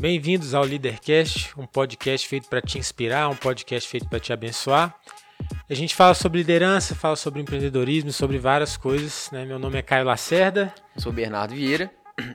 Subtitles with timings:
[0.00, 4.98] Bem-vindos ao Leadercast, um podcast feito para te inspirar, um podcast feito para te abençoar.
[5.68, 9.28] A gente fala sobre liderança, fala sobre empreendedorismo, sobre várias coisas.
[9.30, 9.44] Né?
[9.44, 10.72] Meu nome é Caio Lacerda.
[10.96, 11.90] Eu sou Bernardo Vieira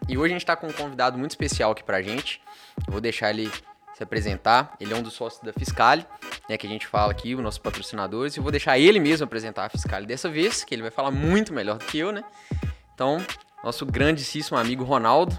[0.08, 2.40] e hoje a gente está com um convidado muito especial aqui para a gente.
[2.86, 3.52] Eu vou deixar ele
[3.96, 4.76] se apresentar.
[4.80, 6.06] Ele é um dos sócios da Fiscale,
[6.48, 8.38] né, que a gente fala aqui, os nossos patrocinadores.
[8.38, 11.52] E vou deixar ele mesmo apresentar a Fiscale dessa vez, que ele vai falar muito
[11.52, 12.24] melhor do que eu, né?
[12.94, 13.18] Então,
[13.64, 15.36] nosso grandíssimo amigo Ronaldo.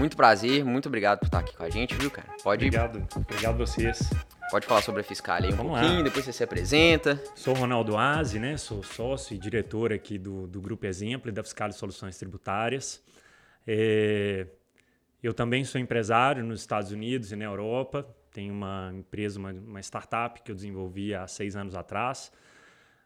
[0.00, 2.26] Muito prazer, muito obrigado por estar aqui com a gente, viu, cara?
[2.42, 4.08] Pode Obrigado, obrigado vocês.
[4.50, 6.04] Pode falar sobre a Fiscale aí um Vamos pouquinho, lá.
[6.04, 7.22] depois você se apresenta.
[7.34, 8.56] Sou Ronaldo Aze, né?
[8.56, 13.02] Sou sócio e diretor aqui do, do Grupo Exemplo e da Fiscale Soluções Tributárias.
[13.66, 14.46] É,
[15.22, 18.08] eu também sou empresário nos Estados Unidos e na Europa.
[18.32, 22.32] Tenho uma empresa, uma, uma startup que eu desenvolvi há seis anos atrás,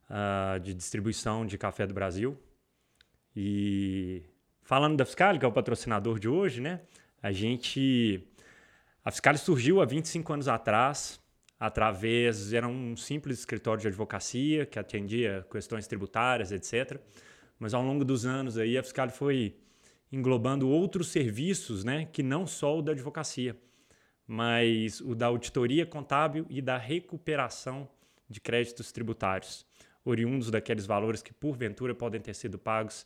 [0.08, 2.38] uh, de distribuição de café do Brasil.
[3.34, 4.22] E
[4.64, 6.80] falando da Fiscal, que é o patrocinador de hoje, né?
[7.22, 8.26] A gente.
[9.04, 11.20] A Fiscal surgiu há 25 anos atrás,
[11.60, 12.52] através.
[12.52, 16.98] Era um simples escritório de advocacia que atendia questões tributárias, etc.
[17.58, 19.56] Mas ao longo dos anos aí, a Fiscal foi
[20.10, 23.56] englobando outros serviços, né, que não só o da advocacia,
[24.26, 27.88] mas o da auditoria contábil e da recuperação
[28.30, 29.66] de créditos tributários,
[30.04, 33.04] oriundos daqueles valores que porventura podem ter sido pagos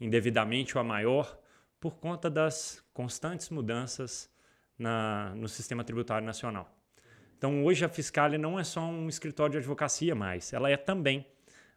[0.00, 1.38] indevidamente ou a maior
[1.80, 4.30] por conta das constantes mudanças
[4.78, 6.74] na, no sistema tributário nacional.
[7.36, 11.26] Então, hoje a Fiscalia não é só um escritório de advocacia mais, ela é também,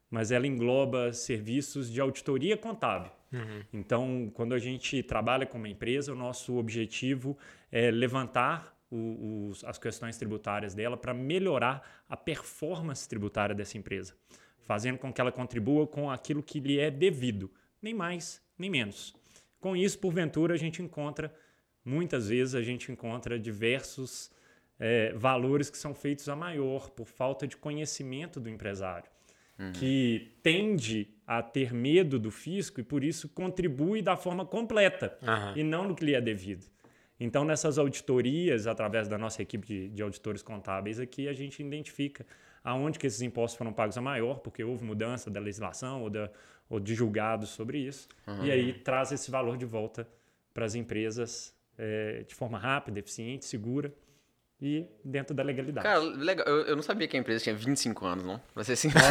[0.10, 3.64] mas ela engloba serviços de auditoria contábil, Uhum.
[3.72, 7.38] Então, quando a gente trabalha com uma empresa, o nosso objetivo
[7.72, 14.14] é levantar o, os, as questões tributárias dela para melhorar a performance tributária dessa empresa,
[14.64, 17.50] fazendo com que ela contribua com aquilo que lhe é devido,
[17.82, 19.16] nem mais nem menos.
[19.60, 21.34] Com isso, porventura, a gente encontra,
[21.84, 24.32] muitas vezes, a gente encontra diversos
[24.80, 29.10] é, valores que são feitos a maior por falta de conhecimento do empresário
[29.62, 29.72] uhum.
[29.74, 35.58] que tende a ter medo do fisco e por isso contribui da forma completa uhum.
[35.58, 36.66] e não no que lhe é devido.
[37.20, 42.26] Então, nessas auditorias, através da nossa equipe de, de, auditores contábeis aqui, a gente identifica
[42.64, 46.32] aonde que esses impostos foram pagos a maior, porque houve mudança da legislação ou, da,
[46.72, 48.46] ou de julgados sobre isso, uhum.
[48.46, 50.08] e aí traz esse valor de volta
[50.54, 53.94] para as empresas é, de forma rápida, eficiente, segura
[54.62, 55.86] e dentro da legalidade.
[55.86, 56.48] Cara, legal.
[56.48, 58.42] Eu, eu, não sabia que a empresa tinha 25 anos, não?
[58.54, 59.04] Pra ser sincero.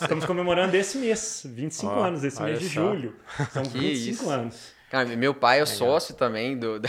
[0.00, 2.94] Estamos comemorando esse mês, 25 oh, anos, esse mês de só.
[2.94, 3.16] julho.
[3.50, 4.30] São que 25 isso.
[4.30, 4.75] anos.
[4.90, 5.76] Cara, meu pai é legal.
[5.76, 6.88] sócio também do, do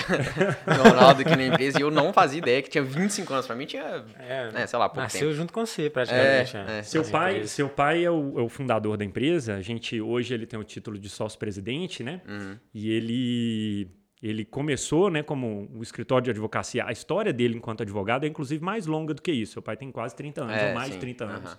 [0.84, 3.48] Ronaldo aqui na empresa e eu não fazia ideia que tinha 25 anos.
[3.48, 5.34] Pra mim tinha, é, né, sei lá, pouco Nasceu tempo.
[5.34, 6.56] junto com você, praticamente.
[6.56, 6.84] É, é.
[6.84, 9.56] Seu, pai, seu pai é o, é o, fundador da empresa.
[9.56, 12.22] A gente, hoje, ele tem o título de sócio-presidente, né?
[12.28, 12.58] Uhum.
[12.74, 13.92] E ele
[14.22, 16.86] ele começou né, como um escritório de advocacia.
[16.86, 19.54] A história dele enquanto advogado é inclusive mais longa do que isso.
[19.54, 20.94] Seu pai tem quase 30 anos, é, ou mais sim.
[20.94, 21.58] de 30 anos uhum.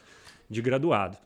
[0.50, 1.16] de graduado.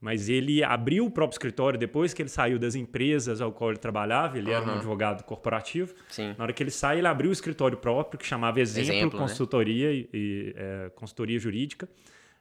[0.00, 3.78] Mas ele abriu o próprio escritório depois que ele saiu das empresas ao qual ele
[3.78, 4.38] trabalhava.
[4.38, 4.56] Ele uhum.
[4.56, 5.92] era um advogado corporativo.
[6.08, 6.34] Sim.
[6.38, 9.26] Na hora que ele sai, ele abriu o escritório próprio, que chamava Exemplo, Exemplo né?
[9.26, 10.04] Consultoria né?
[10.12, 11.88] e é, Consultoria Jurídica,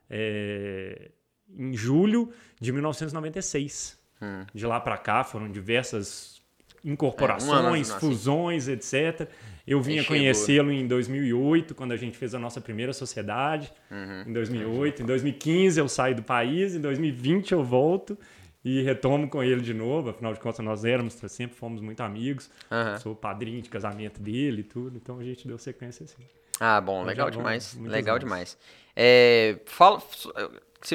[0.07, 1.09] é,
[1.49, 2.31] em julho
[2.61, 3.97] de 1996.
[4.21, 4.45] Hum.
[4.53, 6.41] De lá para cá foram diversas
[6.83, 9.29] incorporações, é, um fusões, etc.
[9.67, 14.23] Eu vinha conhecê-lo em 2008, quando a gente fez a nossa primeira sociedade, uhum.
[14.25, 15.03] em 2008.
[15.03, 18.17] Em 2015 eu saio do país, em 2020 eu volto
[18.63, 20.09] e retomo com ele de novo.
[20.09, 22.49] Afinal de contas, nós éramos, sempre fomos muito amigos.
[22.71, 22.97] Uhum.
[22.97, 26.23] Sou padrinho de casamento dele e tudo, então a gente deu sequência assim.
[26.59, 27.77] Ah, bom, legal demais.
[27.79, 28.57] Legal demais.
[28.95, 30.01] É, fala,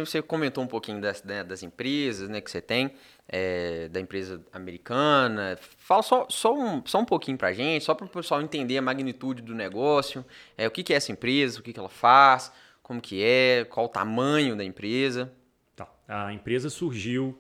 [0.00, 2.92] você comentou um pouquinho das, né, das empresas né, que você tem
[3.28, 5.58] é, da empresa americana.
[5.78, 8.82] Fala só, só, um, só um pouquinho para gente, só para o pessoal entender a
[8.82, 10.25] magnitude do negócio,
[10.56, 13.64] é, o que, que é essa empresa, o que, que ela faz, como que é,
[13.64, 15.32] qual o tamanho da empresa.
[15.75, 15.88] Tá.
[16.06, 17.39] A empresa surgiu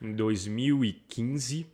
[0.00, 1.66] em 2015,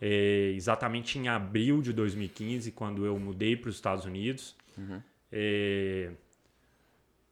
[0.00, 4.54] é, exatamente em abril de 2015, quando eu mudei para os Estados Unidos.
[4.76, 5.00] Uhum.
[5.30, 6.10] É,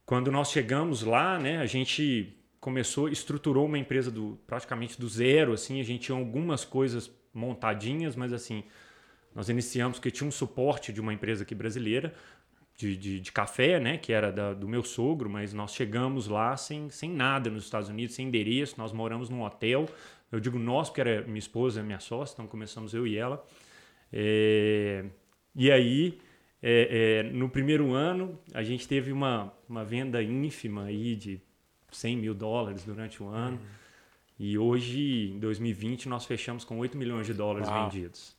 [0.06, 5.52] quando nós chegamos lá, né, a gente começou, estruturou uma empresa do praticamente do zero,
[5.52, 8.64] assim, a gente tinha algumas coisas montadinhas, mas assim,
[9.34, 12.14] nós iniciamos que tinha um suporte de uma empresa aqui brasileira
[12.76, 16.56] de, de, de café, né, que era da, do meu sogro, mas nós chegamos lá
[16.56, 19.88] sem, sem nada nos Estados Unidos, sem endereço, nós moramos num hotel,
[20.30, 23.44] eu digo nós porque era minha esposa, minha sócia, então começamos eu e ela,
[24.12, 25.04] é,
[25.54, 26.18] e aí
[26.66, 31.38] é, é, no primeiro ano a gente teve uma, uma venda ínfima aí de
[31.92, 33.58] 100 mil dólares durante o ano.
[33.58, 33.84] Uhum.
[34.38, 37.84] E hoje, em 2020, nós fechamos com 8 milhões de dólares Uau.
[37.84, 38.34] vendidos.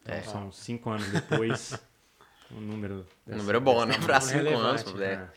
[0.00, 0.22] Então, é.
[0.22, 1.78] São cinco anos depois,
[2.50, 3.06] um número...
[3.26, 3.98] Um número bom, né?
[3.98, 4.82] Para cinco anos.
[4.98, 5.28] É.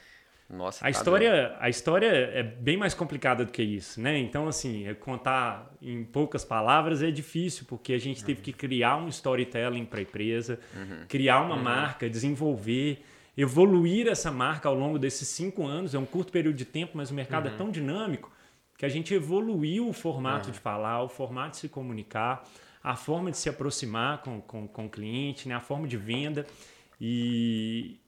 [0.50, 4.18] Nossa, a tá história, a história é bem mais complicada do que isso, né?
[4.20, 8.28] Então, assim, é contar em poucas palavras é difícil, porque a gente uhum.
[8.28, 11.06] teve que criar um storytelling para a empresa, uhum.
[11.08, 11.64] criar uma uhum.
[11.64, 13.04] marca, desenvolver,
[13.36, 15.96] evoluir essa marca ao longo desses cinco anos.
[15.96, 17.58] É um curto período de tempo, mas o mercado é uhum.
[17.58, 18.32] tão dinâmico
[18.78, 22.44] que a gente evoluiu o formato de falar, o formato de se comunicar,
[22.84, 25.56] a forma de se aproximar com, com, com o cliente, né?
[25.56, 26.46] a forma de venda.
[27.02, 28.00] E,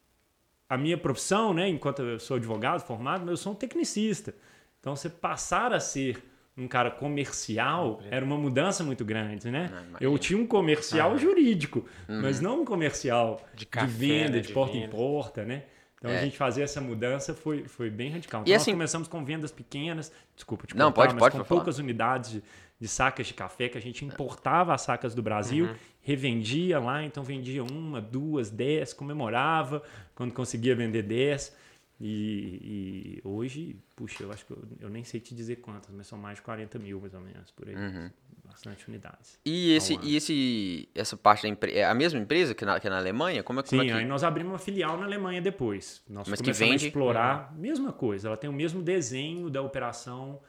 [0.69, 4.34] a minha profissão, né, enquanto eu sou advogado formado, mas eu sou um tecnicista.
[4.80, 6.24] Então, você passar a ser
[6.58, 9.69] um cara comercial era uma mudança muito grande, né?
[9.92, 11.18] Não, eu tinha um comercial ah.
[11.18, 12.22] jurídico, uhum.
[12.22, 14.86] mas não um comercial de, café, de venda, né, de, de, porta venda.
[14.86, 15.64] em porta, né?
[15.98, 16.19] Então é.
[16.19, 18.42] a gente fazer essa mudança foi, foi bem radical.
[18.42, 21.44] Então, e nós assim, começamos com vendas pequenas, desculpa te não, pode, mas pode, com
[21.44, 22.44] poucas unidades de,
[22.80, 25.75] de, sacas de café que a gente importava as sacas do Brasil, uhum.
[26.07, 29.83] Revendia lá, então vendia uma, duas, dez, comemorava
[30.15, 31.54] quando conseguia vender dez.
[32.00, 36.07] E, e, hoje, puxa, eu acho que eu, eu, nem sei te dizer quantas, mas
[36.07, 37.75] são mais de 40 mil, mais ou menos, por aí.
[37.75, 38.09] Uhum.
[38.45, 39.38] Bastante unidades.
[39.44, 42.89] E, esse, e esse, essa parte da empresa, é a mesma empresa que na, que
[42.89, 43.44] na Alemanha?
[43.44, 43.92] Como é, Sim, como é que...
[43.92, 46.01] aí nós abrimos uma filial na Alemanha depois.
[46.07, 46.86] Nós mas começamos vende...
[46.86, 47.60] a explorar, uhum.
[47.60, 50.39] mesma coisa, ela tem o mesmo desenho da operação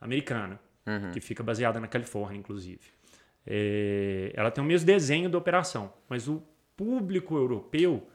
[0.00, 1.12] americana, uhum.
[1.12, 2.93] que fica baseada na Califórnia, inclusive.
[3.46, 6.42] É, ela tem o mesmo desenho da operação, mas o
[6.76, 8.06] público europeu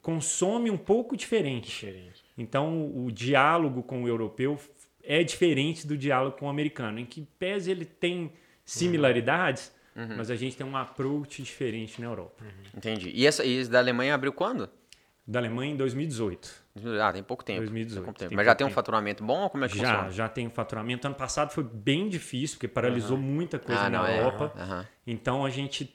[0.00, 1.68] consome um pouco diferente.
[1.68, 2.24] diferente.
[2.36, 4.58] Então, o diálogo com o europeu
[5.02, 8.32] é diferente do diálogo com o americano, em que pese ele tem
[8.64, 10.16] similaridades, uhum.
[10.16, 12.44] mas a gente tem um approach diferente na Europa.
[12.44, 12.50] Uhum.
[12.76, 13.10] Entendi.
[13.14, 14.68] E essa e da Alemanha abriu quando?
[15.26, 16.61] Da Alemanha em 2018.
[17.02, 17.60] Ah, tem pouco tempo.
[17.60, 18.04] 2018.
[18.04, 18.34] Pouco tempo.
[18.34, 20.10] Mas já tem um faturamento bom ou como é que já, funciona?
[20.10, 21.06] Já, tem um faturamento.
[21.06, 23.22] Ano passado foi bem difícil, porque paralisou uhum.
[23.22, 24.18] muita coisa ah, na é.
[24.18, 24.88] Europa.
[25.06, 25.94] Então a gente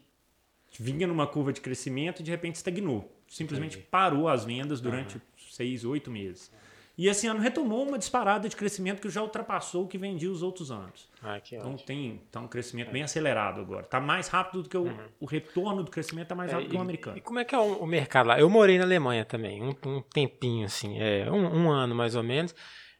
[0.80, 3.12] vinha numa curva de crescimento e de repente estagnou.
[3.28, 3.88] Simplesmente Entendi.
[3.90, 5.20] parou as vendas durante
[5.52, 6.52] seis, oito meses.
[6.98, 10.42] E esse ano retomou uma disparada de crescimento que já ultrapassou o que vendia os
[10.42, 11.08] outros anos.
[11.22, 11.86] Ah, então ótimo.
[11.86, 13.84] tem tá um crescimento bem acelerado agora.
[13.84, 14.98] Está mais rápido do que o, uhum.
[15.20, 17.18] o retorno do crescimento está mais é, rápido é, que o americano.
[17.18, 18.40] E como é que é o, o mercado lá?
[18.40, 22.24] Eu morei na Alemanha também, um, um tempinho assim, é, um, um, ano mais ou
[22.24, 22.56] menos.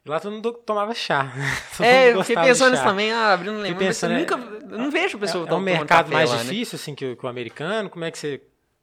[0.06, 1.32] Lá todo mundo tomava chá.
[1.76, 4.90] Todo é, eu fiquei pensando nisso também, ah, abrindo Alemanha, pensando, mas nunca, é, não
[4.92, 6.42] vejo pessoas é, é um mercado mais lá, né?
[6.44, 6.80] difícil né?
[6.80, 7.90] assim que, que o americano.
[7.90, 8.40] Como é que você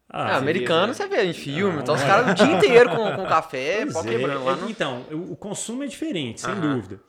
[0.10, 3.16] ah, é, americano você vê em filme, ah, então os caras o dia inteiro com,
[3.16, 4.08] com café, pau é.
[4.08, 4.56] quebrando lá.
[4.56, 4.70] No...
[4.70, 7.00] Então, o consumo é diferente, sem dúvida.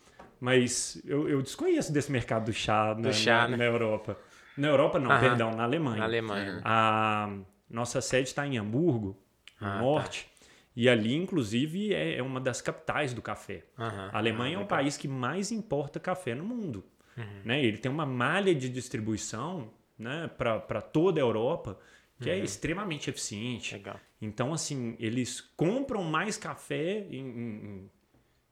[0.40, 3.56] Mas eu, eu, desconheço desse mercado do chá, do na, chá na, né?
[3.56, 4.18] na, Europa.
[4.56, 5.98] Na Europa não, perdão, na Alemanha.
[5.98, 6.60] Na Alemanha.
[6.64, 7.30] A
[7.70, 9.18] nossa sede está em Hamburgo,
[9.60, 9.78] no ah, tá.
[9.78, 10.24] norte.
[10.24, 10.36] Tá.
[10.76, 13.64] E ali, inclusive, é, é uma das capitais do café.
[13.78, 16.84] A Alemanha ah, é o país que mais importa café no mundo.
[17.16, 17.24] Uhum.
[17.46, 17.64] Né?
[17.64, 21.78] Ele tem uma malha de distribuição né, para toda a Europa
[22.20, 22.40] que é uhum.
[22.40, 23.74] é extremamente eficiente.
[23.74, 24.00] Legal.
[24.20, 27.90] Então, assim, eles compram mais café em, em,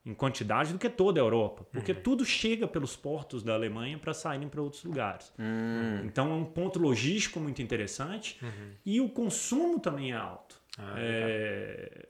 [0.05, 2.01] em quantidade do que toda a Europa, porque uhum.
[2.01, 5.33] tudo chega pelos portos da Alemanha para saírem para outros lugares.
[5.39, 6.05] Uhum.
[6.05, 8.71] Então, é um ponto logístico muito interessante uhum.
[8.85, 10.61] e o consumo também é alto.
[10.77, 12.07] Ah, é...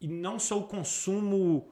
[0.00, 1.70] E não só o consumo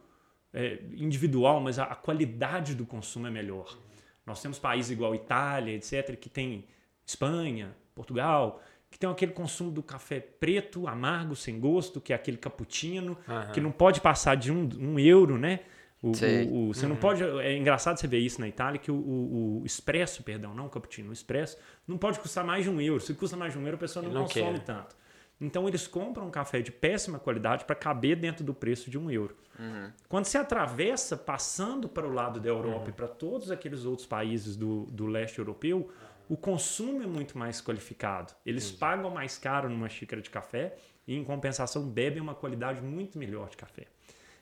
[0.52, 3.76] é, individual, mas a, a, qualidade do consumo é melhor.
[4.24, 6.66] Nós temos países igual Itália, etc., que tem
[7.04, 12.36] Espanha, Portugal, que tem aquele consumo do café preto, amargo, sem gosto, que é aquele
[12.36, 13.52] cappuccino, uhum.
[13.52, 15.60] que não pode passar de um, um euro, né?
[16.02, 16.90] O, o, o, você uhum.
[16.90, 17.22] não pode.
[17.22, 21.10] É engraçado você ver isso na Itália, que o, o, expresso, perdão, não o cappuccino,
[21.10, 21.56] o expresso,
[21.86, 23.00] não pode custar mais de um euro.
[23.00, 24.96] Se custa mais de um euro, a pessoa não, não consome tanto.
[25.40, 29.10] Então eles compram um café de péssima qualidade para caber dentro do preço de um
[29.10, 29.34] euro.
[29.58, 29.90] Uhum.
[30.08, 32.88] Quando você atravessa, passando para o lado da Europa uhum.
[32.88, 35.90] e para todos aqueles outros países do, do leste europeu,
[36.30, 38.32] o consumo é muito mais qualificado.
[38.46, 43.18] Eles pagam mais caro numa xícara de café e, em compensação, bebem uma qualidade muito
[43.18, 43.86] melhor de café.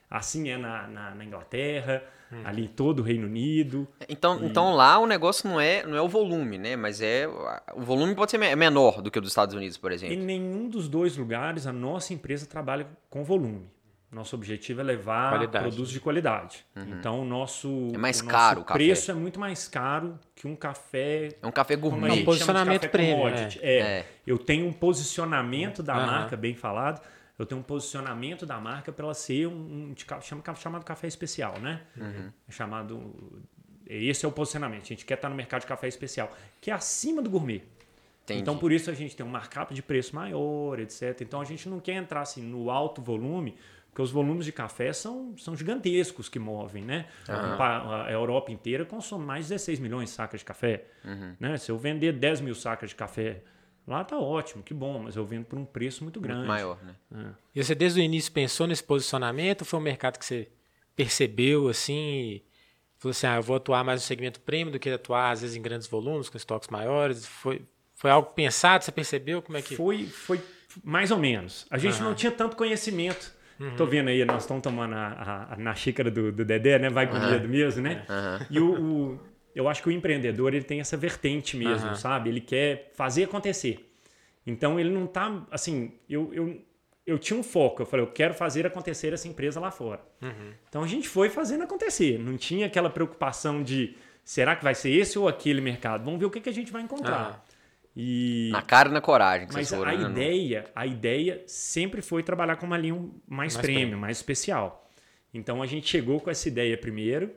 [0.07, 2.43] Assim é na, na, na Inglaterra, hum.
[2.45, 3.87] ali todo o Reino Unido.
[4.07, 4.45] Então, e...
[4.45, 6.75] então lá o negócio não é, não é o volume, né?
[6.75, 7.27] Mas é.
[7.75, 10.13] O volume pode ser menor do que o dos Estados Unidos, por exemplo.
[10.13, 13.67] Em nenhum dos dois lugares a nossa empresa trabalha com volume.
[14.11, 15.65] Nosso objetivo é levar qualidade.
[15.65, 16.65] produtos de qualidade.
[16.75, 16.97] Uhum.
[16.97, 20.55] Então, o nosso, é mais o caro o preço é muito mais caro que um
[20.55, 21.29] café.
[21.39, 22.09] É um café gourmet.
[22.09, 23.27] É um posicionamento premium.
[23.27, 23.49] É.
[23.61, 23.79] É.
[23.79, 24.05] é.
[24.25, 26.05] Eu tenho um posicionamento da uhum.
[26.07, 27.01] marca, bem falado.
[27.37, 31.59] Eu tenho um posicionamento da marca para ela ser um, um, um, chamado café especial,
[31.59, 31.81] né?
[31.95, 32.31] Uhum.
[32.47, 33.39] É chamado.
[33.85, 34.83] Esse é o posicionamento.
[34.83, 37.63] A gente quer estar no mercado de café especial, que é acima do gourmet.
[38.23, 38.41] Entendi.
[38.41, 41.21] Então, por isso a gente tem um markup de preço maior, etc.
[41.21, 43.55] Então, a gente não quer entrar assim no alto volume
[43.99, 47.05] porque os volumes de café são, são gigantescos que movem, né?
[47.27, 47.61] Uhum.
[47.61, 50.85] A, Europa inteira consome mais de 16 milhões de sacas de café.
[51.03, 51.35] Uhum.
[51.37, 51.57] Né?
[51.57, 53.41] Se eu vender 10 mil sacas de café
[53.87, 56.41] Lá tá ótimo, que bom, mas eu vendo por um preço muito grande.
[56.41, 56.93] Muito maior, né?
[57.11, 57.31] É.
[57.55, 59.61] E você desde o início pensou nesse posicionamento?
[59.61, 60.47] Ou foi um mercado que você
[60.95, 62.43] percebeu assim e
[62.99, 65.55] falou assim, ah, eu vou atuar mais no segmento premium do que atuar às vezes
[65.55, 67.25] em grandes volumes, com estoques maiores?
[67.25, 67.63] Foi,
[67.95, 68.83] foi algo pensado?
[68.83, 69.75] Você percebeu como é que...
[69.75, 70.39] Foi, foi
[70.83, 71.65] mais ou menos.
[71.71, 73.38] A gente não tinha tanto conhecimento.
[73.59, 73.75] Uhum.
[73.75, 76.89] Tô vendo aí, nós estamos tomando a, a, na xícara do, do Dedé, né?
[76.89, 77.31] Vai com uhum.
[77.31, 78.05] medo mesmo, né?
[78.09, 78.45] Uhum.
[78.49, 79.19] E o, o,
[79.53, 82.29] eu acho que o empreendedor ele tem essa vertente mesmo, sabe?
[82.29, 83.85] Ele quer fazer acontecer.
[84.47, 85.91] Então ele não tá assim.
[86.09, 86.61] Eu, eu,
[87.05, 87.81] eu tinha um foco.
[87.81, 90.01] Eu falei, eu quero fazer acontecer essa empresa lá fora.
[90.21, 90.53] Uhum.
[90.69, 92.17] Então a gente foi fazendo acontecer.
[92.17, 96.05] Não tinha aquela preocupação de será que vai ser esse ou aquele mercado?
[96.05, 97.43] Vamos ver o que, que a gente vai encontrar.
[97.95, 98.49] E...
[98.51, 100.09] Na cara e na coragem que Mas foram, a né?
[100.09, 102.95] ideia, a ideia sempre foi trabalhar com uma linha
[103.27, 103.99] mais, Mais premium, premium.
[103.99, 104.89] mais especial.
[105.33, 107.31] Então a gente chegou com essa ideia primeiro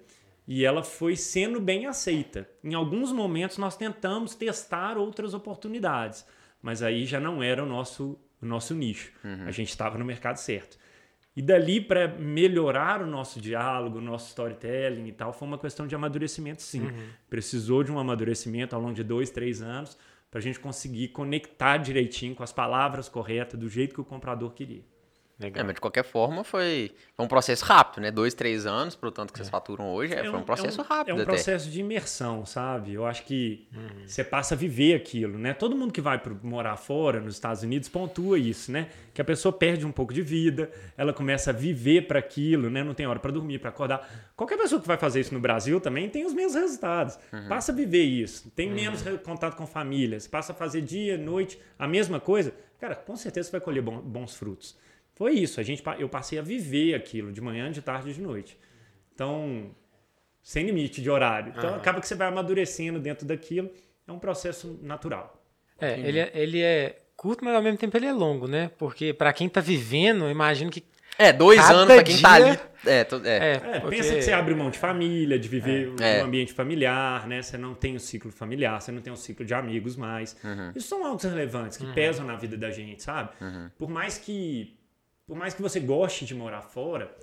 [0.47, 2.49] e ela foi sendo bem aceita.
[2.63, 6.25] Em alguns momentos nós tentamos testar outras oportunidades,
[6.61, 9.13] mas aí já não era o nosso, o nosso nicho.
[9.47, 10.79] A gente estava no mercado certo.
[11.35, 15.87] E dali para melhorar o nosso diálogo, o nosso storytelling e tal, foi uma questão
[15.87, 16.93] de amadurecimento, sim.
[17.31, 19.97] Precisou de um amadurecimento ao longo de dois, três anos
[20.33, 24.55] para a gente conseguir conectar direitinho com as palavras corretas, do jeito que o comprador
[24.55, 24.83] queria.
[25.43, 25.65] É, Legal.
[25.67, 28.11] mas de qualquer forma foi, foi um processo rápido, né?
[28.11, 30.87] Dois, três anos, pro tanto que vocês faturam hoje, é, foi um processo é um,
[30.87, 31.25] rápido É um até.
[31.27, 32.95] processo de imersão, sabe?
[32.95, 34.07] Eu acho que Uhum.
[34.07, 35.53] você passa a viver aquilo, né?
[35.55, 38.89] Todo mundo que vai pro, morar fora, nos Estados Unidos, pontua isso, né?
[39.15, 42.83] Que a pessoa perde um pouco de vida, ela começa a viver para aquilo, né?
[42.83, 44.09] Não tem hora para dormir, para acordar.
[44.37, 47.19] Qualquer pessoa que vai fazer isso no Brasil também tem os mesmos resultados.
[47.33, 47.49] Uhum.
[47.49, 48.51] Passa a viver isso.
[48.57, 52.55] Tem menos re- contato com famílias, passa a fazer dia, noite, a mesma coisa.
[52.81, 54.77] Cara, com certeza você vai colher bons frutos.
[55.23, 55.61] Foi isso.
[55.61, 58.59] A gente, eu passei a viver aquilo de manhã, de tarde e de noite.
[59.15, 59.71] Então,
[60.43, 61.53] sem limite de horário.
[61.57, 61.77] Então, Aham.
[61.77, 63.71] acaba que você vai amadurecendo dentro daquilo.
[64.07, 65.41] É um processo natural.
[65.79, 68.71] É, ele é, ele é curto, mas ao mesmo tempo ele é longo, né?
[68.79, 70.83] Porque para quem tá vivendo, eu imagino que
[71.19, 72.59] É, dois Cada anos pra quem tá dia- ali.
[72.87, 73.29] É, to- é.
[73.37, 76.23] é, É, porque- pensa que você abre mão de família, de viver É.
[76.23, 77.43] um ambiente familiar, né?
[77.43, 80.35] Você não tem o ciclo familiar, você não tem o ciclo de amigos mais.
[80.43, 80.73] Uhum.
[80.75, 83.29] Isso são altos relevantes que pesam na vida da gente, sabe?
[83.41, 83.71] Uhum.
[83.79, 84.75] Por mais que
[85.27, 87.15] por mais que você goste de morar fora,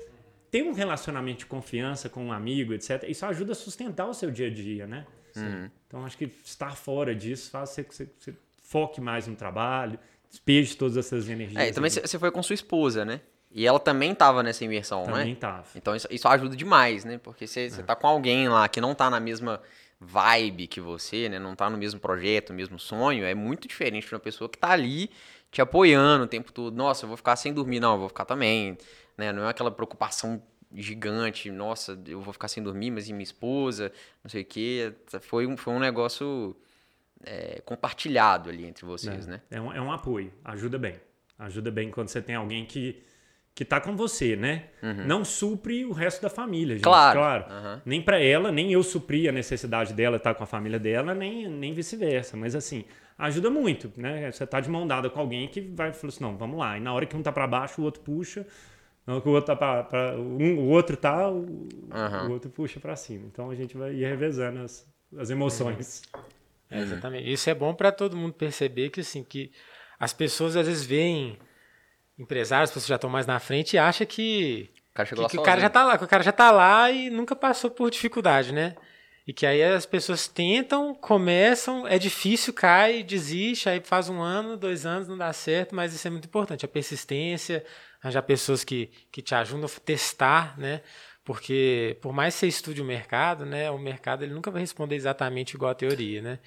[0.50, 3.04] ter um relacionamento de confiança com um amigo, etc.
[3.08, 5.06] Isso ajuda a sustentar o seu dia a dia, né?
[5.36, 5.70] Uhum.
[5.88, 10.76] Então acho que estar fora disso faz você você, você foque mais no trabalho, despeje
[10.76, 11.62] todas essas energias.
[11.62, 13.22] É, e também você foi com sua esposa, né?
[13.52, 15.20] E ela também tava nessa imersão, não é?
[15.22, 15.66] também tava.
[15.76, 17.18] Então isso, isso ajuda demais, né?
[17.18, 17.70] Porque você É.
[17.70, 19.62] você tá com alguém lá que não tá na mesma
[20.00, 21.40] vibe que você, né?
[21.40, 24.58] Não tá no mesmo projeto, no mesmo sonho, é muito diferente de uma pessoa que
[24.58, 25.10] tá ali
[25.52, 26.76] te apoiando o tempo todo.
[26.76, 28.78] Nossa, eu vou ficar sem dormir, não, eu vou ficar também,
[29.18, 29.32] né?
[29.32, 30.42] Não é aquela preocupação
[30.74, 33.92] gigante, nossa, eu vou ficar sem dormir, mas e minha esposa,
[34.24, 34.94] não sei o quê.
[35.22, 36.56] Foi um, foi um negócio
[37.24, 39.42] é, compartilhado ali entre vocês, É, né?
[39.50, 40.96] É um, é um apoio, ajuda bem.
[41.38, 43.02] Ajuda bem quando você tem alguém que,
[43.56, 44.66] que tá com você, né?
[45.08, 46.86] Não supre o resto da família, gente.
[46.86, 47.14] Uhum.
[47.14, 47.46] Claro.
[47.50, 47.82] Aham.
[47.86, 51.48] Nem para ela, nem eu supri a necessidade dela estar com a família dela, nem,
[51.48, 52.38] nem vice-versa.
[52.38, 52.86] Mas assim,
[53.20, 54.32] ajuda muito, né?
[54.32, 56.78] Você tá de mão dada com alguém que vai falar assim, não, vamos lá.
[56.78, 58.48] E na hora que um tá para baixo, o outro puxa.
[59.06, 62.28] Na hora que o outro tá pra, pra- um, o outro tá, o, Aham.
[62.30, 63.26] o outro puxa para cima.
[63.32, 66.02] Então a gente vai ir revezando as, as emoções.
[66.72, 67.32] É, exatamente.
[67.32, 69.52] Isso é bom para todo mundo perceber que assim que
[70.00, 71.38] as pessoas às vezes veem
[72.18, 75.30] empresários, pessoas que já estão mais na frente e acham que, O cara que, lá
[75.30, 77.72] que o cara já tá lá, que o cara já tá lá e nunca passou
[77.72, 78.76] por dificuldade, né?
[79.30, 84.58] E que aí as pessoas tentam, começam, é difícil, cai, desiste, aí faz um ano,
[84.58, 87.64] dois anos, não dá certo, mas isso é muito importante, a persistência,
[88.02, 90.82] arranjar pessoas que, que te ajudam a testar, né?
[91.24, 93.70] Porque por mais que você estude o mercado, né?
[93.70, 96.40] O mercado ele nunca vai responder exatamente igual a teoria, né?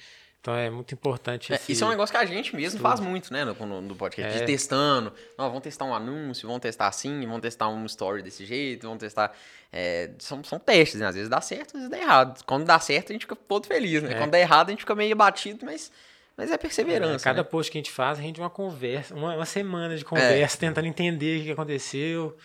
[0.42, 1.70] Então é muito importante É, esse...
[1.70, 4.40] isso é um negócio que a gente mesmo faz muito, né, no, no, podcast, É.
[4.40, 5.12] de testando.
[5.38, 8.98] Não, vamos testar um anúncio, vamos testar assim, vamos testar um story desse jeito, vamos
[8.98, 9.32] testar...
[9.72, 11.06] é, são, são testes, né?
[11.06, 12.42] Às vezes dá certo, às vezes dá errado.
[12.44, 14.14] Quando dá certo, a gente fica todo feliz, né?
[14.14, 14.18] É.
[14.18, 15.92] Quando dá errado, a gente fica meio abatido, mas,
[16.36, 17.48] mas é É, perseverança, cada né?
[17.48, 19.96] post que a gente faz, rende uma conversa, uma, uma semana É.
[19.96, 22.36] de conversa, tentando entender o que aconteceu.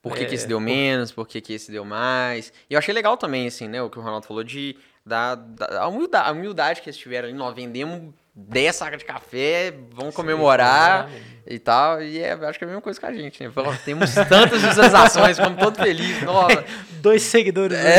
[0.00, 2.50] Por que, que É, esse deu menos, por que, que esse deu mais.
[2.68, 3.80] E eu achei legal também, assim, né?
[3.82, 4.76] O que o Ronaldo falou de...
[5.04, 9.04] Da, da- a, humildade, a humildade que eles tiveram ali, nós vendemos 10 sacas de
[9.04, 11.10] café, vamos comemorar
[11.46, 12.00] e tal.
[12.02, 13.50] E é, eu acho que é a mesma coisa que a gente, né?
[13.52, 16.22] Pô, Temos tantas visualizações, ficamos todos felizes.
[16.22, 16.64] Nossa,
[17.02, 17.76] Dois seguidores.
[17.76, 17.98] É.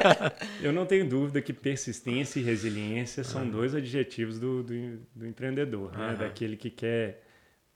[0.66, 5.96] Eu não tenho dúvida que persistência e resiliência são dois adjetivos do, do, do empreendedor,
[5.96, 6.16] né?
[6.18, 7.22] Daquele que quer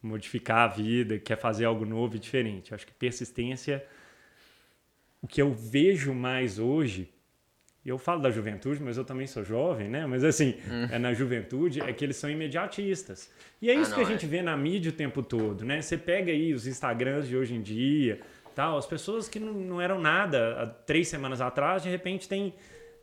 [0.03, 2.73] modificar a vida, quer fazer algo novo e diferente.
[2.73, 3.85] Eu acho que persistência,
[5.23, 7.11] o que eu vejo mais hoje
[7.91, 10.07] eu falo da juventude, mas eu também sou jovem, né?
[10.07, 10.89] Mas assim, Hum.
[10.91, 13.31] é na juventude é que eles são imediatistas.
[13.61, 15.81] E é Ah, isso que não, a gente vê na mídia o tempo todo, né?
[15.83, 18.21] Você pega aí os Instagrams de hoje em dia,
[18.55, 22.55] tal, as pessoas que não, não eram nada há três semanas atrás, de repente tem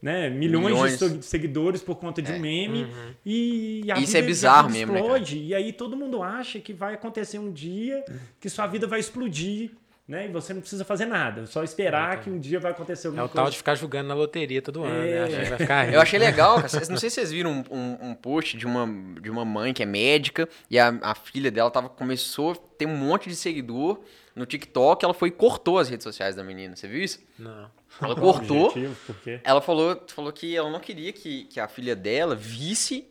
[0.02, 0.98] né, milhões, Milhões.
[1.20, 2.88] de seguidores por conta de um meme
[3.24, 5.02] e a Isso é bizarro mesmo, né.
[5.32, 8.04] E aí todo mundo acha que vai acontecer um dia
[8.40, 9.70] que sua vida vai explodir,
[10.12, 10.26] né?
[10.26, 13.26] E você não precisa fazer nada, só esperar que um dia vai acontecer É alguma
[13.26, 13.42] o coisa.
[13.44, 15.24] tal de ficar jogando na loteria todo ano, né?
[15.24, 15.28] É.
[15.44, 15.88] Que vai ficar.
[15.94, 16.68] Eu achei legal, cara.
[16.90, 18.86] Não sei se vocês viram um, um- um post de uma,
[19.22, 22.86] de uma mãe que é médica e a, a filha dela tava, começou a ter
[22.86, 24.00] um monte de seguidor
[24.36, 25.04] no TikTok.
[25.06, 26.76] Ela foi e cortou as redes sociais da menina.
[26.76, 27.20] Você viu isso?
[27.40, 27.72] Não.
[28.02, 28.68] Ela Qual cortou.
[28.68, 28.96] objetivo?
[29.06, 29.40] Por quê?
[29.44, 33.08] Ela falou, falou que ela não queria que, que a filha dela visse,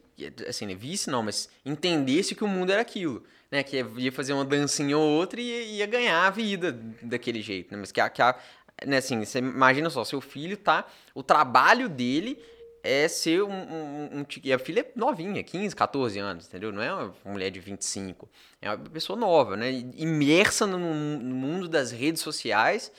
[0.48, 3.22] assim, né, visse não, mas entendesse que o mundo era aquilo.
[3.50, 6.70] Né, que ia fazer uma dancinha ou outra e ia, ganhar a vida
[7.02, 7.72] daquele jeito.
[7.72, 8.38] Né, mas que a, que a-
[8.86, 10.86] né, assim, você imagina só, seu filho tá.
[11.14, 12.38] O trabalho dele
[12.82, 13.50] é ser um.
[13.52, 16.72] um, um e a filha é novinha, 15, 14 anos, entendeu?
[16.72, 18.28] Não é uma mulher de 25.
[18.62, 19.70] É uma pessoa nova, né?
[19.96, 22.90] Imersa no, no mundo das redes sociais.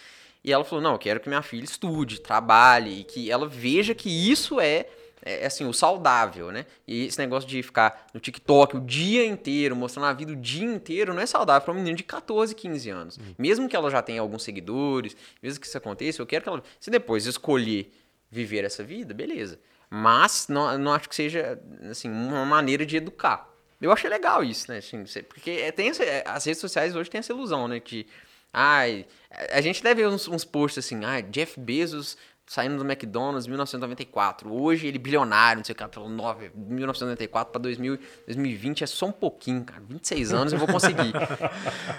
[0.43, 3.96] E ela falou: não, eu quero que minha filha estude, trabalhe, e que ela veja
[3.96, 4.88] que isso é,
[5.23, 6.65] é assim, o saudável, né?
[6.87, 10.65] E esse negócio de ficar no TikTok o dia inteiro, mostrando a vida o dia
[10.65, 13.19] inteiro, não é saudável para um menino de 14, 15 anos.
[13.37, 16.63] Mesmo que ela já tenha alguns seguidores, mesmo que isso aconteça, eu quero que ela.
[16.79, 17.91] Se depois escolher
[18.29, 19.59] viver essa vida, beleza.
[19.89, 21.59] Mas não, não acho que seja
[21.89, 23.49] assim, uma maneira de educar.
[23.81, 24.77] Eu achei legal isso, né?
[24.77, 27.79] Assim, porque é- tem essa- é, as redes sociais hoje têm essa ilusão, né?
[27.79, 28.07] Que,
[28.53, 29.05] ai,
[29.51, 32.15] a- gente deve ver uns, uns posts assim, ai, Jeff Bezos
[32.53, 34.53] saindo do McDonald's em 1994.
[34.53, 39.12] Hoje ele bilionário, não sei o que, pelo 9, 1994 para 2020 é só um
[39.13, 39.81] pouquinho, cara.
[39.88, 41.13] 26 anos eu vou conseguir.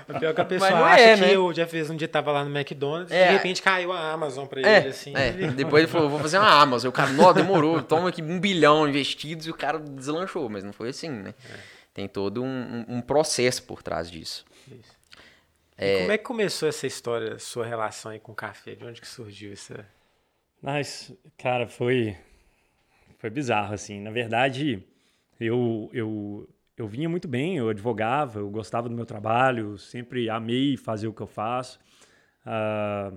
[0.09, 1.38] O pior é que a pessoa acha é, que né?
[1.38, 3.28] o Jeff Bezos um dia tava lá no McDonald's e É.
[3.28, 5.16] de repente caiu a Amazon pra É, ele, assim.
[5.16, 5.28] é.
[5.28, 6.90] ele- Depois ele falou, vou fazer uma Amazon.
[6.90, 10.72] O cara, não, demorou, toma aqui um bilhão investidos e o cara deslanchou, mas não
[10.74, 11.35] foi assim, né?
[11.94, 14.44] Tem todo um, um- processo por trás disso.
[15.79, 18.74] E como é que começou essa história, sua relação aí com o café?
[18.74, 19.85] De onde que surgiu essa...
[20.62, 22.16] Mas, cara, foi
[23.18, 24.01] foi bizarro assim.
[24.01, 24.85] Na verdade,
[25.40, 30.77] eu eu eu vinha muito bem, eu advogava, eu gostava do meu trabalho, sempre amei
[30.77, 31.79] fazer o que eu faço.
[32.46, 33.12] Ah,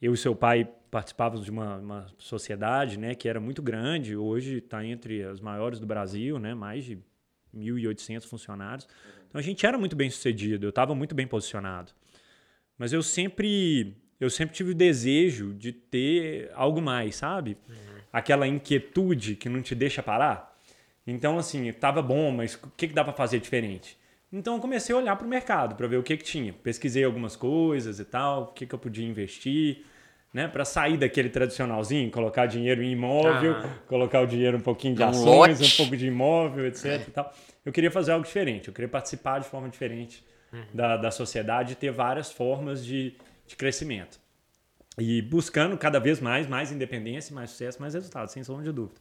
[0.00, 4.16] eu e seu pai participávamos de uma, uma sociedade, né, que era muito grande.
[4.16, 6.98] Hoje está entre as maiores do Brasil, né, mais de
[7.54, 8.88] 1.800 funcionários.
[9.28, 11.92] Então a gente era muito bem sucedido, eu estava muito bem posicionado.
[12.78, 17.56] Mas eu sempre, eu sempre tive o desejo de ter algo mais, sabe?
[18.12, 20.56] Aquela inquietude que não te deixa parar.
[21.06, 23.96] Então, assim, tava bom, mas o que, que dá para fazer diferente?
[24.32, 26.52] Então, eu comecei a olhar para o mercado para ver o que, que tinha.
[26.52, 29.84] Pesquisei algumas coisas e tal, o que, que eu podia investir,
[30.34, 30.48] né?
[30.48, 33.68] Para sair daquele tradicionalzinho, colocar dinheiro em imóvel, Ah.
[33.86, 35.72] colocar o dinheiro um pouquinho de Um ações, lote.
[35.74, 37.06] um pouco de imóvel, etc.
[37.06, 37.32] E tal.
[37.64, 40.24] Eu queria fazer algo diferente, eu queria participar de forma diferente
[40.74, 43.14] da, da sociedade e ter várias formas de,
[43.46, 44.20] de crescimento.
[44.98, 49.00] E buscando cada vez mais, mais independência, mais sucesso, mais resultados, sem sombra de dúvida.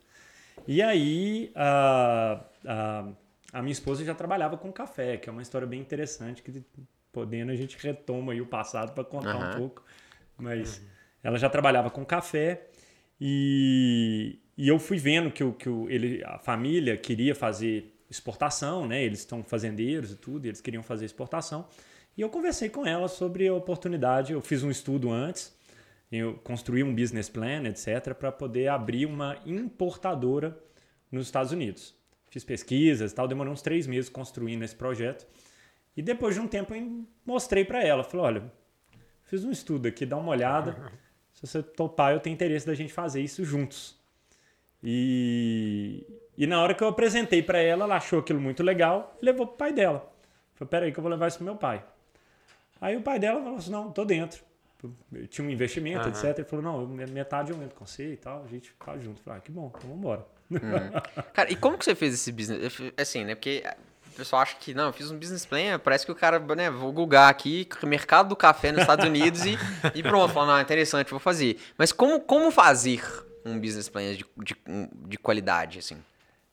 [0.67, 3.07] E aí, a, a,
[3.53, 6.63] a minha esposa já trabalhava com café, que é uma história bem interessante, que
[7.11, 9.51] podendo a gente retoma aí o passado para contar Aham.
[9.51, 9.83] um pouco.
[10.37, 10.81] Mas
[11.23, 12.67] ela já trabalhava com café
[13.19, 18.85] e, e eu fui vendo que, o, que o, ele, a família queria fazer exportação,
[18.85, 19.03] né?
[19.03, 21.67] Eles estão fazendeiros e tudo, e eles queriam fazer exportação.
[22.17, 24.33] E eu conversei com ela sobre a oportunidade.
[24.33, 25.53] Eu fiz um estudo antes,
[26.11, 30.57] eu construí um business plan, etc., para poder abrir uma importadora
[31.11, 31.93] nos Estados Unidos.
[32.29, 35.27] Fiz pesquisas e tal, demorou uns três meses construindo esse projeto.
[35.95, 38.51] E depois de um tempo eu mostrei para ela, falei, olha,
[39.23, 40.91] fiz um estudo aqui, dá uma olhada.
[41.33, 43.97] Se você topar, eu tenho interesse da gente fazer isso juntos.
[44.83, 46.05] E,
[46.37, 49.47] e na hora que eu apresentei para ela, ela achou aquilo muito legal e levou
[49.47, 50.13] pro pai dela.
[50.53, 51.83] Falei, peraí que eu vou levar isso pro meu pai.
[52.79, 54.43] Aí o pai dela falou assim, não, tô dentro.
[55.11, 56.09] Eu tinha um investimento, Aham.
[56.09, 56.37] etc.
[56.37, 59.21] Ele falou, não, metade eu entro com você e tal, a gente tá junto.
[59.21, 60.25] Falei, ah, que bom, então vambora.
[61.33, 62.79] Cara, e como que você fez esse business?
[62.97, 63.33] Assim, né?
[63.33, 63.63] Porque
[64.07, 66.69] o pessoal acha que, não, eu fiz um business plan, parece que o cara, né,
[66.69, 69.57] vou googar aqui, mercado do café nos Estados Unidos e,
[69.93, 71.59] e pronto, fala, não, interessante, vou fazer.
[71.77, 73.01] Mas como, como fazer
[73.43, 74.55] um business plan de, de,
[75.07, 75.97] de qualidade, assim?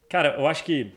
[0.09, 0.93] Cara, eu acho que,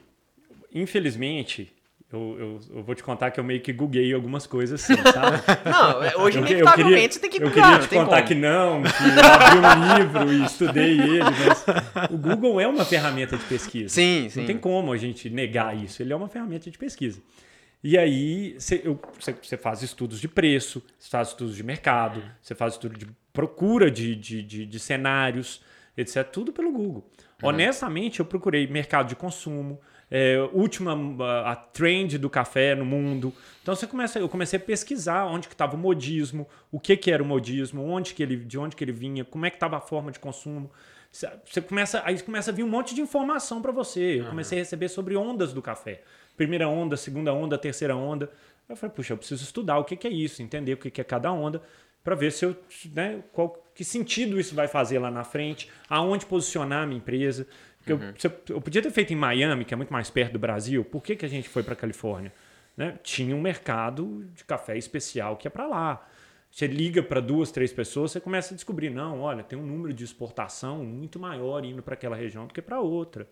[0.73, 1.74] infelizmente,
[2.15, 5.37] eu, eu, eu vou te contar que eu meio que googuei algumas coisas assim, sabe?
[5.69, 8.15] Não, é, hoje, Eu eu inevitavelmente, queria- você tem que Eu googar, queria te contar
[8.17, 8.27] como.
[8.27, 11.65] que não, que eu abri um livro e estudei ele, mas
[12.11, 13.89] o Google é uma ferramenta de pesquisa.
[13.89, 14.39] Sim, sim.
[14.39, 16.01] Não tem como a gente negar isso.
[16.01, 17.21] Ele é uma ferramenta de pesquisa.
[17.83, 18.99] E aí eu-
[19.41, 23.91] você faz estudos de preço, você faz estudos de mercado, você faz estudo de procura
[23.91, 25.61] de, de, de, de cenários,
[25.97, 26.23] etc.
[26.23, 27.07] Tudo pelo Google.
[27.43, 27.49] Uhum.
[27.49, 30.95] Honestamente, eu procurei mercado de consumo, é, última
[31.45, 33.33] a trend do café no mundo.
[33.61, 37.11] Então você começa, eu comecei a pesquisar onde que estava o modismo, o que que
[37.11, 39.77] era o modismo, onde que ele, de onde que ele vinha, como é que estava
[39.77, 40.71] a forma de consumo.
[41.11, 44.19] Você começa, aí começa a vir um monte de informação para você.
[44.19, 46.01] Eu comecei a receber sobre ondas do café.
[46.35, 48.29] Primeira onda, segunda onda, terceira onda.
[48.67, 50.99] Eu falei, puxa, eu preciso estudar o que, que é isso, entender o que, que
[50.99, 51.61] é cada onda,
[52.03, 52.55] para ver se eu,
[52.93, 57.47] né, qual, que sentido isso vai fazer lá na frente, aonde posicionar a minha empresa.
[57.93, 58.13] Uhum.
[58.23, 60.83] Eu, eu, podia ter feito em Miami, que é muito mais perto do Brasil.
[60.83, 62.33] Por que, que a gente foi para Califórnia?
[62.75, 62.97] Né?
[63.03, 66.07] Tinha um mercado de café especial que é para lá.
[66.51, 69.93] Você liga para duas, três pessoas, você começa a descobrir, não, olha, tem um número
[69.93, 73.27] de exportação muito maior indo para aquela região do que para outra.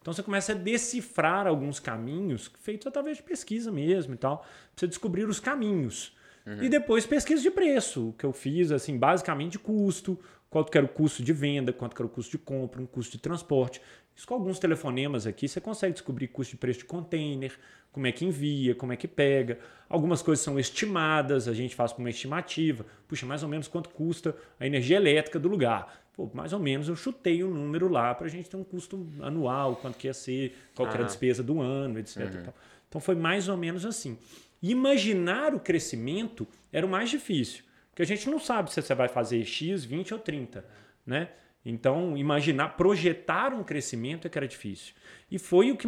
[0.00, 4.48] Então você começa a decifrar alguns caminhos, feitos através de pesquisa mesmo e tal, para
[4.76, 6.14] você descobrir os caminhos.
[6.44, 6.62] Uhum.
[6.62, 10.18] E depois pesquisa de preço, que eu fiz, assim, basicamente custo,
[10.54, 12.86] quanto que era o custo de venda, quanto que era o custo de compra, um
[12.86, 13.82] custo de transporte.
[14.14, 17.58] Isso com alguns telefonemas aqui, você consegue descobrir custo de preço de container,
[17.90, 19.58] como é que envia, como é que pega.
[19.88, 22.86] Algumas coisas são estimadas, a gente faz com uma estimativa.
[23.08, 26.04] Puxa, mais ou menos quanto custa a energia elétrica do lugar.
[26.12, 29.08] Pô, mais ou menos eu chutei um número lá para a gente ter um custo
[29.22, 32.18] anual, quanto que ia ser, qual que era a despesa do ano, etc.
[32.18, 32.52] Uhum.
[32.88, 34.16] Então foi mais ou menos assim.
[34.62, 37.64] Imaginar o crescimento era o mais difícil,
[37.94, 40.64] porque a gente não sabe se você vai fazer X, 20 ou 30,
[41.06, 41.30] né?
[41.64, 44.94] Então, imaginar, projetar um crescimento é que era difícil.
[45.30, 45.86] E foi o que,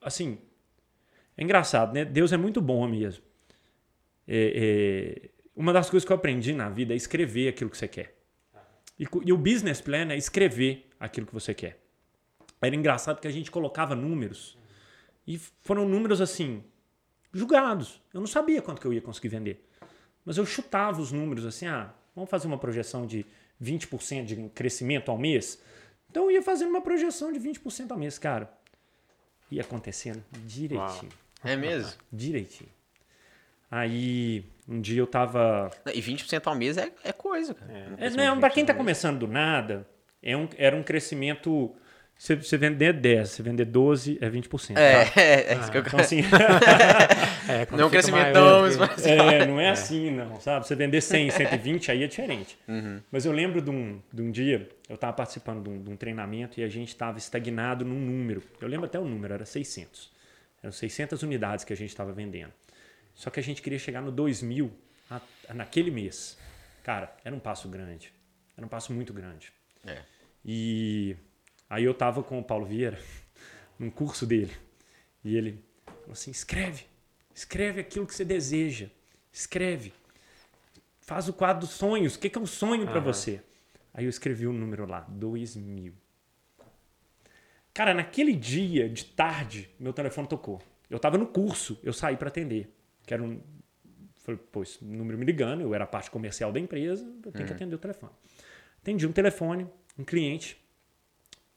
[0.00, 0.38] assim,
[1.36, 2.04] é engraçado, né?
[2.04, 3.24] Deus é muito bom mesmo.
[4.28, 7.88] É, é, uma das coisas que eu aprendi na vida é escrever aquilo que você
[7.88, 8.16] quer.
[8.96, 11.82] E, e, o business plan é escrever aquilo que você quer.
[12.62, 14.56] Era engraçado que a gente colocava números
[15.26, 16.62] e foram números assim,
[17.32, 18.00] julgados.
[18.14, 19.67] Eu não sabia quanto que eu ia conseguir vender.
[20.28, 23.24] Mas eu chutava os números assim, ah, vamos fazer uma projeção de
[23.62, 25.58] 20% de crescimento ao mês.
[26.10, 28.52] Então eu ia fazendo uma projeção de 20% ao mês, cara.
[29.50, 31.10] Ia acontecendo direitinho.
[31.10, 31.50] Uau.
[31.50, 31.94] É mesmo?
[32.12, 32.68] Direitinho.
[33.70, 35.70] Aí, um dia eu tava.
[35.94, 37.72] E 20% ao mês é, é coisa, cara.
[37.96, 39.88] É, é não, pra quem tá começando do nada,
[40.22, 41.74] é um, era um crescimento
[42.18, 44.76] você, você vender 10, você vender 12 é 20%.
[44.76, 45.20] É, tá?
[45.20, 46.18] é, é isso que eu Então, assim.
[47.48, 48.66] é, não é um crescimento tão
[49.04, 50.66] É, não é, é, assim, não, sabe?
[50.66, 52.58] Você vender 100, 120, aí é diferente.
[52.66, 53.00] Uhum.
[53.12, 55.96] Mas eu lembro de um, de um dia, eu estava participando de um, de um,
[55.96, 58.42] treinamento e a gente estava estagnado num número.
[58.60, 60.10] Eu lembro até o número, era 600.
[60.60, 62.52] Eram 600 unidades que a gente estava vendendo.
[63.14, 64.72] Só que a gente queria chegar no 2000
[65.08, 66.36] a, a, naquele mês.
[66.82, 68.12] Cara, era um passo grande.
[68.56, 69.52] Era um passo muito grande.
[69.86, 69.98] É.
[70.44, 71.16] E
[71.68, 72.98] Aí eu tava com o Paulo Vieira,
[73.78, 74.52] num curso dele,
[75.24, 76.86] e ele falou assim: escreve,
[77.34, 78.88] escreve aquilo que você deseja,
[79.32, 79.92] escreve,
[81.00, 83.42] faz o quadro dos sonhos, o que, é um sonho para você?
[83.92, 85.92] Aí eu escrevi o um número lá, dois mil.
[87.74, 90.60] Cara, naquele dia de tarde, meu telefone tocou.
[90.90, 92.74] Eu tava no curso, eu saí para atender.
[93.06, 93.40] Que era um.
[94.16, 97.46] Falei, pô, esse número me ligando, eu era parte comercial da empresa, eu tenho uhum.
[97.46, 98.12] que atender o telefone.
[98.80, 99.66] Atendi um telefone,
[99.98, 100.60] um cliente,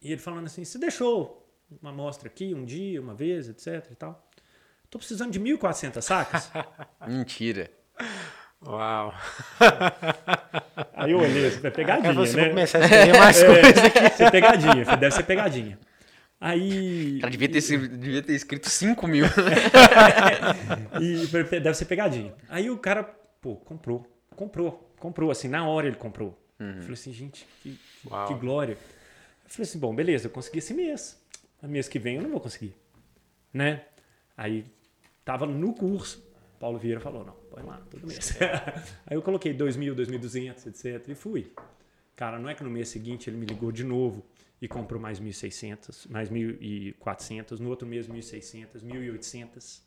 [0.01, 1.47] e ele falando assim: você deixou
[1.81, 4.29] uma amostra aqui um dia, uma vez, etc e tal.
[4.89, 6.51] Tô precisando de 1.400 sacas.
[7.07, 7.71] Mentira.
[8.65, 9.13] Uau.
[10.93, 12.49] Aí eu olhei, você vai pegadinha, você né?
[12.49, 14.17] começar a escrever mais é, coisas aqui.
[14.17, 15.79] Você pegadinha, deve ser pegadinha.
[16.39, 17.19] Aí.
[17.21, 19.25] Cara, devia ter, devia ter escrito 5 mil.
[20.99, 21.27] e
[21.59, 22.33] deve ser pegadinha.
[22.49, 23.03] Aí o cara,
[23.39, 24.05] pô, comprou.
[24.35, 24.93] Comprou.
[24.99, 26.37] Comprou, assim, na hora ele comprou.
[26.59, 26.75] Uhum.
[26.75, 27.79] Eu falei assim, gente, que,
[28.27, 28.77] que glória.
[29.51, 31.21] Eu falei assim, bom, beleza, eu consegui esse mês.
[31.61, 32.73] Mês que vem eu não vou conseguir.
[33.53, 33.83] Né?
[34.37, 34.63] Aí
[35.25, 36.25] tava no curso.
[36.57, 38.37] Paulo Vieira falou, não, põe lá, todo mês.
[39.05, 41.09] Aí eu coloquei 2.000, 2.200, etc.
[41.09, 41.51] E fui.
[42.15, 44.23] Cara, não é que no mês seguinte ele me ligou de novo
[44.61, 49.81] e comprou mais 1.600, mais 1.400, no outro mês 1.600, 1.800.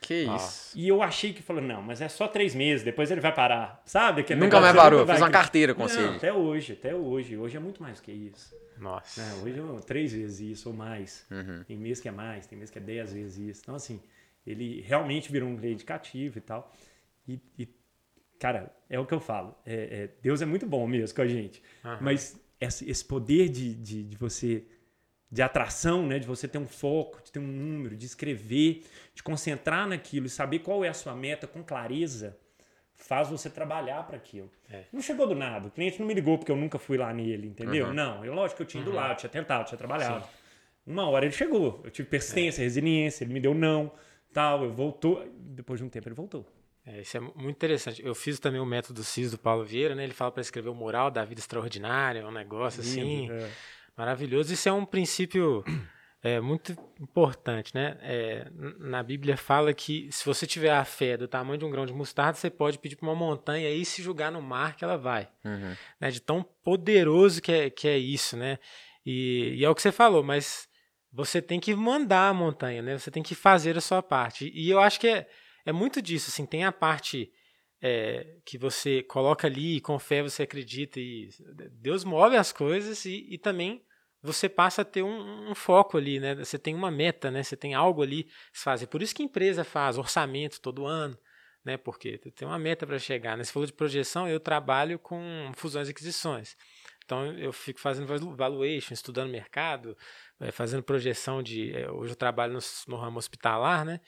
[0.00, 0.36] Que ah.
[0.36, 0.78] isso.
[0.78, 3.82] E eu achei que falou, não, mas é só três meses, depois ele vai parar.
[3.84, 4.22] Sabe?
[4.22, 6.00] Que nunca mais parou, fez uma carteira com você.
[6.00, 7.36] Até hoje, até hoje.
[7.36, 8.54] Hoje é muito mais que isso.
[8.78, 9.22] Nossa.
[9.42, 11.26] Hoje é três vezes isso ou mais.
[11.30, 11.64] Uhum.
[11.64, 13.60] Tem mês que é mais, tem mês que é dez vezes isso.
[13.62, 14.00] Então, assim,
[14.46, 16.72] ele realmente virou um cliente cativo e tal.
[17.26, 17.68] E, e
[18.38, 19.54] cara, é o que eu falo.
[19.66, 21.62] É, é, Deus é muito bom mesmo com a gente.
[21.84, 21.98] Uhum.
[22.00, 24.64] Mas esse, esse poder de, de, de, você
[25.30, 26.18] de atração, né?
[26.18, 30.30] De você ter um foco, de ter um número, de escrever, de concentrar naquilo e
[30.30, 32.36] saber qual é a sua meta com clareza
[32.98, 34.50] faz você trabalhar para aquilo.
[34.68, 34.84] É.
[34.92, 35.68] Não chegou do nada.
[35.68, 37.86] O cliente não me ligou porque eu nunca fui lá nele, entendeu?
[37.86, 37.94] Uhum.
[37.94, 38.96] Não, eu lógico que eu tinha ido uhum.
[38.96, 40.24] lá, eu tinha tentado, eu tinha trabalhado.
[40.24, 40.30] Sim.
[40.84, 41.80] Uma hora ele chegou.
[41.84, 42.64] Eu tive persistência, é.
[42.64, 43.92] resiliência, ele me deu não,
[44.32, 45.24] tal, eu voltou.
[45.38, 46.44] Depois de um tempo ele voltou.
[46.84, 48.04] É, isso é muito interessante.
[48.04, 50.02] Eu fiz também o método CIS do Paulo Vieira, né?
[50.02, 53.50] Ele fala para escrever o moral da vida extraordinária, um negócio Lindo, assim, é.
[53.98, 54.54] Maravilhoso.
[54.54, 55.64] Isso é um princípio
[56.22, 57.98] é, muito importante, né?
[58.00, 58.46] É,
[58.78, 61.92] na Bíblia fala que se você tiver a fé do tamanho de um grão de
[61.92, 65.28] mostarda, você pode pedir para uma montanha e se jogar no mar que ela vai.
[65.44, 65.76] Uhum.
[66.00, 66.10] Né?
[66.10, 68.58] De tão poderoso que é, que é isso, né?
[69.04, 70.68] E, e é o que você falou, mas
[71.12, 72.96] você tem que mandar a montanha, né?
[72.96, 74.50] Você tem que fazer a sua parte.
[74.54, 75.26] E eu acho que é
[75.68, 77.30] é muito disso, assim, tem a parte
[77.82, 81.28] é, que você coloca ali e com fé você acredita e
[81.72, 83.82] Deus move as coisas e, e também
[84.22, 86.34] você passa a ter um, um, foco ali, né?
[86.34, 87.42] Você tem uma meta, né?
[87.42, 88.86] Você tem algo ali se fazer.
[88.88, 91.16] Por isso que a empresa faz orçamento todo ano,
[91.64, 91.76] né?
[91.76, 93.36] Porque tem uma meta para chegar.
[93.36, 93.44] Né?
[93.44, 96.56] Você falou de projeção, eu trabalho com fusões e aquisições.
[97.04, 99.96] Então eu fico fazendo valuation, estudando mercado,
[100.40, 101.72] é, fazendo projeção de.
[101.74, 104.00] É, hoje eu trabalho no, no ramo hospitalar, né?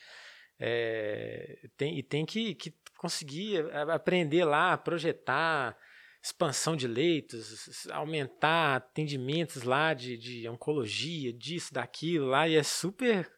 [0.58, 5.74] É, tem, e tem que, que conseguir aprender lá, projetar
[6.22, 13.30] expansão de leitos, aumentar atendimentos lá de, de oncologia, disso, daquilo lá, e é super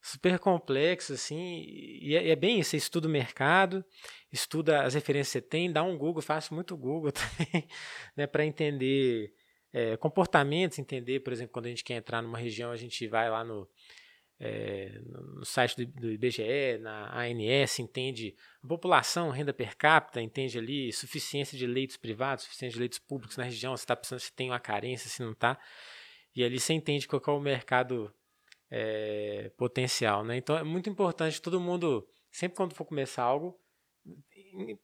[0.00, 3.84] super complexo, assim, e é, é, bem isso, você estuda o mercado,
[4.32, 7.68] estuda as referências que você tem, dá um Google, faço muito Google também,
[8.16, 9.32] né, para entender
[9.72, 13.28] é, comportamentos, entender, por exemplo, quando a gente quer entrar numa região, a gente vai
[13.28, 13.68] lá no,
[14.40, 15.00] é,
[15.34, 20.92] no site do, do, IBGE, na ANS, entende a população, renda per capita, entende ali
[20.92, 24.50] suficiência de leitos privados, suficiência de leitos públicos na região, se está precisando, se tem
[24.50, 25.58] uma carência, se não está.
[26.34, 28.12] E ali você entende qual é o mercado
[28.70, 30.24] é, potencial.
[30.24, 30.36] Né?
[30.36, 33.58] Então é muito importante todo mundo, sempre quando for começar algo,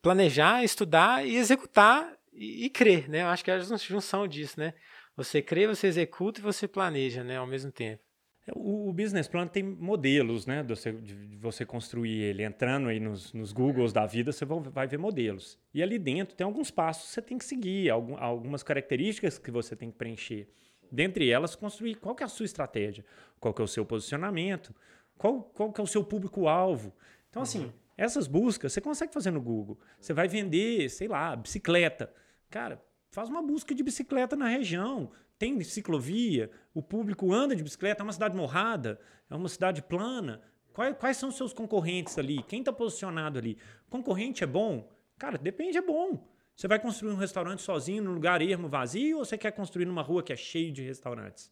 [0.03, 3.09] planejar, estudar e executar e, e crer.
[3.09, 3.23] Né?
[3.23, 4.59] Eu acho que é a junção disso.
[4.59, 4.75] Né?
[5.17, 8.04] Você crê, você executa e você planeja né, ao mesmo tempo.
[8.53, 10.63] O, o, business plan tem modelos, né?
[10.63, 12.43] De você, de você construir ele.
[12.43, 15.59] Entrando aí nos, nos Googles da vida, você vai ver modelos.
[15.73, 19.51] E ali dentro tem alguns passos que você tem que seguir, algum, algumas características que
[19.51, 20.47] você tem que preencher.
[20.93, 23.05] Dentre elas, construir qual que é a sua estratégia,
[23.41, 24.75] qual que é o seu posicionamento,
[25.17, 26.93] qual, qual que é o seu público-alvo.
[27.31, 27.73] Então, assim, uhum.
[27.97, 29.79] essas buscas você consegue fazer no Google.
[29.99, 32.13] Você vai vender, sei lá, bicicleta.
[32.51, 32.81] Cara,
[33.11, 38.05] faz uma busca de bicicleta na região tem ciclovia, o público anda de bicicleta, é
[38.05, 40.41] uma cidade morrada, é uma cidade plana.
[40.73, 42.43] Quais, quais são os seus concorrentes ali?
[42.43, 43.59] Quem está posicionado ali?
[43.89, 44.91] Concorrente é bom?
[45.19, 46.29] Cara, depende, é bom.
[46.57, 50.03] Você vai construir um restaurante sozinho num lugar ermo, vazio, ou você quer construir numa
[50.03, 51.51] rua que é cheio de restaurantes?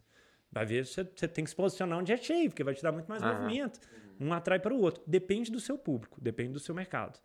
[0.50, 2.92] Vai ver, você, você tem que se posicionar onde é cheio, porque vai te dar
[2.92, 3.80] muito mais movimento.
[4.20, 5.02] Um atrai para o outro.
[5.06, 7.18] Depende do seu público, depende do seu mercado.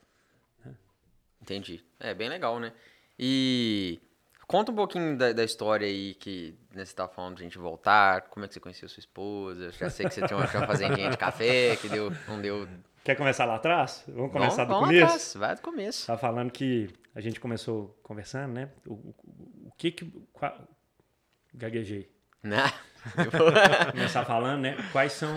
[1.42, 1.84] Entendi.
[2.00, 2.74] É bem legal, né?
[3.18, 4.00] E
[4.48, 7.58] Conta um pouquinho da, da história aí que né, você estava falando de a gente
[7.58, 10.62] voltar, como é que você conheceu sua esposa, já sei que você tinha uma, tinha
[10.62, 12.66] uma fazendinha de café, que deu, não deu...
[13.04, 14.06] Quer começar lá atrás?
[14.08, 15.06] Vamos começar vamos, do vamos começo?
[15.06, 15.34] Atrás.
[15.36, 16.08] Vai do começo.
[16.08, 18.70] Tava falando que a gente começou conversando, né?
[18.86, 19.16] O, o,
[19.66, 20.06] o que que...
[20.32, 20.58] Qual...
[21.54, 22.10] Gaguejei.
[22.44, 22.64] Né?
[23.92, 24.78] começar falando, né?
[24.94, 25.36] Quais são...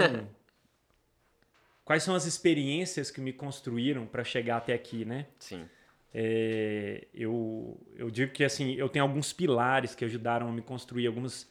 [1.85, 5.27] Quais são as experiências que me construíram para chegar até aqui, né?
[5.41, 5.69] Sim.
[6.13, 7.33] É, eu,
[8.11, 11.49] eu digo que assim eu tenho alguns pilares que ajudaram a me construir algumas,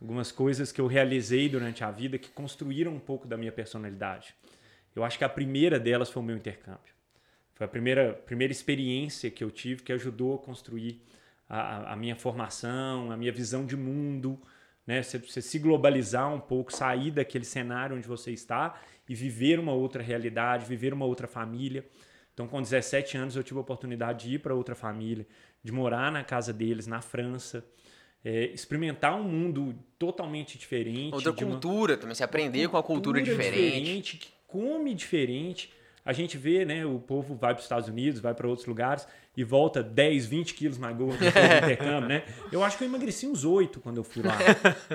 [0.00, 4.32] algumas coisas que eu realizei durante a vida que construíram um pouco da minha personalidade.
[4.94, 6.94] Eu acho que a primeira delas foi o meu intercâmbio.
[7.54, 11.02] Foi a primeira, primeira experiência que eu tive que ajudou a construir
[11.48, 14.40] a, a minha formação, a minha visão de mundo,
[14.86, 15.02] né?
[15.02, 19.72] Você, você, se globalizar um pouco, sair daquele cenário onde você está e viver uma
[19.72, 21.84] outra realidade, viver uma outra família.
[22.32, 25.26] Então, com 17 anos, eu tive a oportunidade de ir para outra família,
[25.62, 27.64] de morar na casa deles, na França,
[28.24, 31.14] é, experimentar um mundo totalmente diferente.
[31.14, 33.54] Outra cultura uma, também, se aprender com a cultura diferente.
[33.54, 34.16] diferente.
[34.18, 35.72] Que come diferente.
[36.04, 39.06] A gente vê, né, o povo vai para os Estados Unidos, vai para outros lugares
[39.36, 42.24] e volta 10, 20 quilos mais gordo no intercâmbio, né?
[42.50, 44.36] Eu acho que eu emagreci uns 8 quando eu fui lá.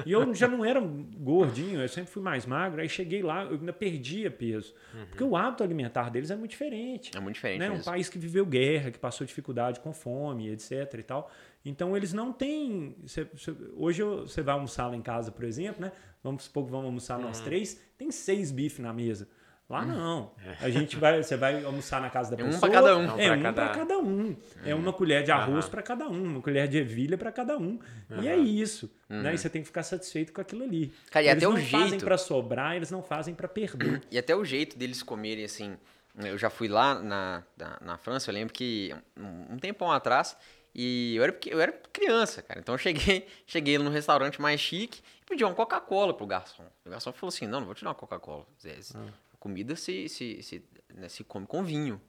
[0.05, 2.81] E eu já não era gordinho, eu sempre fui mais magro.
[2.81, 4.73] Aí cheguei lá, eu ainda perdia peso.
[4.93, 5.05] Uhum.
[5.05, 7.11] Porque o hábito alimentar deles é muito diferente.
[7.15, 7.59] É muito diferente.
[7.59, 7.69] Né?
[7.69, 11.31] Um país que viveu guerra, que passou dificuldade com fome, etc e tal.
[11.63, 12.95] Então eles não têm.
[13.07, 15.91] Cê, cê, hoje você vai almoçar lá em casa, por exemplo, né?
[16.21, 17.25] Vamos supor que vamos almoçar uhum.
[17.25, 19.27] nós três, tem seis bifes na mesa.
[19.67, 19.85] Lá hum.
[19.85, 20.31] não.
[20.45, 20.65] É.
[20.65, 22.57] A gente vai, você vai almoçar na casa da é pessoa.
[22.57, 23.19] Um para cada um.
[23.19, 24.35] É um para cada um.
[24.63, 25.71] É uma colher de arroz uhum.
[25.71, 27.79] para cada um, uma colher de ervilha para cada um.
[28.09, 28.21] Uhum.
[28.21, 28.91] E é isso.
[29.09, 29.23] Uhum.
[29.23, 29.33] Né?
[29.33, 30.93] E você tem que ficar satisfeito com aquilo ali.
[31.09, 31.71] Cara, e eles até não o jeito.
[31.71, 34.03] fazem para sobrar, eles não fazem para perder.
[34.11, 35.75] E até o jeito deles comerem assim.
[36.23, 40.37] Eu já fui lá na, na, na França, eu lembro que um, um tempão atrás,
[40.73, 42.59] e eu era, eu era criança, cara.
[42.59, 46.63] Então eu cheguei, cheguei num restaurante mais chique e pedi uma Coca-Cola pro garçom.
[46.85, 48.77] O garçom falou assim: não, não vou te dar uma Coca-Cola, Zé.
[48.93, 52.01] Ah comida se, se, se, né, se come com vinho.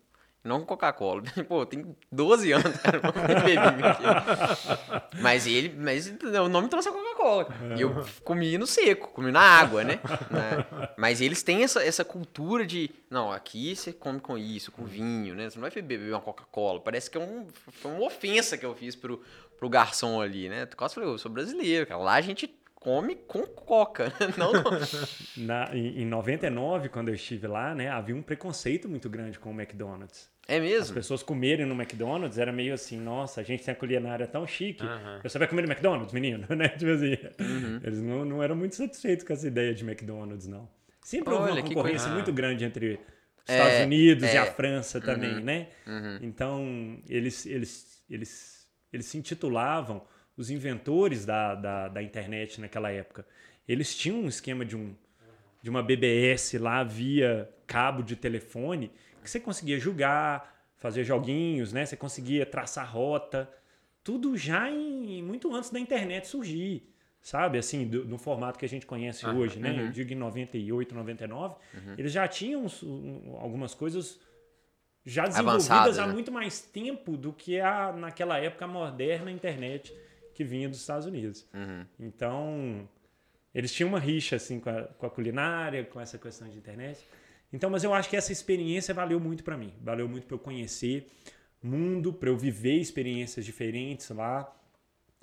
[0.43, 1.23] não Coca-Cola.
[1.47, 3.03] Pô, tem 12 anos, cara.
[5.21, 6.07] Mas ele, mas
[6.43, 7.49] o nome trouxe a Coca-Cola.
[7.77, 10.01] E eu comi no seco, comi na água, né?
[10.31, 10.67] né?
[10.97, 15.35] Mas eles têm essa, essa cultura de, não, aqui você come com isso, com vinho,
[15.35, 15.51] né?
[15.51, 16.81] Você não vai beber uma Coca-Cola.
[16.81, 19.23] Parece que é um, foi uma ofensa que eu fiz pro,
[19.59, 20.63] pro garçom ali, né?
[20.63, 22.01] Eu quase falei, eu sou brasileiro, cara.
[22.01, 24.53] Lá a gente come com coca, não
[25.37, 29.51] Na, em, em 99, quando eu estive lá, né, havia um preconceito muito grande com
[29.51, 30.31] o McDonald's.
[30.49, 30.83] É mesmo?
[30.83, 34.47] As pessoas comerem no McDonald's era meio assim, nossa, a gente tem a culinária tão
[34.47, 34.85] chique.
[34.85, 35.21] Uhum.
[35.23, 36.47] Você vai comer no McDonald's, menino?
[36.55, 36.69] né?
[36.69, 37.81] Tipo assim, uhum.
[37.83, 40.69] Eles não, não eram muito satisfeitos com essa ideia de McDonald's, não.
[41.03, 43.01] Sempre houve uma concorrência muito grande entre
[43.49, 44.35] os é, Estados Unidos é.
[44.35, 45.41] e a França também, uhum.
[45.41, 45.69] né?
[45.85, 46.19] Uhum.
[46.23, 50.03] Então, eles, eles, eles, eles se intitulavam
[50.37, 53.27] os inventores da, da, da, internet naquela época,
[53.67, 54.95] eles tinham um esquema de, um,
[55.63, 58.91] de uma BBS lá via cabo de telefone
[59.27, 61.85] que você conseguia jogar, fazer joguinhos, né?
[61.85, 63.51] Você conseguia traçar rota,
[64.03, 66.89] tudo já em, muito antes da internet surgir,
[67.21, 67.59] sabe?
[67.59, 69.73] Assim, do, do formato que a gente conhece uhum, hoje, né?
[69.73, 69.81] Uhum.
[69.87, 71.95] Eu digo em 98, 99, uhum.
[71.99, 74.21] eles já tinham um, algumas coisas
[75.05, 76.13] já desenvolvidas Avançado, há né?
[76.13, 79.93] muito mais tempo do que a, naquela época moderna internet
[80.37, 81.47] que vinha dos Estados Unidos.
[81.55, 81.87] Uhum.
[81.99, 82.89] Então,
[83.55, 87.01] eles tinham uma rixa assim com a, com a, culinária, com essa questão de internet.
[87.53, 89.73] Então, mas eu acho que essa experiência valeu muito para mim.
[89.81, 91.11] Valeu muito para eu conhecer
[91.63, 94.55] mundo, para eu viver experiências diferentes lá,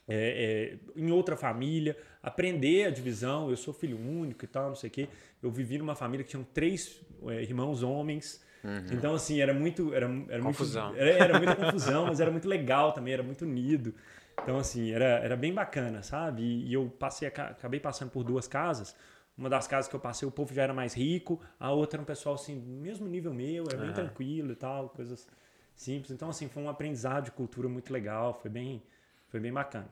[0.07, 3.51] é, é, em outra família, aprender a divisão.
[3.51, 5.07] Eu sou filho único e tal, não sei o quê.
[5.41, 8.43] Eu vivi numa família que tinham três é, irmãos homens.
[8.63, 8.85] Uhum.
[8.93, 9.93] Então, assim, era muito.
[9.93, 10.87] Era, era confusão.
[10.87, 13.93] Muito, era, era muita confusão, mas era muito legal também, era muito unido.
[14.41, 16.41] Então, assim, era, era bem bacana, sabe?
[16.41, 18.95] E, e eu passei, acabei passando por duas casas.
[19.37, 22.03] Uma das casas que eu passei, o povo já era mais rico, a outra era
[22.03, 23.93] um pessoal, assim, mesmo nível meu, era bem uhum.
[23.93, 25.27] tranquilo e tal, coisas
[25.75, 26.11] simples.
[26.11, 28.83] Então, assim, foi um aprendizado de cultura muito legal, foi bem,
[29.29, 29.89] foi bem bacana.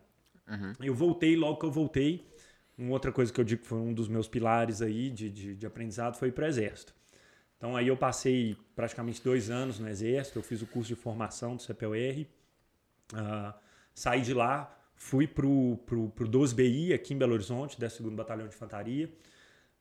[0.48, 0.74] Uhum.
[0.80, 2.28] Eu voltei, logo que eu voltei,
[2.78, 5.56] uma outra coisa que eu digo que foi um dos meus pilares aí de, de,
[5.56, 6.94] de aprendizado foi para o Exército.
[7.58, 11.56] Então, aí eu passei praticamente dois anos no Exército, eu fiz o curso de formação
[11.56, 12.26] do CPUR,
[13.14, 13.54] uh,
[13.94, 18.56] Saí de lá, fui pro, pro, pro 12BI aqui em Belo Horizonte, 12 Batalhão de
[18.56, 19.12] Infantaria.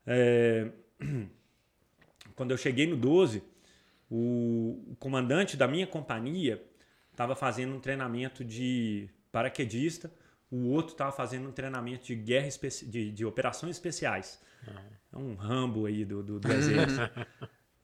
[0.06, 0.70] É...
[2.34, 3.42] Quando eu cheguei no 12,
[4.10, 6.62] o, o comandante da minha companhia
[7.10, 10.10] estava fazendo um treinamento de paraquedista,
[10.50, 12.48] o outro estava fazendo um treinamento de guerra
[12.86, 14.40] de, de operações especiais.
[15.12, 17.10] É um rambo aí do, do, do exército.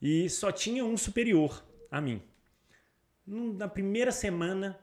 [0.01, 2.21] e só tinha um superior a mim.
[3.25, 4.77] Na primeira semana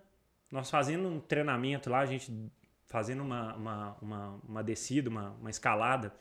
[0.55, 2.33] nós fazendo um treinamento lá, a gente
[2.87, 6.15] fazendo uma, uma, uma, uma descida, uma, uma escalada,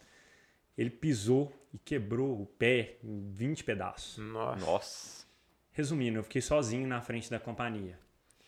[0.75, 4.17] ele pisou e quebrou o pé em 20 pedaços.
[4.17, 4.65] Nossa.
[4.65, 5.27] Nossa.
[5.71, 7.99] Resumindo, eu fiquei sozinho na frente da companhia.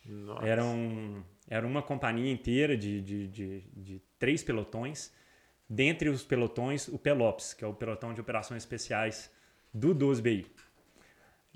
[0.04, 0.44] Nossa.
[0.44, 5.12] Era, um, era uma companhia inteira de, de, de, de três pelotões.
[5.70, 9.30] Dentre os pelotões, o Pelops, que é o pelotão de operações especiais
[9.72, 10.46] do 12BI.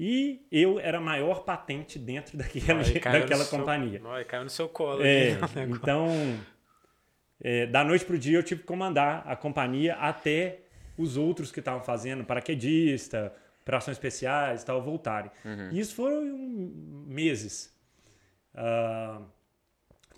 [0.03, 4.01] E eu era a maior patente dentro daquela, daquela companhia.
[4.01, 5.03] Seu, caiu no seu colo.
[5.03, 5.33] É,
[5.69, 6.09] então,
[7.39, 10.61] é, da noite para o dia eu tive que comandar a companhia até
[10.97, 15.31] os outros que estavam fazendo paraquedista, operações especiais e tal, voltarem.
[15.45, 15.69] Uhum.
[15.71, 16.35] E isso foram
[17.07, 17.71] meses.
[18.55, 19.23] Uh,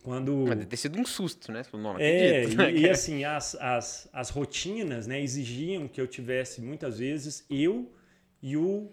[0.05, 0.45] quando...
[0.47, 1.62] Mas deve ter sido um susto, né?
[1.73, 6.62] Não, não é, e, e, assim, as, as, as rotinas né, exigiam que eu tivesse,
[6.62, 7.92] muitas vezes, eu
[8.40, 8.92] e o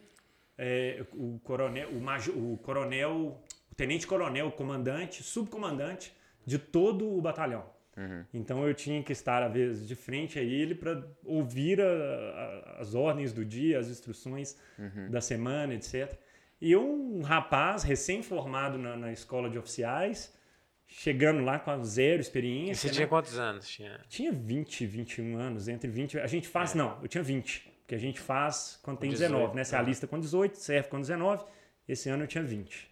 [0.61, 3.41] é, o coronel, o, major, o coronel,
[3.71, 6.13] o tenente coronel, o comandante, subcomandante
[6.45, 7.65] de todo o batalhão.
[7.95, 8.25] Uhum.
[8.33, 12.81] Então eu tinha que estar, às vezes, de frente a ele para ouvir a, a,
[12.81, 15.09] as ordens do dia, as instruções uhum.
[15.09, 16.13] da semana, etc.
[16.59, 20.37] E um rapaz recém-formado na, na, escola de oficiais,
[20.85, 22.73] chegando lá com zero experiência.
[22.73, 22.93] E você né?
[22.93, 23.65] tinha quantos anos?
[23.65, 23.99] Tinha?
[24.09, 26.19] tinha 20, 21 anos, entre 20.
[26.19, 26.77] A gente faz, é.
[26.77, 29.63] não, eu tinha 20 que a gente faz quando tem 18, 19, né?
[29.63, 29.79] Você é.
[29.79, 31.43] alista com 18, serve com 19.
[31.87, 32.87] Esse ano eu tinha 20.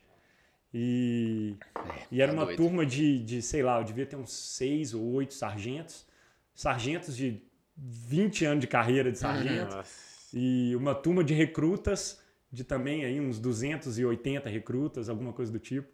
[0.73, 2.57] E, é, e era tá uma doido.
[2.57, 6.03] turma de, de, sei lá, eu devia ter uns 6 ou 8 sargentos.
[6.55, 7.39] Sargentos de
[7.77, 9.75] 20 anos de carreira de sargento.
[9.75, 10.07] Nossa.
[10.33, 12.19] E uma turma de recrutas,
[12.51, 15.87] de também aí uns 280 recrutas, alguma coisa do tipo.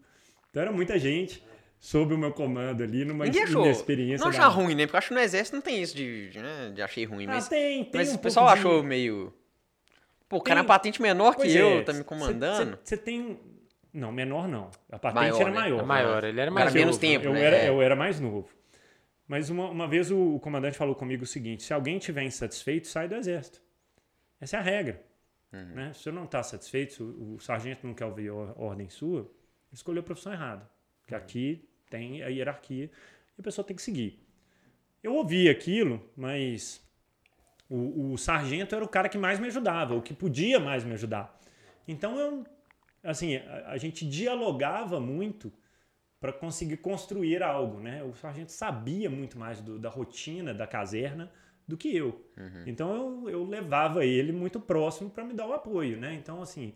[0.50, 1.44] Então era muita gente
[1.84, 3.70] sob o meu comando ali, numa Ninguém achou.
[3.70, 4.24] experiência.
[4.24, 4.48] Não achar da...
[4.48, 4.86] ruim, né?
[4.86, 6.72] Porque eu acho que no exército não tem isso de, de, né?
[6.74, 7.26] de achei ruim.
[7.26, 8.00] Ah, mas, tem, tem.
[8.00, 8.88] Mas um o pessoal achou de...
[8.88, 9.34] meio.
[10.30, 11.62] Pô, o cara é patente menor pois que é.
[11.62, 12.80] eu, tá me comandando.
[12.82, 13.38] Você tem.
[13.94, 14.72] Não, menor não.
[14.90, 15.60] A patente maior, era né?
[15.60, 15.80] maior.
[15.80, 16.78] É maior, ele era mais novo.
[16.78, 17.44] menos tempo, eu, né?
[17.44, 17.70] era, é.
[17.70, 18.48] eu era mais novo.
[19.28, 22.88] Mas uma, uma vez o, o comandante falou comigo o seguinte: se alguém estiver insatisfeito,
[22.88, 23.62] sai do exército.
[24.40, 25.04] Essa é a regra.
[25.52, 25.66] Uhum.
[25.76, 25.92] Né?
[25.94, 29.20] Se eu não está satisfeito, se o, o, sargento não quer ouvir a ordem sua,
[29.20, 30.68] ele escolheu a profissão errada.
[31.02, 31.22] Porque uhum.
[31.22, 32.90] aqui tem a hierarquia
[33.38, 34.20] e a pessoa tem que seguir.
[35.04, 36.82] Eu ouvi aquilo, mas
[37.70, 40.94] o, o sargento era o cara que mais me ajudava, o que podia mais me
[40.94, 41.40] ajudar.
[41.88, 42.44] Então eu,
[43.04, 45.54] assim, a, a gente dialogava muito
[46.20, 48.04] para conseguir construir algo, né?
[48.04, 51.32] O sargento sabia muito mais do, da rotina da caserna
[51.68, 52.26] do que eu.
[52.36, 52.64] Uhum.
[52.66, 56.16] Então eu, eu levava ele muito próximo para me dar o apoio, né?
[56.16, 56.74] Então assim,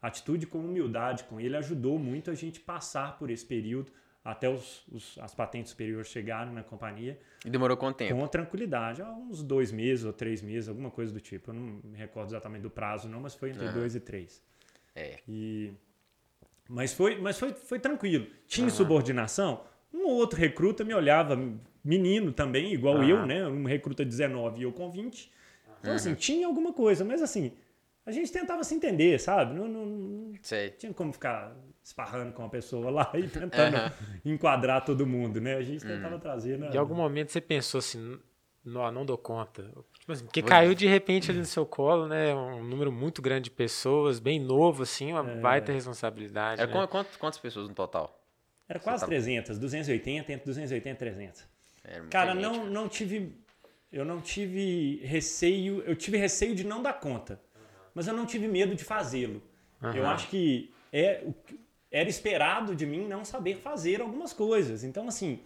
[0.00, 3.90] atitude com humildade com ele ajudou muito a gente passar por esse período
[4.24, 7.18] até os, os, as patentes superiores chegarem na companhia.
[7.44, 8.14] E demorou quanto tempo?
[8.14, 11.50] Com tranquilidade, uns dois meses ou três meses, alguma coisa do tipo.
[11.50, 13.72] Eu não me recordo exatamente do prazo, não, mas foi entre uhum.
[13.72, 14.42] dois e três.
[14.94, 15.18] É.
[15.26, 15.72] E...
[16.68, 18.26] Mas, foi, mas foi, foi tranquilo.
[18.46, 18.72] Tinha uhum.
[18.72, 19.64] subordinação?
[19.92, 21.36] Um ou outro recruta me olhava,
[21.82, 23.08] menino também, igual uhum.
[23.08, 23.46] eu, né?
[23.46, 25.32] Um recruta 19 e eu com 20.
[25.80, 27.52] Então, assim, tinha alguma coisa, mas assim,
[28.04, 29.54] a gente tentava se entender, sabe?
[29.54, 30.32] Não, não, não
[30.78, 31.56] tinha como ficar
[31.90, 34.32] esparrando com uma pessoa lá e tentando uhum.
[34.32, 35.56] enquadrar todo mundo, né?
[35.56, 36.20] A gente tentava uhum.
[36.20, 36.58] trazer.
[36.58, 36.70] Né?
[36.72, 38.18] Em algum momento você pensou assim,
[38.64, 39.70] não, não dou conta.
[39.98, 42.34] Tipo assim, porque caiu de repente ali no seu colo, né?
[42.34, 45.40] Um número muito grande de pessoas, bem novo, assim, uma é.
[45.40, 46.62] baita responsabilidade.
[46.62, 46.86] Era né?
[46.86, 48.16] quantas, quantas pessoas no total?
[48.68, 49.10] Era quase tava...
[49.10, 51.48] 300, 280, entre 280 e 300.
[52.08, 53.34] Cara, gente, não, não tive.
[53.92, 55.82] Eu não tive receio.
[55.82, 57.40] Eu tive receio de não dar conta.
[57.92, 59.42] Mas eu não tive medo de fazê-lo.
[59.82, 59.92] Uhum.
[59.92, 61.24] Eu acho que é,
[61.90, 64.84] era esperado de mim não saber fazer algumas coisas.
[64.84, 65.40] Então, assim.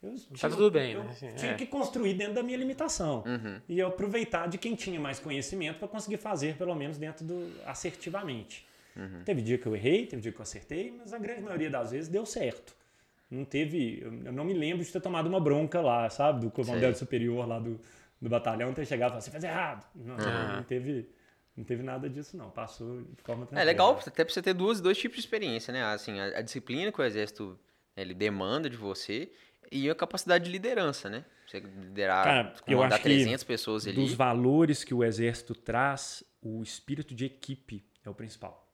[0.00, 1.10] Eu tá tinha, tudo bem, eu né?
[1.10, 1.54] Assim, tinha é.
[1.56, 3.24] que construir dentro da minha limitação.
[3.26, 3.60] Uhum.
[3.68, 7.52] E eu aproveitar de quem tinha mais conhecimento para conseguir fazer, pelo menos dentro do.
[7.66, 8.64] assertivamente.
[8.96, 9.22] Uhum.
[9.24, 11.90] Teve dia que eu errei, teve dia que eu acertei, mas a grande maioria das
[11.90, 12.76] vezes deu certo.
[13.30, 14.00] Não teve.
[14.02, 16.40] Eu não me lembro de ter tomado uma bronca lá, sabe?
[16.40, 17.80] Do comandante superior lá do,
[18.20, 19.86] do batalhão ter chegado e falado, você fez errado.
[19.94, 20.56] Não, uhum.
[20.56, 21.08] não teve.
[21.58, 22.50] Não teve nada disso, não.
[22.50, 23.60] Passou de forma tranquila.
[23.60, 25.82] É legal, até pra você ter duas, dois tipos de experiência, né?
[25.82, 27.58] Assim, a, a disciplina que o exército
[27.96, 29.32] ele demanda de você
[29.72, 31.24] e a capacidade de liderança, né?
[31.48, 33.96] Você liderar, Cara, eu acho 300 pessoas ali.
[33.96, 38.72] Dos valores que o exército traz, o espírito de equipe é o principal.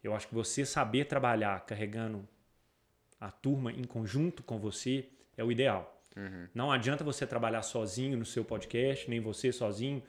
[0.00, 2.28] Eu acho que você saber trabalhar carregando
[3.20, 6.00] a turma em conjunto com você é o ideal.
[6.16, 6.46] Uhum.
[6.54, 10.00] Não adianta você trabalhar sozinho no seu podcast, nem você sozinho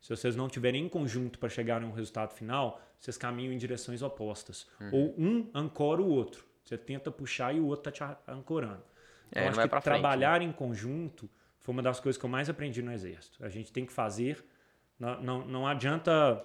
[0.00, 3.58] se vocês não tiverem em conjunto para chegar a um resultado final, vocês caminham em
[3.58, 4.66] direções opostas.
[4.80, 4.90] Uhum.
[4.92, 6.44] Ou um ancora o outro.
[6.64, 8.82] Você tenta puxar e o outro está te ancorando.
[9.30, 10.52] Então, é, acho que trabalhar frente, né?
[10.52, 11.30] em conjunto
[11.60, 13.44] foi uma das coisas que eu mais aprendi no Exército.
[13.44, 14.44] A gente tem que fazer.
[14.98, 16.44] Não, não, não adianta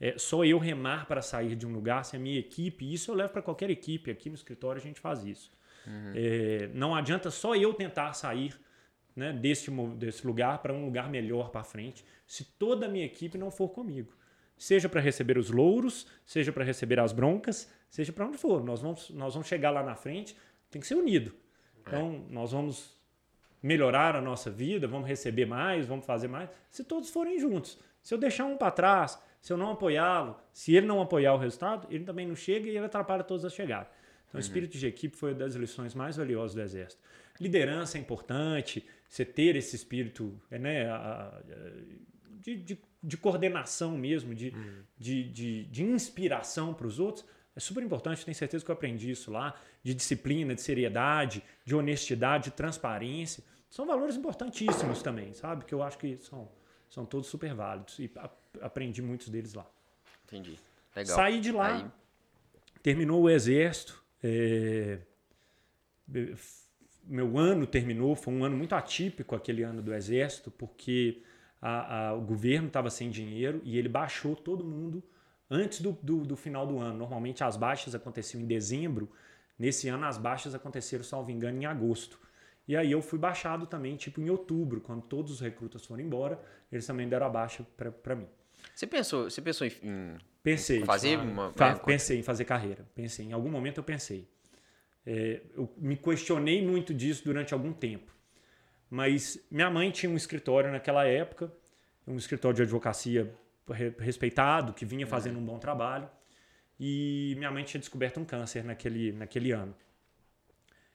[0.00, 2.92] é, só eu remar para sair de um lugar se a minha equipe.
[2.92, 4.10] Isso eu levo para qualquer equipe.
[4.10, 5.50] Aqui no escritório a gente faz isso.
[5.86, 6.12] Uhum.
[6.14, 8.58] É, não adianta só eu tentar sair
[9.20, 13.36] né, desse, desse lugar para um lugar melhor para frente, se toda a minha equipe
[13.36, 14.16] não for comigo.
[14.56, 18.64] Seja para receber os louros, seja para receber as broncas, seja para onde for.
[18.64, 20.34] Nós vamos, nós vamos chegar lá na frente,
[20.70, 21.34] tem que ser unido.
[21.80, 22.32] Então, é.
[22.32, 22.98] nós vamos
[23.62, 27.78] melhorar a nossa vida, vamos receber mais, vamos fazer mais, se todos forem juntos.
[28.02, 31.38] Se eu deixar um para trás, se eu não apoiá-lo, se ele não apoiar o
[31.38, 33.82] resultado, ele também não chega e ele atrapalha todos a chegar.
[34.28, 34.38] Então, uhum.
[34.38, 37.02] o espírito de equipe foi uma das lições mais valiosas do Exército.
[37.40, 40.86] Liderança é importante, você ter esse espírito né,
[42.38, 44.82] de, de, de coordenação mesmo, de, uhum.
[44.96, 49.10] de, de, de inspiração para os outros, é super importante, tenho certeza que eu aprendi
[49.10, 53.42] isso lá, de disciplina, de seriedade, de honestidade, de transparência.
[53.68, 55.64] São valores importantíssimos também, sabe?
[55.64, 56.48] Que eu acho que são,
[56.88, 58.08] são todos super válidos e
[58.60, 59.68] aprendi muitos deles lá.
[60.24, 60.56] Entendi.
[60.94, 61.16] Legal.
[61.16, 61.84] Saí de lá, Aí...
[62.80, 65.00] terminou o exército, é,
[67.04, 71.22] meu ano terminou, foi um ano muito atípico aquele ano do Exército, porque
[71.60, 75.02] a, a, o governo estava sem dinheiro e ele baixou todo mundo
[75.50, 76.98] antes do, do, do, final do ano.
[76.98, 79.10] Normalmente as baixas aconteciam em dezembro,
[79.58, 82.18] nesse ano as baixas aconteceram, salvo engano, em agosto.
[82.66, 86.40] E aí eu fui baixado também, tipo em outubro, quando todos os recrutas foram embora,
[86.70, 87.66] eles também deram a baixa
[88.02, 88.28] para mim.
[88.74, 93.32] Você pensou, você pensou em, pensei, fazer uma, fa pensei em fazer carreira, pensei, em
[93.32, 94.28] algum momento eu pensei.
[95.06, 98.14] É, eu me questionei muito disso durante algum tempo.
[98.88, 101.52] Mas minha mãe tinha um escritório naquela época,
[102.06, 103.32] um escritório de advocacia
[103.98, 106.10] respeitado, que vinha fazendo um bom trabalho.
[106.78, 109.74] E minha mãe tinha descoberto um câncer naquele, naquele ano.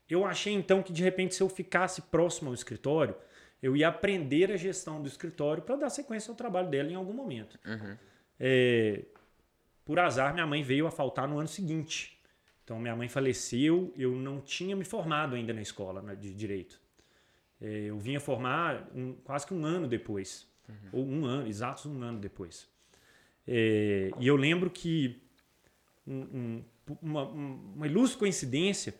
[0.09, 3.15] Eu achei então que de repente, se eu ficasse próximo ao escritório,
[3.61, 7.13] eu ia aprender a gestão do escritório para dar sequência ao trabalho dela em algum
[7.13, 7.59] momento.
[7.65, 7.97] Uhum.
[8.39, 9.03] É,
[9.85, 12.14] por azar, minha mãe veio a faltar no ano seguinte.
[12.65, 16.81] Então, minha mãe faleceu, eu não tinha me formado ainda na escola né, de direito.
[17.61, 20.89] É, eu vinha formar um, quase que um ano depois, uhum.
[20.91, 22.67] ou um ano, exatos um ano depois.
[23.47, 25.21] É, e eu lembro que
[26.07, 26.63] um, um,
[27.03, 28.95] uma, uma ilustre coincidência,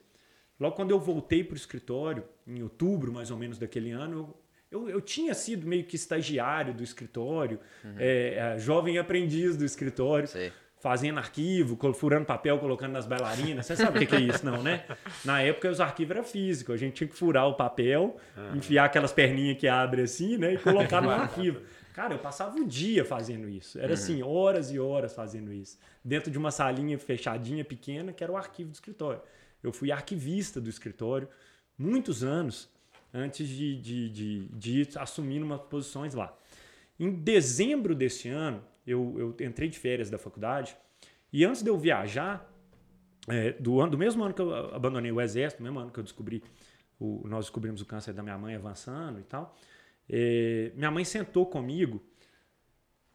[0.59, 4.35] logo quando eu voltei para o escritório, em outubro mais ou menos daquele ano,
[4.69, 7.95] eu, eu, eu tinha sido meio que estagiário do escritório, uhum.
[7.97, 10.27] é, jovem aprendiz do escritório.
[10.27, 10.51] Sei
[10.85, 13.65] fazendo arquivo, furando papel, colocando nas bailarinas.
[13.65, 14.85] Você sabe o que é isso, não, né?
[15.25, 18.57] Na época os arquivos eram físicos, a gente tinha que furar o papel, uhum.
[18.57, 20.53] enfiar aquelas perninhas que abrem assim, né?
[20.53, 21.59] E colocar no arquivo.
[21.91, 23.79] Cara, eu passava o dia fazendo isso.
[23.79, 23.93] Era uhum.
[23.95, 25.79] assim, horas e horas fazendo isso.
[26.03, 29.21] Dentro de uma salinha fechadinha, pequena, que era o arquivo do escritório.
[29.63, 31.27] Eu fui arquivista do escritório
[31.75, 32.69] muitos anos
[33.11, 36.31] antes de, de, de, de ir assumindo umas posições lá.
[36.99, 40.77] Em dezembro desse ano, eu, eu entrei de férias da faculdade
[41.31, 42.49] e antes de eu viajar,
[43.27, 45.99] é, do, ano, do mesmo ano que eu abandonei o exército, do mesmo ano que
[45.99, 46.43] eu descobri,
[46.99, 49.55] o, nós descobrimos o câncer da minha mãe avançando e tal,
[50.09, 52.01] é, minha mãe sentou comigo,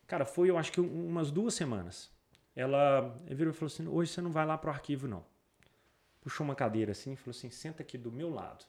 [0.06, 2.10] cara, foi eu acho que umas duas semanas.
[2.54, 5.24] Ela virou e falou assim: hoje você não vai lá pro arquivo, não.
[6.20, 8.66] Puxou uma cadeira assim e falou assim: senta aqui do meu lado.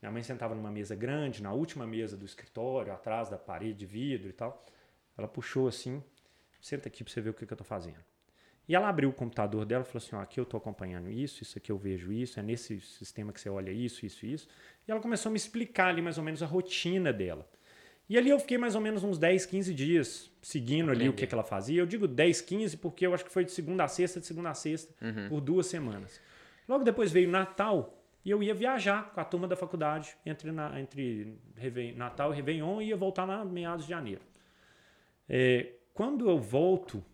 [0.00, 3.86] Minha mãe sentava numa mesa grande, na última mesa do escritório, atrás da parede de
[3.86, 4.64] vidro e tal.
[5.16, 6.02] Ela puxou assim
[6.60, 7.98] Senta aqui para você ver o que, que eu estou fazendo.
[8.68, 11.42] E ela abriu o computador dela e falou assim: ó, aqui eu estou acompanhando isso,
[11.42, 14.48] isso aqui eu vejo isso, é nesse sistema que você olha isso, isso, isso.
[14.86, 17.48] E ela começou a me explicar ali mais ou menos a rotina dela.
[18.08, 21.26] E ali eu fiquei mais ou menos uns 10, 15 dias seguindo ali o que,
[21.26, 21.80] que ela fazia.
[21.80, 24.48] Eu digo 10, 15 porque eu acho que foi de segunda a sexta, de segunda
[24.50, 25.28] a sexta, uhum.
[25.28, 26.18] por duas semanas.
[26.66, 30.80] Logo depois veio Natal e eu ia viajar com a turma da faculdade entre, na,
[30.80, 31.38] entre
[31.96, 34.22] Natal e Réveillon e ia voltar na meados de janeiro.
[35.28, 37.04] É, quando eu volto,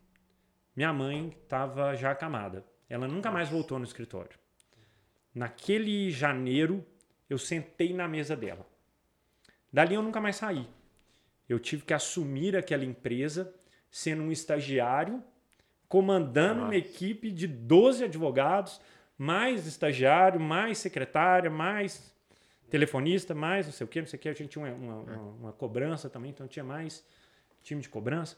[0.77, 2.63] minha mãe estava já acamada.
[2.87, 4.39] Ela nunca mais voltou no escritório.
[5.35, 6.85] Naquele janeiro,
[7.31, 8.67] eu sentei na mesa dela.
[9.73, 10.69] Dali eu nunca mais saí.
[11.49, 13.55] Eu tive que assumir aquela empresa
[13.91, 15.25] sendo um estagiário,
[15.89, 16.67] comandando Nossa.
[16.67, 18.83] uma equipe de 12 advogados,
[19.17, 22.15] mais estagiário, mais secretária, mais
[22.69, 24.29] telefonista, mais não sei o que, não sei o que.
[24.29, 27.03] A gente tinha uma, uma, uma, uma cobrança também, então tinha mais
[27.63, 28.37] time de cobrança.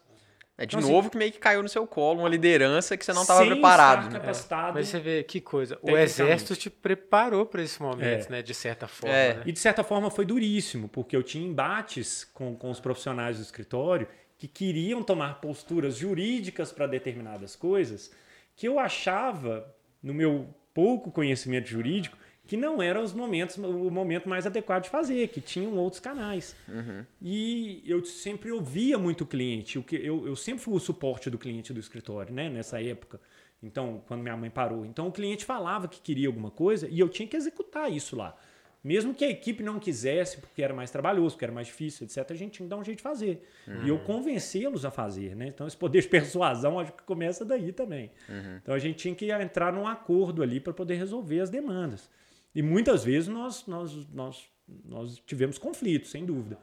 [0.58, 3.04] É de então, novo assim, que meio que caiu no seu colo uma liderança que
[3.04, 4.10] você não estava preparado.
[4.10, 4.20] Né?
[4.24, 4.72] É.
[4.72, 5.78] Mas você vê que coisa.
[5.82, 8.30] O exército te preparou para esse momento, é.
[8.30, 8.42] né?
[8.42, 9.14] De certa forma.
[9.14, 9.34] É.
[9.34, 9.42] Né?
[9.46, 13.42] E de certa forma foi duríssimo, porque eu tinha embates com, com os profissionais do
[13.42, 18.10] escritório que queriam tomar posturas jurídicas para determinadas coisas
[18.56, 22.16] que eu achava, no meu pouco conhecimento jurídico,
[22.46, 26.54] que não eram os momentos, o momento mais adequado de fazer, que tinham outros canais.
[26.68, 27.04] Uhum.
[27.20, 31.28] E eu sempre ouvia muito o cliente, o que eu, eu sempre fui o suporte
[31.28, 33.20] do cliente do escritório, né, nessa época.
[33.62, 37.08] Então, quando minha mãe parou, então o cliente falava que queria alguma coisa e eu
[37.08, 38.36] tinha que executar isso lá.
[38.84, 42.30] Mesmo que a equipe não quisesse, porque era mais trabalhoso, porque era mais difícil, etc.,
[42.30, 43.44] a gente tinha que dar um jeito de fazer.
[43.66, 43.84] Uhum.
[43.84, 45.48] E eu convencê-los a fazer, né?
[45.48, 48.12] Então, esse poder de persuasão acho que começa daí também.
[48.28, 48.60] Uhum.
[48.62, 52.08] Então, a gente tinha que entrar num acordo ali para poder resolver as demandas.
[52.56, 54.48] E muitas vezes nós, nós, nós,
[54.82, 56.58] nós tivemos conflitos, sem dúvida.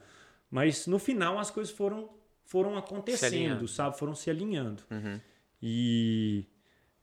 [0.50, 2.10] Mas no final as coisas foram,
[2.46, 3.96] foram acontecendo, sabe?
[3.96, 4.82] Foram se alinhando.
[4.90, 5.22] Uhum.
[5.62, 6.48] E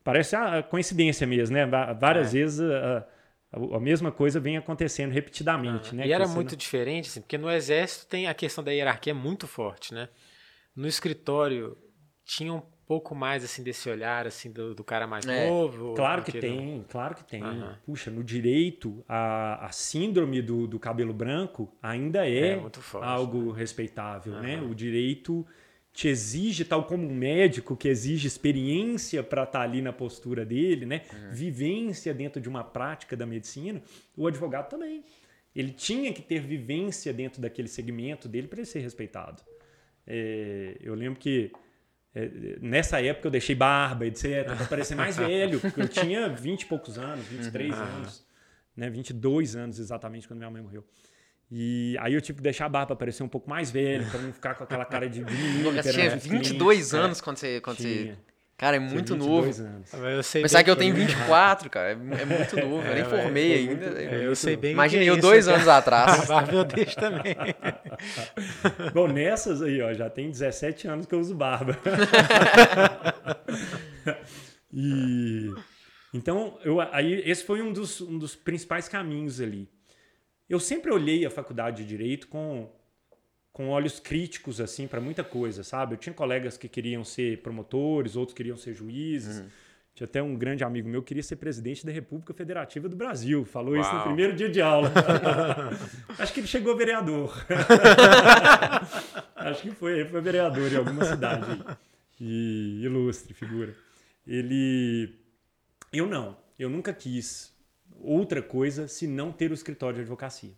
[0.03, 1.65] parece a coincidência mesmo, né?
[1.65, 2.39] Várias é.
[2.39, 3.07] vezes a,
[3.53, 5.95] a, a, mesma coisa vem acontecendo repetidamente, uhum.
[5.95, 6.07] né?
[6.07, 6.57] E era muito não...
[6.57, 10.09] diferente, assim, porque no exército tem a questão da hierarquia muito forte, né?
[10.75, 11.77] No escritório
[12.25, 12.61] tinham
[12.91, 15.93] pouco mais assim desse olhar assim do, do cara mais é, novo?
[15.93, 17.41] Claro que tem, claro que tem.
[17.41, 17.73] Uhum.
[17.85, 23.53] Puxa, no direito a, a síndrome do, do cabelo branco ainda é, é forte, algo
[23.53, 23.59] né?
[23.59, 24.41] respeitável, uhum.
[24.41, 24.61] né?
[24.61, 25.47] O direito
[25.93, 30.45] te exige, tal como um médico que exige experiência para estar tá ali na postura
[30.45, 31.03] dele, né?
[31.13, 31.31] Uhum.
[31.31, 33.81] Vivência dentro de uma prática da medicina,
[34.17, 35.01] o advogado também.
[35.55, 39.41] Ele tinha que ter vivência dentro daquele segmento dele para ele ser respeitado.
[40.05, 41.53] É, eu lembro que
[42.61, 46.65] nessa época eu deixei barba, etc, para parecer mais velho, porque eu tinha 20 e
[46.65, 47.83] poucos anos, 23 uhum.
[47.83, 48.25] anos,
[48.75, 50.85] né, 22 anos exatamente quando minha mãe morreu.
[51.49, 54.31] E aí eu tive que deixar a barba parecer um pouco mais velho, para não
[54.31, 55.71] ficar com aquela cara de menino.
[55.73, 58.13] Você tinha 22 anos é, quando você, quando tinha.
[58.13, 58.30] você
[58.61, 59.49] Cara, é muito novo.
[59.59, 59.91] Anos.
[59.91, 62.85] Eu sei Pensar que eu tenho 24, cara, é, é muito novo.
[62.85, 63.85] É, eu nem formei ainda.
[63.99, 64.73] É, eu sei bem.
[64.73, 65.57] Imaginei eu dois cara.
[65.57, 66.25] anos atrás.
[66.29, 67.35] Barba eu deixo também.
[68.93, 71.75] Bom, nessas aí, ó, já tem 17 anos que eu uso barba.
[74.71, 75.49] e
[76.13, 79.67] então, eu, aí esse foi um dos, um dos principais caminhos ali.
[80.47, 82.71] Eu sempre olhei a faculdade de direito com
[83.53, 85.93] com olhos críticos assim para muita coisa, sabe?
[85.93, 89.39] Eu tinha colegas que queriam ser promotores, outros queriam ser juízes.
[89.39, 89.47] Uhum.
[89.93, 93.43] Tinha até um grande amigo meu que queria ser presidente da República Federativa do Brasil.
[93.43, 93.81] Falou Uau.
[93.81, 94.89] isso no primeiro dia de aula.
[96.17, 97.45] Acho que ele chegou vereador.
[99.35, 101.61] Acho que foi, foi vereador em alguma cidade.
[102.19, 103.75] e ilustre figura.
[104.25, 105.13] Ele.
[105.91, 106.37] Eu não.
[106.57, 107.53] Eu nunca quis
[107.99, 110.53] outra coisa se não ter o escritório de advocacia.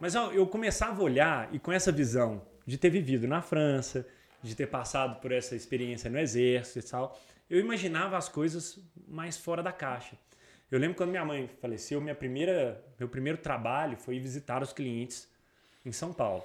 [0.00, 4.06] Mas eu começava a olhar e com essa visão de ter vivido na França,
[4.42, 7.18] de ter passado por essa experiência no exército e tal,
[7.48, 10.16] eu imaginava as coisas mais fora da caixa.
[10.70, 15.28] Eu lembro quando minha mãe faleceu, minha primeira, meu primeiro trabalho foi visitar os clientes
[15.84, 16.42] em São Paulo.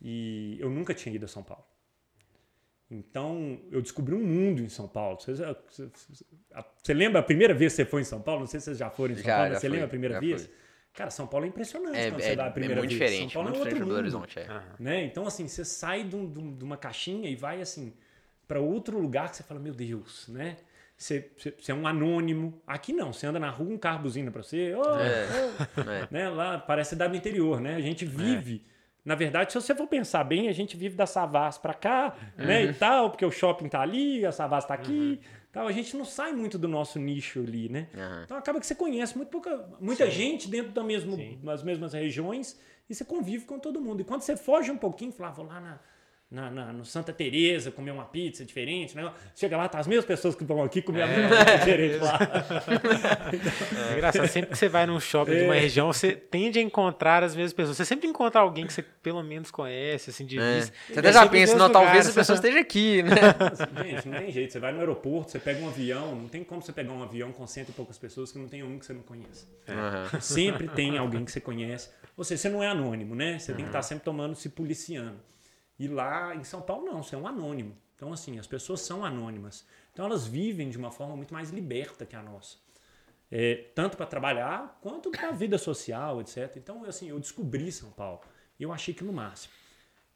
[0.00, 1.64] E eu nunca tinha ido a São Paulo.
[2.90, 5.18] Então, eu descobri um mundo em São Paulo.
[5.18, 5.88] Você, você,
[6.82, 8.40] você, lembra a primeira vez que você foi em São Paulo?
[8.40, 9.88] Não sei se vocês já foram em São já, Paulo, mas você fui, lembra a
[9.88, 10.42] primeira vez?
[10.44, 10.54] Fui.
[10.96, 13.00] Cara, São Paulo é impressionante é, quando é, você dá a primeira é muito vez.
[13.00, 13.98] Diferente, São Paulo muito é outro mundo.
[13.98, 14.62] Horizonte, é.
[14.78, 15.04] Né?
[15.04, 17.92] Então, assim, você sai de, um, de uma caixinha e vai, assim,
[18.48, 20.56] para outro lugar que você fala, meu Deus, né?
[20.96, 22.62] Você, você, é um anônimo.
[22.66, 24.74] Aqui não, você anda na rua, um carro buzina para você.
[24.74, 25.26] Oh, é,
[25.76, 25.80] oh.
[25.90, 26.08] É.
[26.10, 26.30] Né?
[26.30, 27.74] Lá parece cidade do interior, né?
[27.74, 28.08] A gente é.
[28.08, 28.64] vive
[29.06, 32.44] na verdade, se você for pensar bem, a gente vive da Savas para cá, uhum.
[32.44, 35.45] né, e tal, porque o shopping tá ali, a Savas tá aqui, uhum.
[35.56, 35.66] Tal.
[35.66, 37.88] A gente não sai muito do nosso nicho ali, né?
[37.94, 38.22] Uhum.
[38.24, 40.10] Então acaba que você conhece muito pouca, muita Sim.
[40.10, 44.02] gente dentro da mesmo, das mesmas regiões e você convive com todo mundo.
[44.02, 45.80] E quando você foge um pouquinho, fala, ah, vou lá na
[46.28, 49.12] na, na, no Santa Teresa comer uma pizza diferente, né?
[49.34, 51.58] Chega lá, tá as mesmas pessoas que vão aqui comer a mesma pizza é.
[51.58, 52.18] diferente lá.
[53.76, 55.38] É engraçado, sempre que você vai num shopping é.
[55.38, 55.60] de uma é.
[55.60, 57.76] região, você tende a encontrar as mesmas pessoas.
[57.76, 60.56] Você sempre encontra alguém que você pelo menos conhece, assim, de é.
[60.56, 60.72] vista.
[60.88, 63.14] Você até já pensa, não, talvez a pessoa esteja aqui, né?
[63.84, 64.52] Gente, não tem jeito.
[64.52, 67.32] Você vai no aeroporto, você pega um avião, não tem como você pegar um avião
[67.32, 69.46] com cento e poucas pessoas que não tem um que você não conhece.
[69.68, 70.20] Uhum.
[70.20, 71.90] Sempre tem alguém que você conhece.
[72.16, 73.38] Ou seja, você não é anônimo, né?
[73.38, 73.56] Você uhum.
[73.56, 75.18] tem que estar sempre tomando, se policiando.
[75.78, 77.76] E lá em São Paulo, não, você é um anônimo.
[77.94, 79.66] Então, assim, as pessoas são anônimas.
[79.92, 82.58] Então, elas vivem de uma forma muito mais liberta que a nossa.
[83.30, 86.56] É, tanto para trabalhar quanto para a vida social, etc.
[86.56, 88.20] Então, assim, eu descobri São Paulo
[88.58, 89.52] e eu achei que no máximo.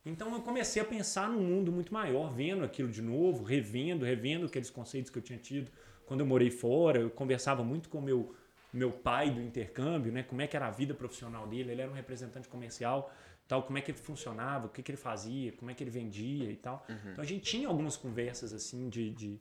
[0.04, 4.46] Então, eu comecei a pensar num mundo muito maior, vendo aquilo de novo, revendo, revendo
[4.46, 5.70] aqueles conceitos que eu tinha tido
[6.06, 7.00] quando eu morei fora.
[7.00, 8.34] Eu conversava muito com meu
[8.72, 10.22] meu pai do intercâmbio, né?
[10.22, 11.72] Como é que era a vida profissional dele?
[11.72, 13.12] Ele era um representante comercial
[13.50, 15.90] tal, como é que ele funcionava, o que, que ele fazia, como é que ele
[15.90, 16.86] vendia e tal.
[16.88, 17.12] Uhum.
[17.12, 19.40] Então a gente tinha algumas conversas assim de, de,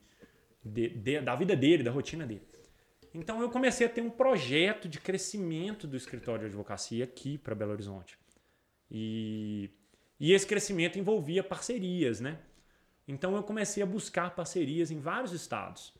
[0.64, 2.42] de, de, da vida dele, da rotina dele.
[3.14, 7.54] Então eu comecei a ter um projeto de crescimento do escritório de advocacia aqui para
[7.54, 8.18] Belo Horizonte.
[8.90, 9.70] E,
[10.18, 12.40] e esse crescimento envolvia parcerias, né?
[13.06, 15.94] Então eu comecei a buscar parcerias em vários estados.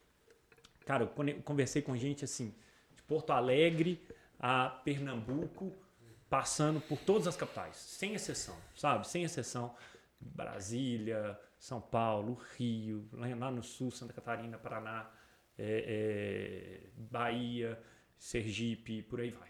[0.84, 2.54] Cara, eu conversei com gente assim,
[2.94, 4.04] de Porto Alegre
[4.36, 5.72] a Pernambuco,
[6.30, 9.06] passando por todas as capitais, sem exceção, sabe?
[9.06, 9.74] Sem exceção.
[10.20, 15.10] Brasília, São Paulo, Rio, lá no sul, Santa Catarina, Paraná,
[15.58, 17.82] é, é, Bahia,
[18.16, 19.48] Sergipe, por aí vai.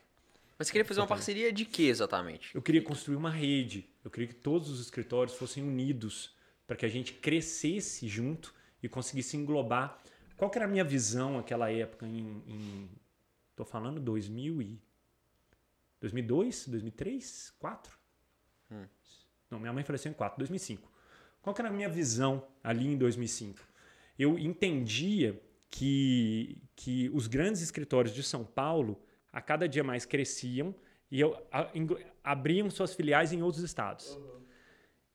[0.56, 2.54] Mas você queria fazer uma parceria de que exatamente?
[2.54, 3.88] Eu queria construir uma rede.
[4.04, 6.34] Eu queria que todos os escritórios fossem unidos
[6.66, 9.98] para que a gente crescesse junto e conseguisse englobar.
[10.36, 12.88] Qual que era a minha visão naquela época em,
[13.50, 14.80] estou falando 2000 e
[16.00, 17.98] 2002, 2003, 2004?
[18.70, 18.86] Hum.
[19.50, 20.90] Não, minha mãe faleceu em 4, 2005.
[21.42, 23.58] Qual que era a minha visão ali em 2005?
[24.18, 25.40] Eu entendia
[25.70, 29.00] que, que os grandes escritórios de São Paulo
[29.32, 30.74] a cada dia mais cresciam
[31.10, 31.70] e eu, a,
[32.22, 34.14] abriam suas filiais em outros estados.
[34.14, 34.40] Uhum.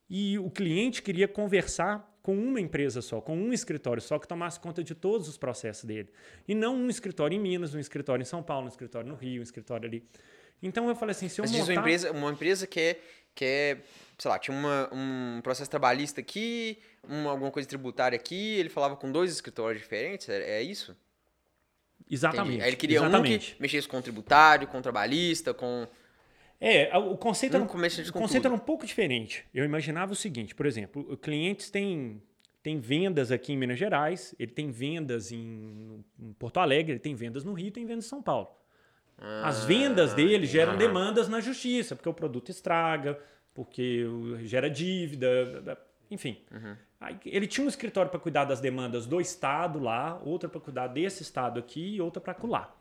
[0.09, 4.59] E o cliente queria conversar com uma empresa só, com um escritório só que tomasse
[4.59, 6.09] conta de todos os processos dele.
[6.47, 9.41] E não um escritório em Minas, um escritório em São Paulo, um escritório no Rio,
[9.41, 10.03] um escritório ali.
[10.61, 11.71] Então eu falei assim, se eu Mas montar...
[11.71, 12.99] uma empresa, uma empresa que é,
[13.33, 13.77] que é,
[14.17, 18.95] sei lá, tinha uma, um processo trabalhista aqui, uma, alguma coisa tributária aqui, ele falava
[18.95, 20.95] com dois escritórios diferentes, é, é isso?
[22.09, 22.47] Exatamente.
[22.49, 22.63] Entendi.
[22.63, 23.51] Aí ele queria exatamente.
[23.51, 25.87] um que mexesse com tributário, com trabalhista, com...
[26.59, 29.45] É, o conceito, um era, um, o conceito era um pouco diferente.
[29.53, 32.21] Eu imaginava o seguinte, por exemplo, clientes têm
[32.65, 37.13] tem vendas aqui em Minas Gerais, ele tem vendas em, em Porto Alegre, ele tem
[37.13, 38.49] vendas no Rio, tem vendas em São Paulo.
[39.17, 43.17] As vendas ah, dele geram demandas na justiça, porque o produto estraga,
[43.53, 44.05] porque
[44.43, 45.79] gera dívida,
[46.11, 46.41] enfim.
[46.51, 46.75] Uhum.
[47.25, 51.23] ele tinha um escritório para cuidar das demandas do estado lá, outra para cuidar desse
[51.23, 52.75] estado aqui e outra para colar.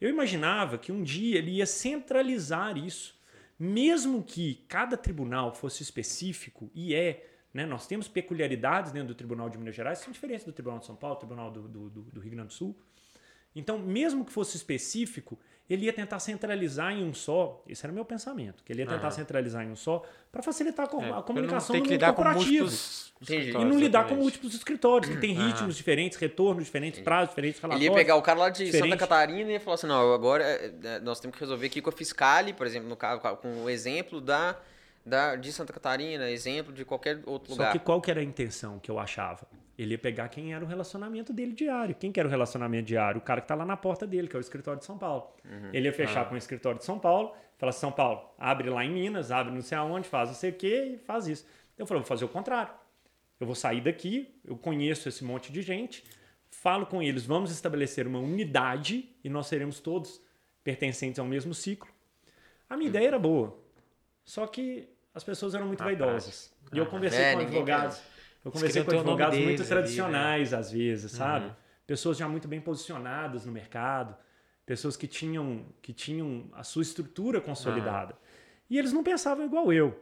[0.00, 3.18] Eu imaginava que um dia ele ia centralizar isso,
[3.58, 9.48] mesmo que cada tribunal fosse específico, e é, né, nós temos peculiaridades dentro do Tribunal
[9.48, 12.20] de Minas Gerais, são diferentes do Tribunal de São Paulo, do Tribunal do, do, do
[12.20, 12.76] Rio Grande do Sul.
[13.54, 15.38] Então, mesmo que fosse específico,
[15.68, 17.62] ele ia tentar centralizar em um só.
[17.66, 19.10] Esse era o meu pensamento, que ele ia tentar uhum.
[19.10, 22.70] centralizar em um só para facilitar a, é, a comunicação no mundo corporativo.
[23.30, 27.86] e não lidar com múltiplos escritórios, que tem ritmos diferentes, retornos diferentes, prazos diferentes, relatórios.
[27.86, 28.90] Ele ia pegar o cara lá de diferentes.
[28.90, 31.80] Santa Catarina e ia falar assim: não, agora é, é, nós temos que resolver aqui
[31.80, 34.56] com a Fiscale, por exemplo, no caso, com o exemplo da
[35.04, 37.72] da, de Santa Catarina, exemplo de qualquer outro Só lugar.
[37.72, 39.46] que qual que era a intenção que eu achava?
[39.76, 41.94] Ele ia pegar quem era o relacionamento dele diário.
[41.96, 43.18] Quem que era o relacionamento diário?
[43.18, 45.28] O cara que tá lá na porta dele, que é o escritório de São Paulo.
[45.72, 48.90] Ele ia fechar com o escritório de São Paulo, falar, São Paulo, abre lá em
[48.90, 51.44] Minas, abre não sei aonde, faz não sei o quê e faz isso.
[51.76, 52.72] Eu falei, vou fazer o contrário.
[53.40, 56.04] Eu vou sair daqui, eu conheço esse monte de gente,
[56.48, 60.20] falo com eles, vamos estabelecer uma unidade e nós seremos todos
[60.62, 61.90] pertencentes ao mesmo ciclo.
[62.70, 63.58] A minha ideia era boa,
[64.24, 66.52] só que as pessoas eram muito vaidosas.
[66.72, 66.86] E eu Ah.
[66.86, 68.00] conversei É, com advogados,
[68.44, 69.74] eu conversei com advogados muito deles ali, né?
[69.76, 71.46] tradicionais às vezes, sabe?
[71.46, 71.52] Uhum.
[71.86, 74.16] Pessoas já muito bem posicionadas no mercado,
[74.66, 78.16] pessoas que tinham que tinham a sua estrutura consolidada.
[78.68, 80.00] E eles não pensavam igual eu.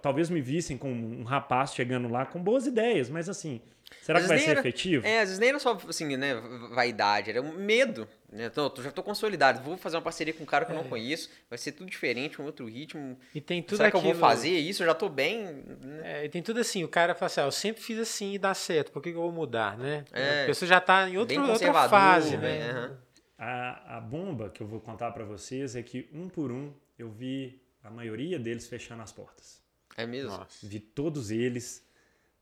[0.00, 3.60] Talvez me vissem com um rapaz chegando lá com boas ideias, mas assim,
[4.00, 5.06] será Às que vai ser era- efetivo?
[5.06, 6.34] É, às vezes nem era só, assim, né,
[6.74, 8.08] vaidade, era um medo.
[8.54, 10.84] Tô, tô- já tô consolidado, vou fazer uma parceria com um cara que eu não
[10.84, 13.18] conheço, vai ser tudo diferente, um outro ritmo.
[13.34, 14.14] E tem tudo Será que eu aquilo...
[14.14, 14.82] vou fazer isso?
[14.82, 15.44] Eu já tô bem.
[15.80, 16.00] né?
[16.02, 18.38] É, e tem tudo assim, o cara fala assim, ah, eu sempre fiz assim e
[18.38, 20.04] dá certo, por que, eu vou mudar, né?
[20.12, 20.44] É.
[20.44, 22.70] a pessoa já tá em outro, outra fase, né?
[22.70, 22.98] Aham.
[23.38, 27.10] A, a bomba que eu vou contar para vocês é que um por um eu
[27.10, 29.60] vi a maioria deles fechando as portas.
[29.96, 30.30] É mesmo?
[30.30, 30.66] Nossa.
[30.66, 31.84] Vi todos eles.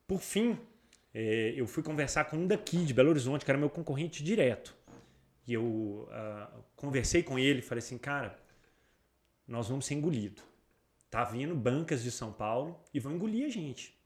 [0.07, 0.59] Por fim,
[1.15, 4.77] eh, eu fui conversar com um daqui de Belo Horizonte, que era meu concorrente direto.
[5.51, 8.39] E eu ah, conversei com ele e falei assim, cara,
[9.49, 10.45] nós vamos ser engolidos.
[11.11, 13.99] Tá vindo bancas de São Paulo e vão engolir a gente.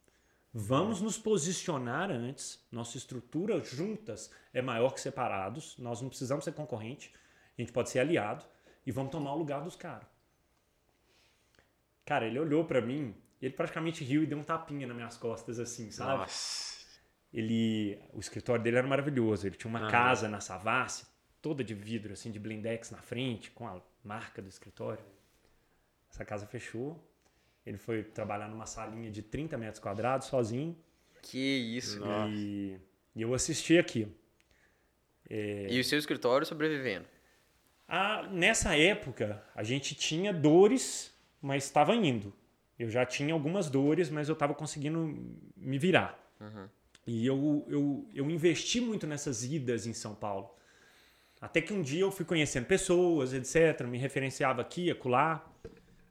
[0.51, 2.65] Vamos nos posicionar antes.
[2.73, 5.77] Nossa estrutura juntas é maior que separados.
[5.77, 7.13] Nós não precisamos ser concorrente.
[7.59, 8.43] A gente pode ser aliado
[8.87, 10.09] e vamos tomar o lugar dos caras.
[12.07, 15.59] Cara, ele olhou pra mim ele praticamente riu e deu um tapinha nas minhas costas,
[15.59, 16.21] assim, sabe?
[16.21, 16.75] Nossa.
[17.31, 19.47] Ele, o escritório dele era maravilhoso.
[19.47, 21.05] Ele tinha uma casa na Savassi,
[21.45, 25.05] toda de vidro, assim, de blindex na frente, com a marca do escritório.
[26.11, 26.99] Essa casa fechou.
[27.67, 30.75] Ele foi trabalhar numa salinha de 30 metros quadrados, sozinho.
[31.21, 31.39] Que
[31.77, 32.01] isso.
[32.01, 32.33] Nossa.
[32.35, 32.81] E,
[33.15, 34.09] e eu assisti aqui.
[35.29, 37.05] E o seu escritório sobrevivendo.
[37.87, 42.33] Ah, nessa época, a gente tinha dores, mas estava indo.
[42.79, 44.99] Eu já tinha algumas dores, mas eu estava conseguindo
[45.55, 46.19] me virar.
[47.07, 50.55] E eu, eu, eu investi muito nessas idas em São Paulo.
[51.45, 53.87] Até que um dia eu fui conhecendo pessoas, etc.
[53.87, 55.45] Me referenciava aqui, acolá.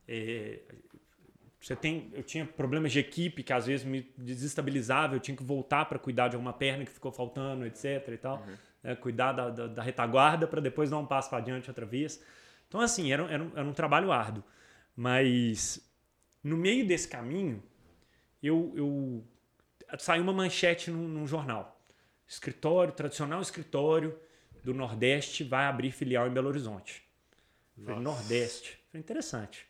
[0.07, 0.59] É,
[1.59, 5.15] você tem, eu tinha problemas de equipe que às vezes me desestabilizava.
[5.15, 8.09] Eu tinha que voltar para cuidar de alguma perna que ficou faltando, etc.
[8.09, 8.45] E tal.
[8.83, 12.21] né, cuidar da, da, da retaguarda para depois dar um passo para adiante outra vez.
[12.67, 14.43] Então, assim, era, um- era, um, era um trabalho árduo.
[14.95, 15.79] Mas
[16.43, 17.63] no meio desse caminho,
[18.41, 19.23] eu, eu
[19.97, 21.81] saiu uma manchete num, num jornal.
[22.27, 24.15] Escritório, tradicional escritório
[24.63, 27.03] do Nordeste vai abrir filial em Belo Horizonte.
[27.77, 28.79] Eu Falei, Nordeste.
[28.91, 29.67] Falei, interessante.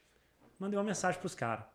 [0.60, 1.66] Mandei uma mensagem para os caras.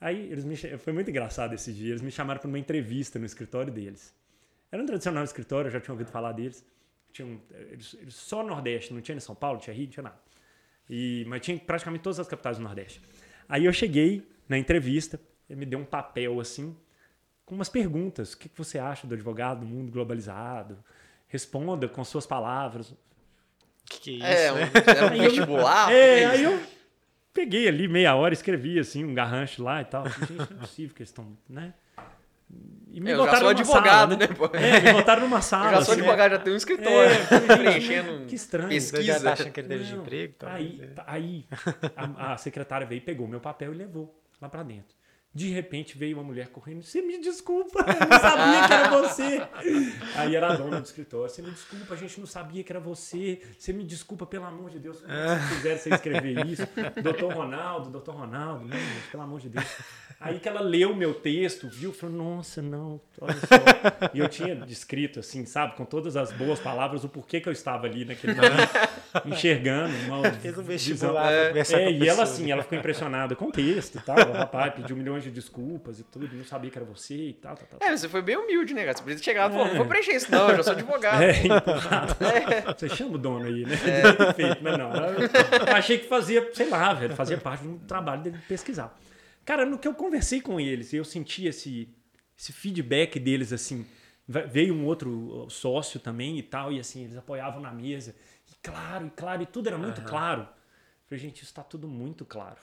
[0.00, 1.90] Aí eles me foi muito engraçado esse dia.
[1.90, 4.14] Eles me chamaram para uma entrevista no escritório deles.
[4.70, 6.66] Era um tradicional escritório, eu já tinha ouvido falar deles.
[7.12, 7.40] Tinha
[7.70, 10.18] eles, eles só Nordeste, não tinha em São Paulo, tinha Rio, não tinha nada.
[10.90, 13.00] E, mas tinha praticamente todas as capitais do Nordeste.
[13.48, 16.76] Aí eu cheguei na entrevista, ele me deu um papel assim,
[17.44, 18.32] com umas perguntas.
[18.32, 20.82] O que que você acha do advogado no mundo globalizado?
[21.32, 22.94] Responda com suas palavras.
[23.88, 24.70] Que que é isso, É, um, né?
[24.86, 25.90] era um Aí eu- vestibular.
[25.92, 26.30] É, isso.
[26.32, 26.62] aí eu
[27.32, 30.04] peguei ali meia hora, escrevi assim, um garrancho lá e tal.
[30.08, 31.72] Falei, Gente, não é possível que eles estão, né?
[32.92, 34.26] E me É, eu já botaram sou numa advogado, sala, né?
[34.26, 34.50] pô?
[34.52, 35.70] É, me botaram numa Eu sala.
[35.70, 37.10] já sou assim, advogado, já tenho um escritório.
[37.12, 38.64] É, preenchendo que estranho.
[38.70, 39.20] Já pesquisa.
[39.24, 40.34] tá achando que ele de Não, emprego?
[40.44, 41.46] Aí, aí
[41.96, 44.94] a, a secretária veio, pegou meu papel e levou lá pra dentro.
[45.34, 46.82] De repente veio uma mulher correndo.
[46.82, 49.48] Você me desculpa, eu não sabia que era você.
[50.14, 51.28] Aí era a dona do escritório.
[51.28, 53.40] Você me desculpa, a gente não sabia que era você.
[53.58, 55.00] Você me desculpa, pelo amor de Deus.
[55.00, 56.68] Como é que fizeram você escrever isso?
[57.02, 59.64] Doutor Ronaldo, doutor Ronaldo, não, gente, pelo amor de Deus.
[60.20, 64.10] Aí que ela leu o meu texto, viu, falou, nossa, não, olha só.
[64.14, 67.52] E eu tinha descrito, assim, sabe, com todas as boas palavras, o porquê que eu
[67.52, 68.70] estava ali naquele momento,
[69.26, 69.94] enxergando.
[70.06, 73.52] Uma Fez um vestibular é, com a e ela assim, ela ficou impressionada com o
[73.52, 74.16] texto e tal.
[74.16, 77.56] O rapaz pediu milhões de desculpas e tudo, não sabia que era você e tal,
[77.56, 77.88] tal, tal.
[77.88, 78.96] É, você foi bem humilde, né, cara?
[78.96, 79.70] Você podia chegar e falar, É.
[79.70, 81.22] não vou preencher isso não, eu já sou advogado.
[81.22, 82.16] É, empurrado.
[82.78, 83.74] Você chama o dono aí, né?
[83.74, 84.32] É.
[84.34, 84.90] Feito, mas não.
[84.94, 88.96] Eu achei que fazia, sei lá, velho, fazia parte do trabalho dele pesquisar.
[89.44, 91.88] Cara, no que eu conversei com eles, eu senti esse,
[92.38, 93.84] esse feedback deles, assim.
[94.26, 98.14] ve- Veio um outro sócio também e tal, e assim, eles apoiavam na mesa.
[98.62, 100.42] Claro, e claro, e tudo era muito claro.
[100.42, 102.60] Eu falei, gente, isso está tudo muito claro.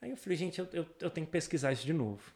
[0.00, 2.32] Aí eu falei, gente, eu, eu, eu tenho que pesquisar isso de novo.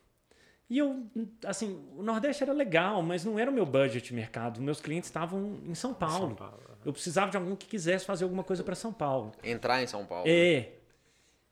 [0.69, 1.07] E eu,
[1.45, 4.61] assim, o Nordeste era legal, mas não era o meu budget mercado.
[4.61, 6.29] Meus clientes estavam em São Paulo.
[6.29, 6.63] São Paulo.
[6.85, 9.33] Eu precisava de alguém que quisesse fazer alguma coisa para São Paulo.
[9.45, 10.29] Entrar em São Paulo.
[10.29, 10.73] É.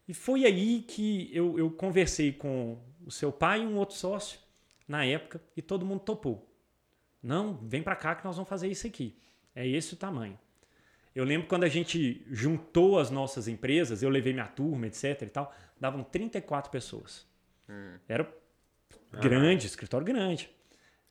[0.06, 4.38] E foi aí que eu, eu conversei com o seu pai e um outro sócio
[4.86, 6.50] na época e todo mundo topou.
[7.22, 9.16] Não, vem para cá que nós vamos fazer isso aqui.
[9.54, 10.38] É esse o tamanho.
[11.14, 15.26] Eu lembro quando a gente juntou as nossas empresas, eu levei minha turma, etc e
[15.26, 17.26] tal, davam 34 pessoas.
[17.68, 17.98] Hum.
[18.08, 18.28] Era
[19.20, 20.50] grande, escritório grande.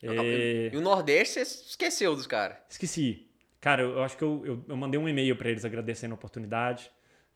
[0.01, 0.70] É...
[0.74, 2.58] E o Nordeste, você esqueceu dos caras?
[2.70, 3.30] Esqueci.
[3.62, 6.91] Cara, eu, acho que eu, eu, eu mandei um e-mail para eles agradecendo a oportunidade.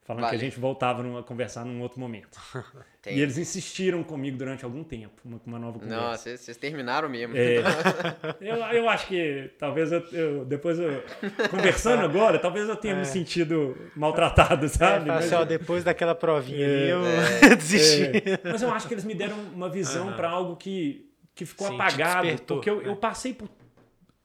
[0.08, 0.38] Falando vale.
[0.38, 2.40] que a gente voltava a conversar num outro momento.
[3.06, 6.30] e eles insistiram comigo durante algum tempo, uma, uma nova conversa.
[6.30, 7.36] Não, vocês terminaram mesmo.
[7.36, 7.58] É,
[8.40, 11.04] eu, eu acho que talvez eu, eu depois eu,
[11.52, 13.00] conversando agora, talvez eu tenha é.
[13.00, 15.10] me sentido maltratado, sabe?
[15.10, 17.56] É, mas, ó, depois daquela provinha ali, eu é.
[17.60, 18.04] desisti.
[18.04, 18.40] É.
[18.50, 20.16] Mas eu acho que eles me deram uma visão uhum.
[20.16, 22.42] para algo que, que ficou Sim, apagado.
[22.44, 22.98] Porque eu, eu né?
[22.98, 23.50] passei por.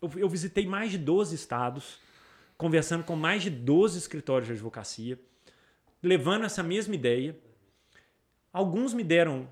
[0.00, 1.98] Eu, eu visitei mais de 12 estados,
[2.56, 5.18] conversando com mais de 12 escritórios de advocacia
[6.02, 7.36] levando essa mesma ideia.
[8.52, 9.48] Alguns me deram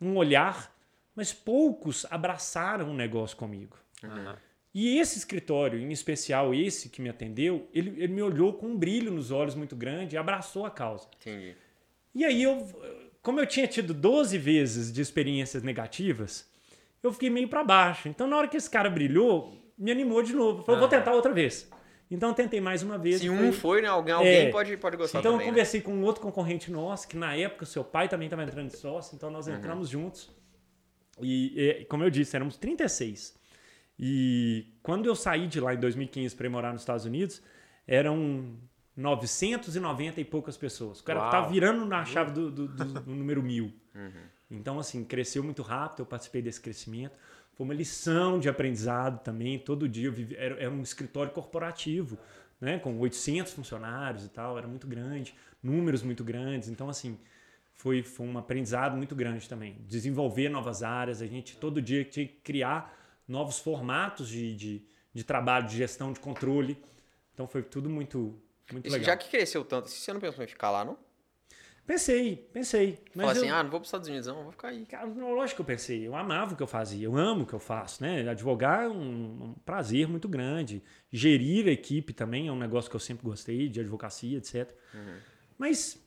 [0.00, 0.74] um olhar,
[1.14, 3.76] mas poucos abraçaram o negócio comigo.
[4.02, 4.34] Uhum.
[4.74, 8.76] E esse escritório, em especial esse que me atendeu, ele, ele me olhou com um
[8.76, 11.08] brilho nos olhos muito grande e abraçou a causa.
[11.20, 11.56] Entendi.
[12.14, 12.66] E aí eu,
[13.22, 16.46] como eu tinha tido 12 vezes de experiências negativas,
[17.02, 18.08] eu fiquei meio para baixo.
[18.08, 20.62] Então na hora que esse cara brilhou, me animou de novo.
[20.62, 21.68] Falei, vou tentar outra vez.
[22.10, 23.20] Então tentei mais uma vez.
[23.20, 23.88] Se um foi, né?
[23.88, 25.46] Alguém, alguém é, pode, pode gostar então também.
[25.46, 25.86] Então eu conversei né?
[25.86, 29.16] com um outro concorrente nosso, que na época seu pai também estava entrando de sócio,
[29.16, 29.54] então nós uhum.
[29.54, 30.02] entramos uhum.
[30.02, 30.30] juntos.
[31.20, 33.34] E, e, como eu disse, éramos 36.
[33.98, 37.42] E quando eu saí de lá em 2015 para ir morar nos Estados Unidos,
[37.86, 38.56] eram
[38.96, 41.00] 990 e poucas pessoas.
[41.00, 43.72] O cara estava virando na chave do, do, do, do número mil.
[43.94, 44.10] Uhum.
[44.50, 47.18] Então, assim, cresceu muito rápido, eu participei desse crescimento.
[47.56, 49.58] Foi uma lição de aprendizado também.
[49.58, 52.18] Todo dia eu vivi, era, era um escritório corporativo,
[52.60, 52.78] né?
[52.78, 56.68] com 800 funcionários e tal, era muito grande, números muito grandes.
[56.68, 57.18] Então, assim,
[57.72, 59.78] foi, foi um aprendizado muito grande também.
[59.88, 62.94] Desenvolver novas áreas, a gente todo dia tinha que criar
[63.26, 64.82] novos formatos de, de,
[65.14, 66.76] de trabalho, de gestão, de controle.
[67.32, 68.38] Então, foi tudo muito,
[68.70, 69.06] muito legal.
[69.06, 71.05] Já que cresceu tanto, você não pensou em ficar lá, não?
[71.86, 72.98] Pensei, pensei.
[73.14, 74.84] Mas Fala assim, ah, não vou para os Estados Unidos, não, vou ficar aí.
[74.86, 76.06] Cara, lógico que eu pensei.
[76.06, 78.28] Eu amava o que eu fazia, eu amo o que eu faço, né?
[78.28, 78.94] Advogar é um,
[79.44, 80.82] um, prazer muito grande.
[81.12, 84.68] Gerir a equipe também é um negócio que eu sempre gostei, de advocacia, etc.
[84.92, 85.18] Uhum.
[85.56, 86.04] Mas,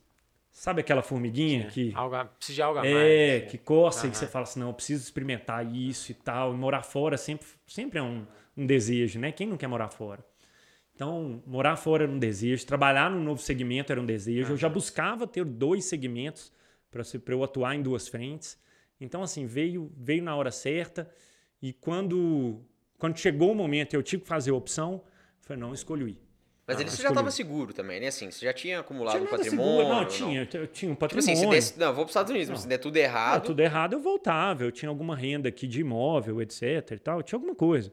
[0.51, 1.93] sabe aquela formiguinha Sim, que.
[1.95, 3.07] Algo, precisa de algo a é, mais.
[3.07, 4.09] É, que coça uhum.
[4.09, 6.53] e que você fala assim, não, eu preciso experimentar isso e tal.
[6.53, 8.27] E morar fora sempre, sempre é um,
[8.57, 9.31] um desejo, né?
[9.31, 10.25] Quem não quer morar fora?
[10.99, 14.51] Então, morar fora era um desejo, trabalhar num novo segmento era um desejo.
[14.51, 16.51] Eu já buscava ter dois segmentos
[16.91, 18.57] para eu atuar em duas frentes.
[18.99, 21.09] Então, assim, veio, veio na hora certa.
[21.61, 22.59] E quando,
[22.97, 25.01] quando chegou o momento eu tive que fazer a opção,
[25.39, 26.19] falei, não, escolhi.
[26.67, 28.07] Mas ah, ele já estava seguro também, né?
[28.07, 29.77] Assim, você já tinha acumulado tinha um patrimônio?
[29.77, 29.95] Seguro.
[29.95, 31.33] Não, tinha, eu tinha um patrimônio.
[31.33, 32.57] Tipo assim, se não, vou para os Estados Unidos, não.
[32.57, 33.35] se der tudo errado.
[33.35, 34.65] Não, tudo errado, eu voltava.
[34.65, 36.91] Eu tinha alguma renda aqui de imóvel, etc.
[36.91, 37.23] e tal.
[37.23, 37.89] Tinha alguma coisa.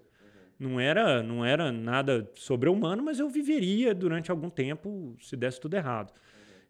[0.58, 5.74] Não era, não era nada sobre-humano, mas eu viveria durante algum tempo se desse tudo
[5.74, 6.12] errado.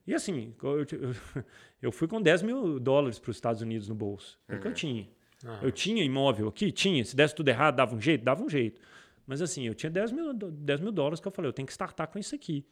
[0.06, 0.84] E assim, eu,
[1.82, 4.38] eu, fui com 10 mil dólares para os Estados Unidos no bolso.
[4.48, 4.74] É o que eu uhum.
[4.74, 5.08] tinha.
[5.44, 5.58] Uhum.
[5.62, 6.72] Eu tinha imóvel aqui?
[6.72, 7.04] Tinha.
[7.04, 8.24] Se desse tudo errado, dava um jeito?
[8.24, 8.80] Dava um jeito.
[9.26, 11.72] Mas assim, eu tinha 10 mil, 10 mil dólares que eu falei, eu tenho que
[11.72, 12.64] startar com isso aqui.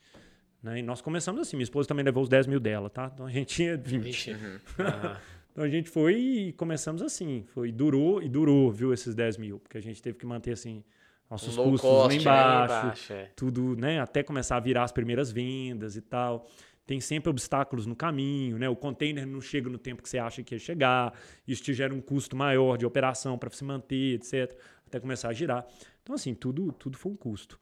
[0.63, 0.79] Né?
[0.79, 1.57] E nós começamos assim.
[1.57, 3.11] Minha esposa também levou os 10 mil dela, tá?
[3.13, 4.31] Então a gente tinha 20.
[4.31, 4.59] Uhum.
[5.53, 7.45] então a gente foi e começamos assim.
[7.49, 9.59] Foi, durou e durou, viu, esses 10 mil.
[9.59, 10.85] Porque a gente teve que manter assim
[11.31, 12.83] nossos custos cost, lá embaixo, né?
[12.83, 13.31] embaixo é.
[13.35, 14.01] tudo, né?
[14.01, 16.47] Até começar a virar as primeiras vendas e tal.
[16.87, 18.69] Tem sempre obstáculos no caminho, né?
[18.69, 21.15] O container não chega no tempo que você acha que ia chegar,
[21.49, 24.55] isso te gera um custo maior de operação para se manter, etc.
[24.87, 25.67] Até começar a girar.
[26.03, 27.59] Então, assim, tudo, tudo foi um custo.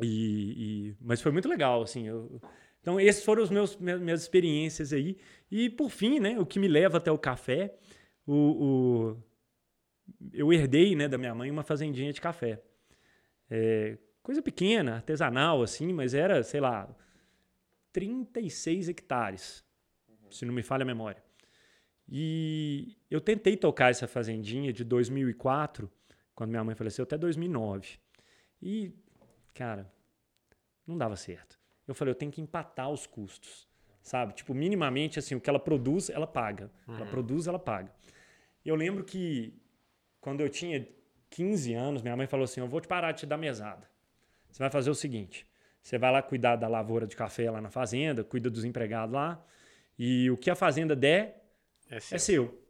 [0.00, 2.08] E, e mas foi muito legal, assim.
[2.08, 2.40] Eu,
[2.80, 5.18] então, esses foram os meus minhas experiências aí.
[5.50, 6.38] E por fim, né?
[6.38, 7.74] O que me leva até o café,
[8.26, 9.16] o, o
[10.32, 12.62] eu herdei, né, da minha mãe uma fazendinha de café.
[13.50, 16.88] É, coisa pequena, artesanal, assim, mas era, sei lá,
[17.92, 19.64] 36 hectares,
[20.08, 20.30] uhum.
[20.30, 21.22] se não me falha a memória.
[22.08, 25.90] E eu tentei tocar essa fazendinha de 2004,
[26.34, 27.98] quando minha mãe faleceu, até 2009.
[28.60, 28.92] E,
[29.54, 29.92] cara,
[30.86, 31.58] não dava certo.
[31.86, 33.68] Eu falei, eu tenho que empatar os custos,
[34.02, 34.34] sabe?
[34.34, 36.70] Tipo, minimamente, assim, o que ela produz, ela paga.
[36.86, 36.96] Uhum.
[36.96, 37.92] Ela produz, ela paga.
[38.64, 39.54] Eu lembro que
[40.20, 40.86] quando eu tinha
[41.30, 43.88] 15 anos, minha mãe falou assim: Eu vou te parar de te dar mesada.
[44.50, 45.46] Você vai fazer o seguinte:
[45.82, 49.42] você vai lá cuidar da lavoura de café lá na fazenda, cuida dos empregados lá,
[49.98, 51.42] e o que a fazenda der
[51.88, 52.16] é seu.
[52.16, 52.60] É seu.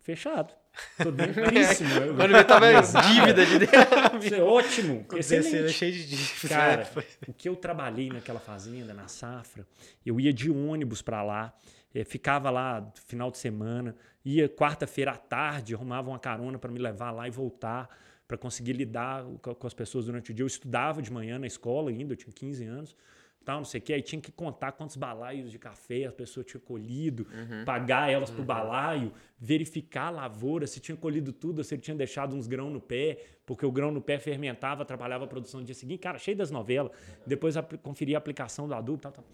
[0.00, 0.54] Fechado.
[1.02, 1.90] Tô dentríssimo.
[1.94, 5.00] Eu- Quando eu tava dívida de Isso é ótimo.
[5.00, 5.72] O terceiro é Excelente.
[5.72, 6.48] cheio de dívidas.
[6.48, 6.84] Cara, né?
[6.84, 9.66] Foi- o que eu trabalhei naquela fazenda, na safra,
[10.04, 11.52] eu ia de ônibus para lá,
[11.94, 16.78] eh, ficava lá final de semana, ia quarta-feira à tarde, arrumava uma carona para me
[16.78, 17.88] levar lá e voltar,
[18.28, 20.42] para conseguir lidar co- com as pessoas durante o dia.
[20.42, 22.96] Eu estudava de manhã na escola ainda, eu tinha 15 anos.
[23.42, 26.44] Tal, não sei o que, aí tinha que contar quantos balaios de café a pessoa
[26.44, 27.26] tinha colhido,
[27.64, 32.36] pagar elas pro balaio, verificar a lavoura, se tinha colhido tudo, se ele tinha deixado
[32.36, 35.74] uns grãos no pé, porque o grão no pé fermentava, atrapalhava a produção no dia
[35.74, 36.00] seguinte.
[36.00, 36.92] Cara, cheio das novelas.
[37.26, 39.24] Depois conferir a aplicação do adubo, tal, tal.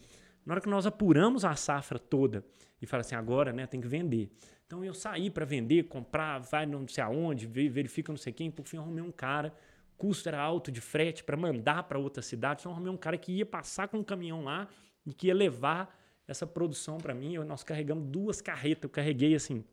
[0.46, 2.44] Na hora que nós apuramos a safra toda
[2.80, 4.30] e fala assim, agora, né, tem que vender.
[4.66, 8.50] Então eu saí para vender, comprar, vai não sei aonde, ve- verifica não sei quem,
[8.50, 9.52] por fim eu arrumei um cara,
[9.98, 13.18] custo era alto de frete para mandar para outra cidade, então eu arrumei um cara
[13.18, 14.68] que ia passar com um caminhão lá
[15.04, 17.34] e que ia levar essa produção para mim.
[17.34, 19.64] Eu- Nós carregamos duas carretas, eu carreguei assim,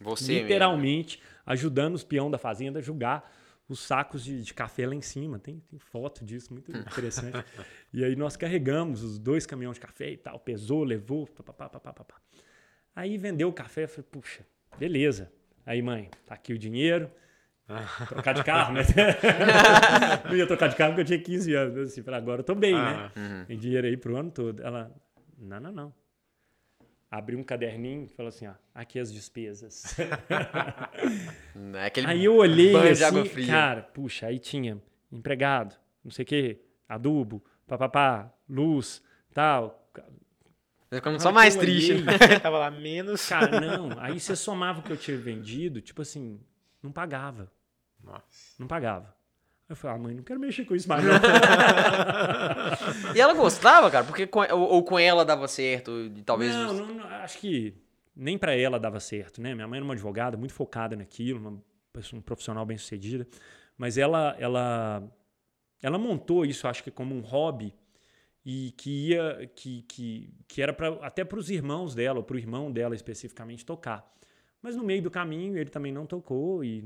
[0.00, 0.42] Você mesmo.
[0.48, 3.30] literalmente ajudando os peão da fazenda a julgar
[3.68, 5.38] os sacos de, de café lá em cima.
[5.38, 7.44] Tem, tem foto disso, muito interessante.
[7.92, 11.92] e aí nós carregamos os dois caminhões de café e tal, pesou, levou, papapá, papapá.
[12.04, 12.20] papá.
[12.96, 14.44] Aí vendeu o café, eu falei, puxa,
[14.78, 15.30] beleza.
[15.64, 17.10] Aí, mãe, tá aqui o dinheiro.
[18.08, 18.80] Trocar de carro, né?
[20.24, 21.76] Não ia trocar de carro porque eu tinha 15 anos.
[21.92, 23.12] Assim, falei, agora eu tô bem, né?
[23.14, 24.62] Ah, Tem dinheiro aí pro ano todo.
[24.62, 24.90] Ela,
[25.36, 25.94] não, não, não.
[27.10, 29.96] Abriu um caderninho e falou assim, ó, aqui as despesas.
[31.74, 33.46] É aquele aí eu olhei banho assim, de água fria.
[33.46, 34.80] cara, puxa, aí tinha
[35.10, 39.02] empregado, não sei o quê, adubo, papapá, luz,
[39.32, 39.90] tal.
[40.90, 41.92] Ficamos só mais triste.
[41.92, 42.18] olhei, né?
[42.40, 43.28] Tava lá menos.
[43.28, 43.98] Cara, não.
[44.00, 46.40] Aí você somava o que eu tinha vendido, tipo assim,
[46.82, 47.50] não pagava.
[48.02, 48.54] Nossa.
[48.58, 49.14] Não pagava.
[49.68, 51.04] Eu falei, ah, mãe, não quero mexer com isso mais.
[53.14, 54.04] E ela gostava, cara?
[54.04, 56.54] Porque com, ou, ou com ela dava certo, talvez.
[56.54, 57.74] Não, não, não, acho que
[58.16, 59.54] nem pra ela dava certo, né?
[59.54, 61.62] Minha mãe era uma advogada muito focada naquilo, uma
[61.92, 63.26] pessoa, um profissional bem sucedida,
[63.76, 65.02] mas ela, ela,
[65.82, 67.74] ela montou isso, acho que como um hobby
[68.44, 72.36] e que ia, que, que, que era pra, até para os irmãos dela, ou para
[72.36, 74.10] o irmão dela especificamente tocar.
[74.62, 76.84] Mas no meio do caminho ele também não tocou e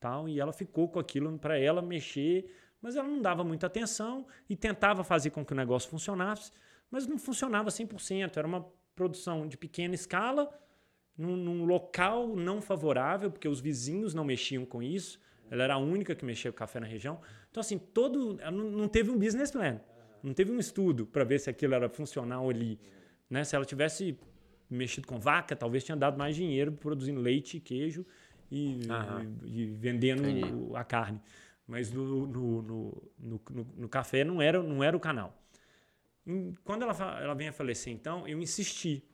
[0.00, 4.26] tal, e ela ficou com aquilo para ela mexer, mas ela não dava muita atenção
[4.48, 6.50] e tentava fazer com que o negócio funcionasse,
[6.90, 8.36] mas não funcionava 100%.
[8.36, 10.50] Era uma produção de pequena escala,
[11.16, 15.20] num, num local não favorável, porque os vizinhos não mexiam com isso.
[15.50, 17.20] Ela era a única que mexia com café na região.
[17.50, 18.38] Então, assim, todo.
[18.50, 19.80] não teve um business plan.
[20.22, 22.78] Não teve um estudo para ver se aquilo era funcional ali.
[23.28, 23.44] Né?
[23.44, 24.18] Se ela tivesse
[24.68, 28.06] mexido com vaca, talvez tinha dado mais dinheiro produzindo leite e queijo
[28.50, 29.26] e, Aham.
[29.44, 30.76] e- e vendendo Entendi.
[30.76, 31.20] a carne.
[31.66, 33.12] Mas no, no, no,
[33.76, 35.40] no, café não era, não era o canal.
[36.64, 39.04] Quando ela, ela vem a falecer, então, eu insisti.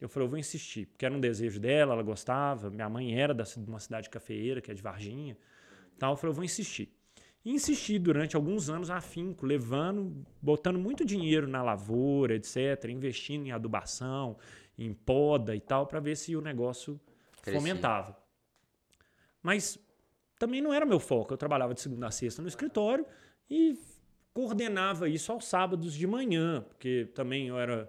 [0.00, 2.70] Eu falei, eu vou insistir, porque era um desejo dela, ela gostava.
[2.70, 5.36] Minha mãe era de uma cidade cafeeira, que é de Varginha.
[5.98, 6.12] Tal.
[6.12, 6.92] Eu falei, eu vou insistir.
[7.44, 13.52] E insisti durante alguns anos afinco, levando, botando muito dinheiro na lavoura, etc., investindo em
[13.52, 14.36] adubação,
[14.76, 17.00] em poda e tal, para ver se o negócio
[17.40, 17.60] Crescia.
[17.60, 18.25] fomentava.
[19.46, 19.78] Mas
[20.40, 21.32] também não era meu foco.
[21.32, 23.06] Eu trabalhava de segunda a sexta no escritório
[23.48, 23.78] e
[24.34, 27.88] coordenava isso aos sábados de manhã, porque também eu era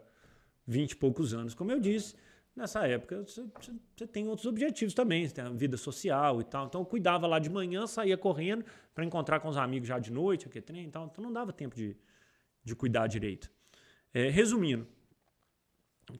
[0.67, 2.15] vinte e poucos anos, como eu disse.
[2.55, 6.67] Nessa época você tem outros objetivos também, você tem a vida social e tal.
[6.67, 10.11] Então eu cuidava lá de manhã, saía correndo para encontrar com os amigos já de
[10.11, 11.07] noite, aquele trem e tal.
[11.07, 11.97] Então não dava tempo de,
[12.63, 13.49] de cuidar direito.
[14.13, 14.87] É, resumindo,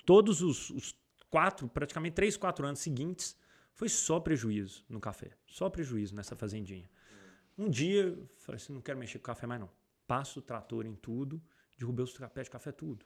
[0.04, 0.96] todos os, os
[1.30, 3.38] quatro, praticamente três, quatro anos seguintes,
[3.78, 5.30] foi só prejuízo no café.
[5.46, 6.90] Só prejuízo nessa fazendinha.
[7.56, 9.70] Um dia, falei assim, não quero mexer com café mais não.
[10.08, 11.40] Passo o trator em tudo,
[11.78, 13.06] derrubei os pés de café tudo.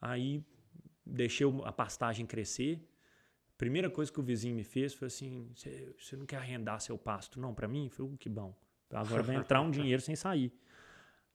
[0.00, 0.44] Aí
[1.04, 2.80] deixei a pastagem crescer.
[3.58, 7.40] Primeira coisa que o vizinho me fez foi assim, "Você- não quer arrendar seu pasto?
[7.40, 7.84] Não, para mim?
[7.86, 8.56] Eu falei, "Uh, que bom.
[8.90, 10.52] Agora vai entrar um dinheiro sem sair.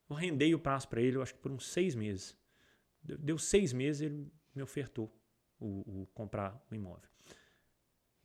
[0.10, 2.38] Eu arrendei o pasto para ele, eu acho que por uns seis meses.
[3.04, 5.14] Deu- Deu seis meses, ele me ofertou
[5.60, 7.10] o, o comprar o imóvel.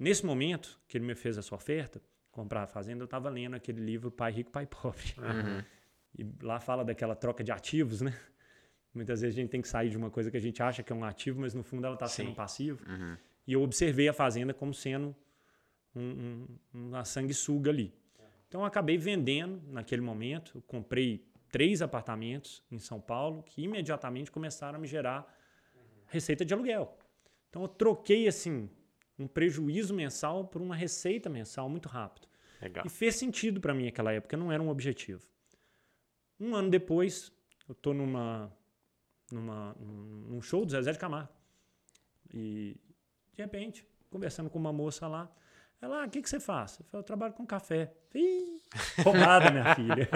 [0.03, 3.80] Nesse momento que ele me fez essa oferta, comprar a fazenda, eu estava lendo aquele
[3.80, 5.14] livro Pai Rico, Pai Pobre.
[5.16, 5.62] Uhum.
[6.18, 8.12] E lá fala daquela troca de ativos, né?
[8.92, 10.92] Muitas vezes a gente tem que sair de uma coisa que a gente acha que
[10.92, 12.84] é um ativo, mas no fundo ela está sendo um passivo.
[12.90, 13.16] Uhum.
[13.46, 15.14] E eu observei a fazenda como sendo
[15.94, 17.94] um- um- uma sanguessuga ali.
[18.48, 20.59] Então eu acabei vendendo naquele momento.
[20.59, 25.32] Eu comprei três apartamentos em São Paulo que imediatamente começaram a me gerar
[26.09, 26.98] receita de aluguel.
[27.48, 28.68] Então eu troquei assim
[29.22, 32.28] um prejuízo mensal por uma receita mensal muito rápido.
[32.60, 32.84] Legal.
[32.86, 35.22] E fez sentido para mim naquela época, não era um objetivo.
[36.38, 37.32] Um ano depois,
[37.68, 38.52] eu tô numa,
[39.30, 41.32] numa, num show do Zezé de Camargo.
[42.32, 42.76] E,
[43.34, 45.30] de repente, conversando com uma moça lá,
[45.80, 46.78] Ela, ah, o que, que você faz?
[46.78, 47.92] Eu falei, eu trabalho com café.
[48.14, 48.60] Ih,
[49.02, 50.08] roubada, minha filha.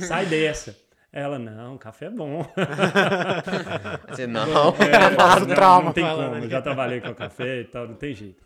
[0.00, 0.88] Sai dessa.
[1.12, 2.44] Ela, não, café é bom.
[4.08, 4.42] Você não.
[4.42, 6.48] É, do não, trauma, não tem como, né?
[6.48, 8.42] já trabalhei com café e tal, não tem jeito.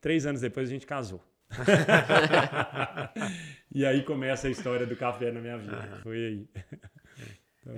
[0.00, 1.22] Três anos depois a gente casou.
[3.74, 5.98] e aí começa a história do café na minha vida.
[6.02, 6.48] Foi aí.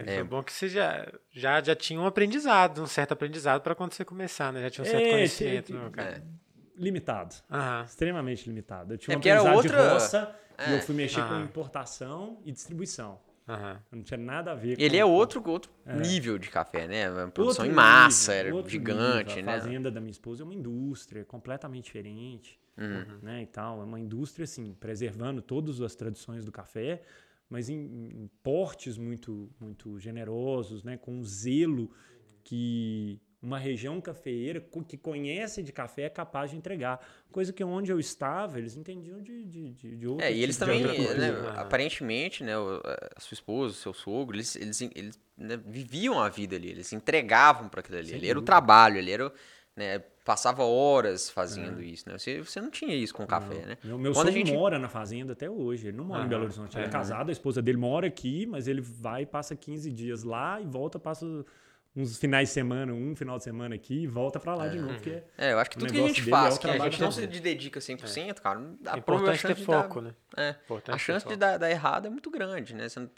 [0.07, 3.93] É bom que você já, já, já tinha um aprendizado, um certo aprendizado para quando
[3.93, 4.63] você começar, né?
[4.63, 5.67] Já tinha um certo É, conhecimento.
[5.67, 6.23] tinha- né, cara?
[6.77, 7.35] Limitado.
[7.51, 7.85] Aham.
[7.85, 8.95] Extremamente limitado.
[8.95, 10.77] Eu tinha É uma era aprendizado outra- de roça e é.
[10.77, 11.41] eu fui mexer com Ah.
[11.41, 13.21] importação e distribuição.
[13.53, 13.83] Aham.
[13.91, 14.83] Não tinha nada a ver com...
[14.83, 17.07] Ele é outro, outro nível de café, né?
[17.09, 19.45] A produção Outro em massa, nível, era gigante, nível.
[19.45, 19.53] né?
[19.57, 23.19] A fazenda da minha esposa é uma indústria completamente diferente, Uhum.
[23.23, 23.81] né, e tal.
[23.83, 27.03] É uma indústria, assim, preservando todas as tradições do café,
[27.49, 31.91] mas em, em portes muito, muito generosos, né, com um zelo
[32.43, 37.01] que uma região cafeeira que conhece de café é capaz de entregar.
[37.33, 40.57] Coisa que onde eu estava, eles entendiam de, de, de, de outro É, e eles
[40.59, 40.85] tipo também,
[41.17, 46.29] né, aparentemente, né, a sua esposa, o seu sogro, eles, eles, eles né, viviam a
[46.29, 48.15] vida ali, eles entregavam para aquilo ali.
[48.15, 49.33] Ali era o trabalho, ali era,
[49.75, 51.33] né, passava horas É.
[51.33, 52.19] fazendo isso, né?
[52.19, 53.79] Você, você não tinha isso com café, né?
[53.83, 55.89] Meu, meu Quando sogro gente- mora na fazenda até hoje.
[55.89, 56.77] Ele não mora em Aham, Belo Horizonte.
[56.77, 56.91] Ele é é.
[56.91, 60.99] casado, a esposa dele mora aqui, mas ele vai passa 15 dias lá e volta,
[60.99, 61.27] passa
[61.95, 64.95] uns finais de semana, um final de semana aqui e volta pra lá de novo.
[64.95, 66.79] Porque É, eu acho que O tudo que a gente é faz, o que a
[66.79, 70.15] gente não se dedica 100%, cara, não dá É importante ter de dar- foco, né?
[70.37, 71.37] É, Importante a chance de foco.
[71.41, 72.89] dar, dar errado é muito grande, né?
[72.89, 73.09] Você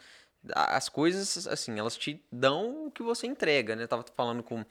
[0.55, 3.85] a- as coisas, assim, elas te dão o que você entrega, né?
[3.85, 4.65] Eu tava falando com,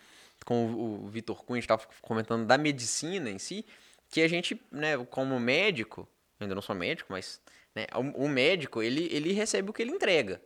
[0.46, 3.66] com o, o Vitor Cunha, a gente tava comentando da medicina em si,
[4.10, 6.02] que a gente, né, como médico,
[6.40, 7.40] eu ainda não sou médico, mas
[7.74, 10.42] né, o, o médico, ele, ele recebe o que ele entrega.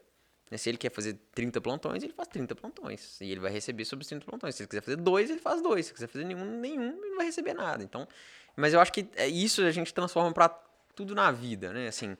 [0.52, 0.58] Né?
[0.58, 3.20] Se ele quer fazer 30 plantões, ele faz 30 plantões.
[3.22, 4.56] E ele vai receber sobre os 30 plantões.
[4.56, 5.86] Se ele quiser fazer dois, ele faz dois.
[5.88, 7.84] Se quiser fazer nenhum, nenhum, ele não vai receber nada.
[7.84, 8.08] Então,
[8.56, 10.50] mas eu acho que é isso a gente transforma pra
[10.96, 11.88] tudo na vida, né?
[11.88, 12.16] Assim,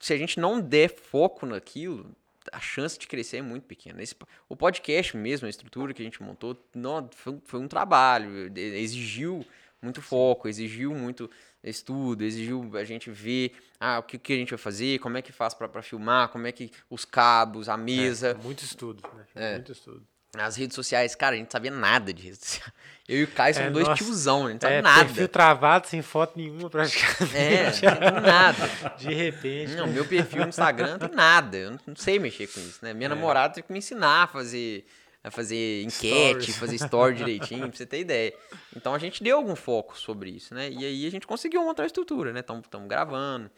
[0.00, 2.10] se a gente não der foco naquilo,
[2.52, 4.02] a chance de crescer é muito pequena.
[4.02, 4.14] Esse,
[4.48, 8.50] o podcast mesmo, a estrutura que a gente montou, não, foi, um- foi um trabalho,
[8.56, 9.44] exigiu
[9.82, 11.30] muito foco, exigiu muito
[11.62, 15.22] estudo, exigiu a gente ver ah, o que, que a gente vai fazer, como é
[15.22, 19.24] que faz pra filmar, como é que os cabos, a mesa, É, muito estudo, né?
[19.34, 19.52] É.
[19.54, 20.06] Muito estudo.
[20.36, 21.14] as redes sociais.
[21.14, 22.72] Cara, a gente sabia nada de redes sociais.
[23.08, 24.04] Eu e o Caio somos É, dois nossa.
[24.04, 25.04] tiozão, a gente sabe É, nada.
[25.06, 27.34] perfil travado, sem foto nenhuma praticamente.
[27.34, 27.70] É,
[28.20, 28.68] nada.
[28.98, 29.74] De repente.
[29.74, 31.56] Não, meu perfil no Instagram tem nada.
[31.56, 32.90] Eu não- não sei mexer com isso, né?
[32.90, 32.94] É.
[32.94, 34.84] Minha namorada teve que me ensinar a fazer,
[35.22, 36.56] a fazer enquete, Stories.
[36.56, 38.34] fazer story direitinho, pra você ter ideia.
[38.76, 40.70] Então a gente deu algum foco sobre isso, né?
[40.70, 42.40] E aí a gente conseguiu montar a estrutura, né?
[42.40, 43.50] Estamos gravando.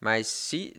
[0.00, 0.74] Mas se,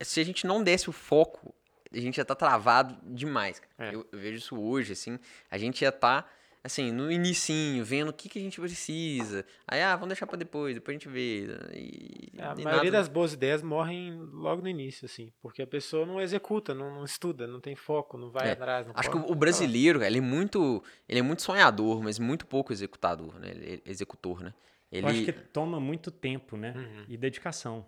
[0.00, 1.54] se a gente não desse o foco,
[1.92, 3.60] a gente já tá travado demais.
[3.78, 3.94] É.
[3.94, 5.18] Eu, eu vejo isso hoje, assim.
[5.50, 6.26] A gente já tá,
[6.62, 9.44] assim, no inicinho, vendo o que, que a gente precisa.
[9.66, 11.46] Aí, ah, vamos deixar pra depois, depois a gente vê.
[11.74, 15.62] E, É, A e maioria nada- das boas ideias morrem logo no início, assim, porque
[15.62, 18.86] a pessoa não executa, não, não estuda, não tem foco, não vai É, atrás.
[18.86, 22.46] Não Acho que o- o brasileiro, ele é muito, ele é muito sonhador, mas muito
[22.46, 23.50] pouco executador, né?
[23.50, 24.54] Ele- executor, né?
[24.92, 26.72] Ele eu acho que toma muito tempo, né?
[26.76, 27.04] Uhum.
[27.08, 27.86] E dedicação.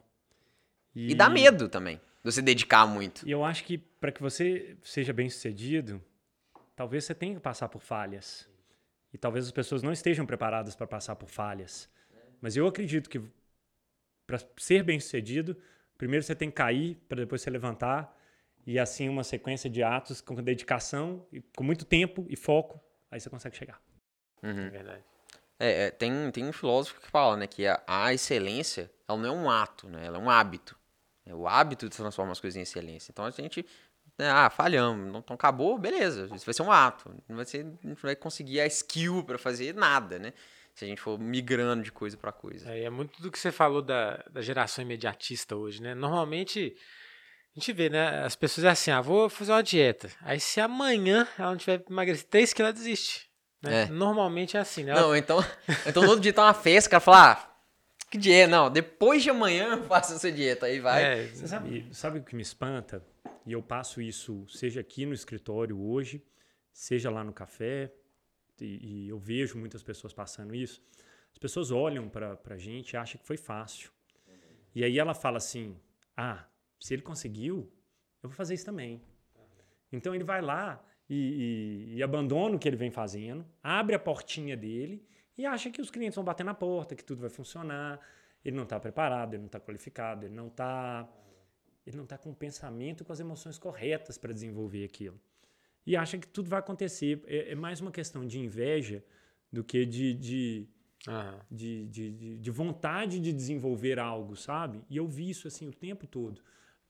[0.94, 3.26] e dá medo também, de você dedicar muito.
[3.26, 6.02] E eu acho que para que você seja bem sucedido,
[6.76, 8.46] talvez você tenha que passar por falhas.
[9.12, 11.88] E talvez as pessoas não estejam preparadas para passar por falhas.
[12.40, 13.20] Mas eu acredito que
[14.26, 15.56] para ser bem sucedido,
[15.98, 18.18] primeiro você tem que cair para depois você levantar.
[18.66, 23.20] E assim uma sequência de atos com dedicação, e com muito tempo e foco, aí
[23.20, 23.80] você consegue chegar.
[24.42, 24.66] Uhum.
[24.66, 25.04] É verdade.
[25.58, 29.28] É, é, tem, tem um filósofo que fala, né, que a, a excelência, ela não
[29.28, 30.06] é um ato, né?
[30.06, 30.76] Ela é um hábito.
[31.24, 33.12] É o hábito de transformar as coisas em excelência.
[33.12, 33.64] Então a gente,
[34.18, 36.28] ah, falhamos, não- então acabou, beleza.
[36.34, 37.14] Isso vai ser um ato.
[37.28, 40.32] Não vai ser, a gente não vai conseguir a skill para fazer nada, né?
[40.74, 42.70] Se a gente for migrando de coisa para coisa.
[42.70, 45.94] É, é muito do que você falou da, da geração imediatista hoje, né?
[45.94, 46.74] Normalmente,
[47.54, 48.24] a gente vê, né?
[48.24, 50.10] As pessoas é assim, ah, vou fazer uma dieta.
[50.22, 53.28] Aí se amanhã ela não tiver emagrecido 3 quilos, ela desiste.
[53.60, 53.82] Né?
[53.82, 53.86] É.
[53.86, 54.92] Normalmente é assim, né?
[54.92, 55.44] Ela- Não, então,
[55.86, 57.48] então no outro dia tá uma festa, o cara fala, ah,
[58.10, 58.50] que dieta?
[58.50, 60.66] Não, depois de amanhã eu faço essa dieta.
[60.66, 61.02] Aí vai.
[61.02, 63.04] é, Você sabe, sabe o que me espanta?
[63.46, 66.24] E eu passo isso, seja aqui no escritório hoje,
[66.72, 67.92] seja lá no café,
[68.60, 70.82] e, e eu vejo muitas pessoas passando isso.
[71.32, 73.90] As pessoas olham para a gente e acham que foi fácil.
[74.74, 75.76] E aí ela fala assim:
[76.16, 76.46] ah,
[76.78, 77.72] se ele conseguiu,
[78.22, 79.02] eu vou fazer isso também.
[79.90, 81.14] Então ele vai lá e,
[81.94, 85.04] e- e abandona o que ele vem fazendo, abre a portinha dele
[85.36, 87.98] e acha que os clientes vão bater na porta, que tudo vai funcionar.
[88.44, 91.08] Ele não está preparado, ele não está qualificado, ele não está
[91.86, 95.20] ele não está com o pensamento com as emoções corretas para desenvolver aquilo.
[95.84, 97.22] E acha que tudo vai acontecer.
[97.26, 99.04] É, é mais uma questão de inveja
[99.50, 100.68] do que de, de,
[101.08, 101.40] uhum.
[101.50, 104.82] de, de, de, vontade de desenvolver algo, sabe?
[104.88, 106.40] E eu vi isso assim o tempo todo.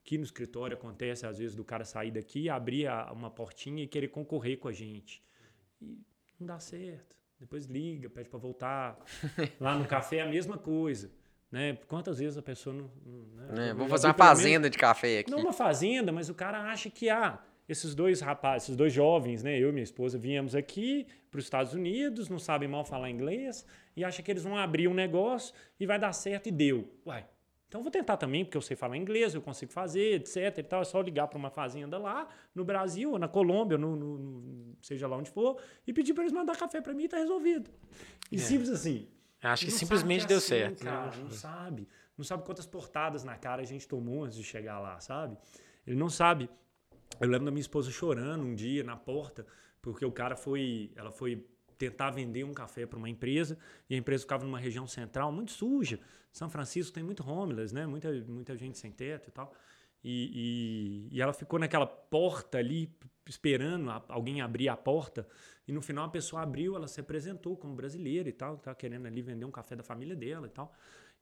[0.05, 4.09] Aqui no escritório acontece, às vezes, do cara sair daqui, abrir uma portinha e querer
[4.09, 5.23] concorrer com a gente.
[5.81, 5.99] E
[6.39, 7.17] não dá certo.
[7.39, 8.99] Depois liga, pede para voltar.
[9.59, 11.11] Lá no café é a mesma coisa.
[11.53, 11.77] Né?
[11.87, 12.91] Quantas vezes a pessoa não.
[13.37, 13.69] Né?
[13.69, 15.31] É, vou fazer uma fazenda de café aqui.
[15.31, 17.39] Não uma fazenda, mas o cara acha que ah,
[17.69, 21.45] esses dois rapazes, esses dois jovens, né, eu e minha esposa, viemos aqui para os
[21.45, 25.55] Estados Unidos, não sabem mal falar inglês e acha que eles vão abrir um negócio
[25.79, 26.89] e vai dar certo e deu.
[27.05, 27.27] Uai,
[27.69, 30.59] então vou tentar também, porque eu sei falar inglês, eu consigo fazer, etc.
[30.59, 30.81] E tal.
[30.81, 34.77] É só ligar para uma fazenda lá, no Brasil, ou na Colômbia, no, no, no
[34.81, 37.71] seja lá onde for, e pedir para eles mandar café para mim e tá resolvido.
[38.31, 38.39] E é.
[38.39, 39.07] simples assim.
[39.43, 40.85] Acho que simplesmente que é deu assim, certo.
[40.85, 41.89] Cara, não sabe.
[42.17, 45.37] Não sabe quantas portadas na cara a gente tomou antes de chegar lá, sabe?
[45.87, 46.49] Ele não sabe
[47.21, 49.47] eu lembro da minha esposa chorando um dia na porta,
[49.81, 50.91] porque o cara foi.
[50.97, 51.47] Ela foi
[51.79, 53.59] tentar vender um café para uma empresa
[53.91, 55.99] e a empresa ficava numa região central muito suja.
[56.33, 57.87] São Francisco tem muito homeless, né?
[57.87, 59.53] Muita, muita gente sem teto e tal.
[60.05, 62.93] E, e, e, ela ficou naquela porta ali,
[63.27, 65.27] esperando alguém abrir a porta.
[65.67, 69.07] E no final a pessoa abriu, ela se apresentou como brasileira e tal, estava querendo
[69.07, 70.73] ali vender um café da família dela e tal.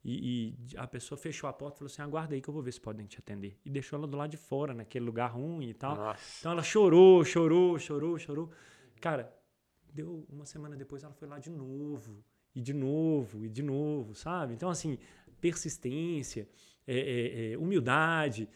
[0.02, 2.62] E, e, a pessoa fechou a porta e falou assim: aguarda aí que eu vou
[2.62, 3.58] ver se podem te atender.
[3.64, 5.94] E deixou ela do lado de fora, naquele lugar ruim e tal.
[5.94, 6.38] Nossa.
[6.40, 8.50] Então ela chorou, chorou, chorou, chorou.
[8.98, 9.30] Cara,
[9.92, 12.24] deu uma semana depois ela foi lá de novo,
[12.54, 14.54] e de novo, e de novo, sabe?
[14.54, 14.98] Então, assim,
[15.40, 16.48] persistência,
[16.86, 18.48] é, é, é, humildade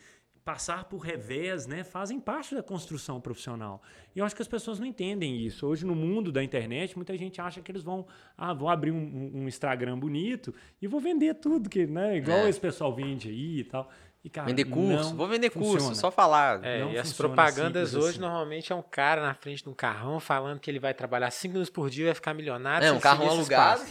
[0.44, 3.82] passar por revés, né, fazem parte da construção profissional.
[4.14, 5.66] E eu acho que as pessoas não entendem isso.
[5.66, 8.06] Hoje, no mundo da internet, muita gente acha que eles vão,
[8.36, 12.48] ah, vou abrir um, um Instagram bonito e vou vender tudo, que, né, igual é.
[12.50, 13.88] esse pessoal vende aí e tal.
[14.22, 15.80] E, cara, vender curso, vou vender funciona.
[15.80, 16.64] curso, só falar.
[16.64, 18.20] É, e as propagandas hoje assim.
[18.20, 21.52] normalmente é um cara na frente de um carrão falando que ele vai trabalhar cinco
[21.52, 22.86] minutos por dia e vai ficar milionário.
[22.86, 23.82] É, um carrão alugado.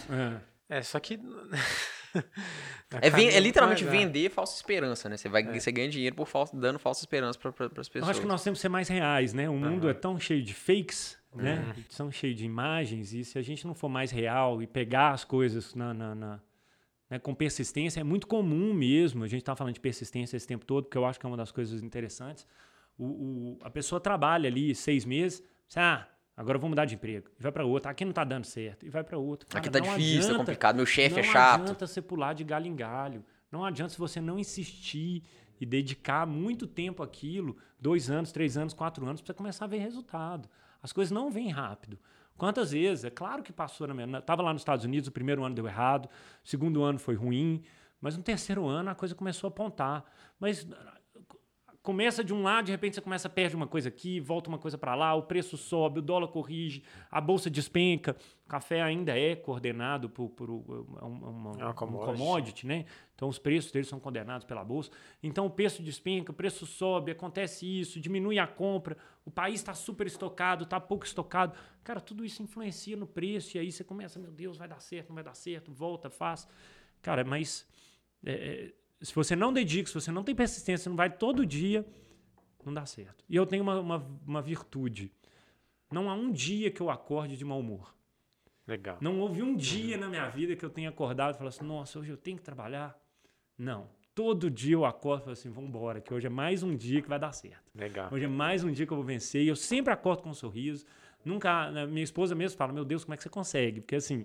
[0.68, 0.78] É.
[0.78, 1.20] é, só que
[3.02, 5.16] é, é, literalmente vender falsa esperança, né?
[5.16, 5.60] Você, vai, é.
[5.60, 8.04] você ganha dinheiro por falsa, dando falsa esperança para pra, as pessoas.
[8.04, 9.48] Eu acho que nós temos que ser mais reais, né?
[9.48, 11.64] O mundo é tão cheio de fakes, né?
[11.76, 11.82] Uhum.
[11.96, 15.24] Tão cheio de imagens, e se a gente não for mais real e pegar as
[15.24, 16.40] coisas na, na, na
[17.10, 19.24] né, com persistência, é muito comum mesmo.
[19.24, 21.36] A gente está falando de persistência esse tempo todo, porque eu acho que é uma
[21.36, 22.46] das coisas interessantes.
[22.96, 25.42] O, o a pessoa trabalha ali seis meses,
[25.76, 27.28] ah, Agora eu vou mudar de emprego.
[27.38, 27.90] E vai para outro.
[27.90, 28.84] Aqui não tá dando certo.
[28.84, 29.48] E vai para outro.
[29.48, 30.76] Cara, Aqui tá difícil, tá adianta, tá complicado.
[30.76, 31.58] Meu chefe é chato.
[31.58, 33.24] Não adianta você pular de galho em galho.
[33.52, 35.22] Não adianta se você não insistir
[35.60, 39.68] e dedicar muito tempo àquilo, dois anos, três anos, quatro anos, para você começar a
[39.68, 40.48] ver resultado.
[40.82, 41.98] As coisas não vêm rápido.
[42.36, 43.04] Quantas vezes?
[43.04, 44.18] É claro que passou na minha.
[44.18, 46.06] Estava lá nos Estados Unidos, o primeiro ano deu errado,
[46.44, 47.62] o segundo ano foi ruim,
[48.00, 50.04] mas no terceiro ano a coisa começou a apontar.
[50.38, 50.66] Mas
[51.84, 54.58] começa de um lado, de repente você começa a perder uma coisa aqui, volta uma
[54.58, 58.16] coisa para lá, o preço sobe, o dólar corrige, a bolsa despenca.
[58.46, 62.10] O café ainda é coordenado por, por uma, uma, é uma commodity.
[62.10, 62.86] Um commodity, né?
[63.14, 64.90] Então os preços deles são condenados pela bolsa.
[65.22, 69.74] Então o preço despenca, o preço sobe, acontece isso, diminui a compra, o país está
[69.74, 71.54] super estocado, está pouco estocado.
[71.84, 75.10] Cara, tudo isso influencia no preço e aí você começa, meu Deus, vai dar certo,
[75.10, 76.48] não vai dar certo, volta, faz.
[77.02, 77.68] Cara, mas
[78.24, 78.72] é,
[79.04, 81.86] se você não dedica, se você não tem persistência, não vai todo dia,
[82.64, 83.24] não dá certo.
[83.28, 85.12] E eu tenho uma, uma, uma virtude.
[85.90, 87.94] Não há um dia que eu acorde de mau humor.
[88.66, 88.96] Legal.
[89.00, 91.98] Não houve um dia na minha vida que eu tenha acordado e falado assim, nossa,
[91.98, 92.98] hoje eu tenho que trabalhar.
[93.58, 93.88] Não.
[94.14, 97.02] Todo dia eu acordo e falo assim, vamos embora, que hoje é mais um dia
[97.02, 97.62] que vai dar certo.
[97.74, 98.08] Legal.
[98.10, 99.42] Hoje é mais um dia que eu vou vencer.
[99.42, 100.86] E eu sempre acordo com um sorriso.
[101.22, 103.80] Nunca, né, minha esposa mesmo fala, meu Deus, como é que você consegue?
[103.80, 104.24] Porque assim,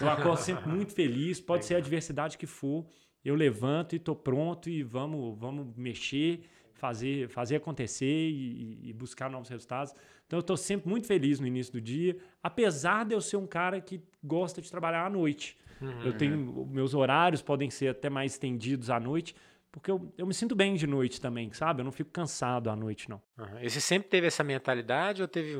[0.00, 1.68] eu acordo sempre muito feliz, pode Legal.
[1.68, 2.86] ser a adversidade que for
[3.28, 6.40] eu levanto e estou pronto e vamos, vamos mexer,
[6.74, 9.92] fazer, fazer acontecer e, e buscar novos resultados.
[10.26, 13.46] Então eu estou sempre muito feliz no início do dia, apesar de eu ser um
[13.46, 15.56] cara que gosta de trabalhar à noite.
[15.80, 16.02] Uhum.
[16.02, 19.34] Eu tenho meus horários podem ser até mais estendidos à noite,
[19.70, 21.80] porque eu, eu me sinto bem de noite também, sabe?
[21.80, 23.22] Eu não fico cansado à noite, não.
[23.38, 23.60] Uhum.
[23.62, 25.56] E você sempre teve essa mentalidade ou teve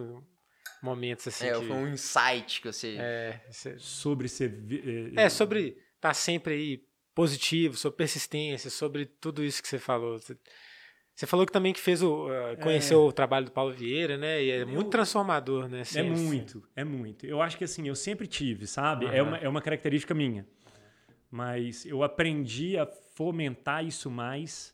[0.83, 1.47] momentos assim?
[1.47, 1.67] É, que...
[1.67, 2.97] foi um insight que você.
[2.99, 3.79] É, você...
[3.79, 4.59] sobre ser.
[5.17, 5.69] É, é sobre
[5.99, 6.88] estar tá sempre aí
[7.19, 10.21] positivo, sobre persistência, sobre tudo isso que você falou.
[10.21, 13.05] Você, falou que também que fez o uh, conheceu é.
[13.09, 14.41] o trabalho do Paulo Vieira, né?
[14.41, 15.83] E é eu, muito transformador, né?
[15.97, 17.27] é muito, é muito.
[17.27, 19.05] Eu acho que assim, eu sempre tive, sabe?
[19.07, 19.13] Uhum.
[19.13, 20.47] É, uma, é uma característica minha.
[21.29, 24.73] Mas eu aprendi a fomentar isso mais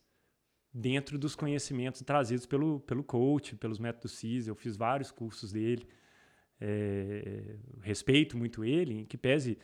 [0.71, 4.49] dentro dos conhecimentos trazidos pelo, pelo coach, pelos métodos CIS.
[4.49, 5.89] Eu fiz vários cursos dele.
[6.61, 9.59] É, respeito muito ele, que pese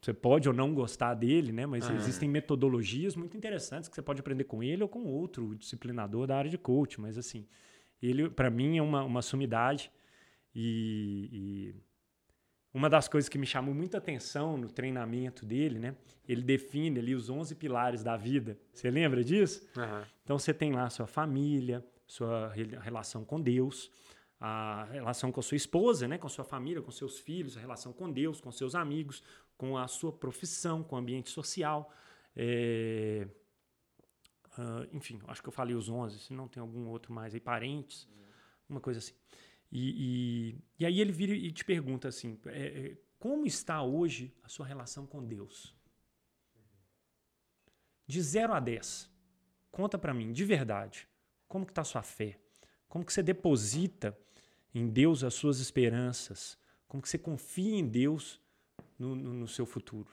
[0.00, 1.66] você pode ou não gostar dele, né?
[1.66, 1.94] Mas ah.
[1.94, 6.36] existem metodologias muito interessantes que você pode aprender com ele ou com outro disciplinador da
[6.36, 7.00] área de coach.
[7.00, 7.46] Mas assim,
[8.02, 9.90] ele para mim é uma, uma sumidade
[10.54, 11.74] e,
[12.72, 15.96] uma das coisas que me chamou muita atenção no treinamento dele, né?
[16.28, 18.58] Ele define ali os 11 pilares da vida.
[18.72, 19.66] Você lembra disso?
[19.76, 20.04] Aham.
[20.22, 23.90] Então você tem lá sua família, sua re- relação com Deus,
[24.40, 27.60] a relação com a sua esposa, né, com a sua família, com seus filhos, a
[27.60, 29.22] relação com Deus, com seus amigos,
[29.58, 31.92] com a sua profissão, com o ambiente social.
[32.34, 33.28] É,
[34.56, 37.40] ah, enfim, acho que eu falei os 11, se não tem algum outro mais aí,
[37.40, 38.08] parentes,
[38.68, 39.14] uma coisa assim.
[39.70, 44.34] E, e, e aí ele vira e te pergunta assim, é, é, como está hoje
[44.42, 45.74] a sua relação com Deus?
[48.06, 49.10] De 0 a 10.
[49.70, 51.06] Conta pra mim, de verdade,
[51.46, 52.40] como que tá a sua fé?
[52.88, 54.18] Como que você deposita
[54.74, 56.58] em Deus as suas esperanças?
[56.86, 58.40] Como que você confia em Deus
[58.98, 60.10] no, no- no seu futuro?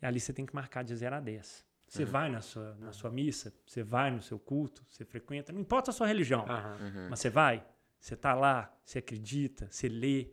[0.00, 1.66] E ali você tem que marcar de 0 a 10.
[1.88, 5.60] Você vai na sua, na sua missa, você vai no seu culto, você frequenta, não
[5.60, 7.08] importa a sua religião, Aham.
[7.08, 7.66] mas você vai,
[7.98, 10.30] você tá lá, você acredita, você lê,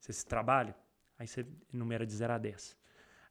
[0.00, 0.74] você se trabalha,
[1.18, 2.76] aí você enumera de 0 a 10.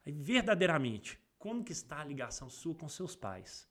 [0.06, 3.68] Aí, verdadeiramente, como que está a ligação sua com seus pais?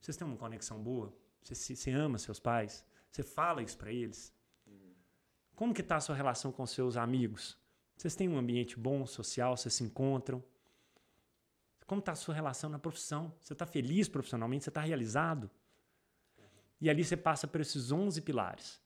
[0.00, 1.14] Vocês têm uma conexão boa?
[1.40, 2.84] Você, se- você ama seus pais?
[3.12, 4.34] Você fala isso para eles?
[5.54, 7.56] Como que está a sua relação com seus amigos?
[8.00, 10.42] Vocês têm um ambiente bom, social, vocês se encontram?
[11.86, 13.30] Como está a sua relação na profissão?
[13.38, 14.64] Você está feliz profissionalmente?
[14.64, 15.50] Você está realizado?
[16.80, 18.80] E ali você passa por esses 11 pilares.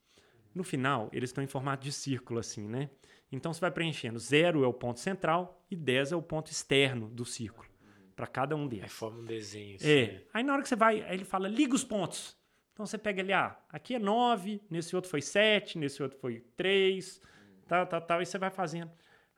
[0.52, 2.90] No final, eles estão em formato de círculo, assim, né?
[3.30, 4.18] Então você vai preenchendo.
[4.18, 7.68] Zero é o ponto central e 10 é o ponto externo do círculo.
[8.16, 8.92] Para cada um Aí deles.
[8.92, 9.76] forma um desenho.
[9.76, 10.06] assim, É.
[10.14, 10.22] né?
[10.32, 12.36] Aí na hora que você vai, aí ele fala, liga os pontos.
[12.72, 16.40] Então você pega ali, ah, aqui é 9, nesse outro foi 7, nesse outro foi
[16.56, 17.20] 3,
[17.68, 18.90] tal, tal, tal, e você vai fazendo.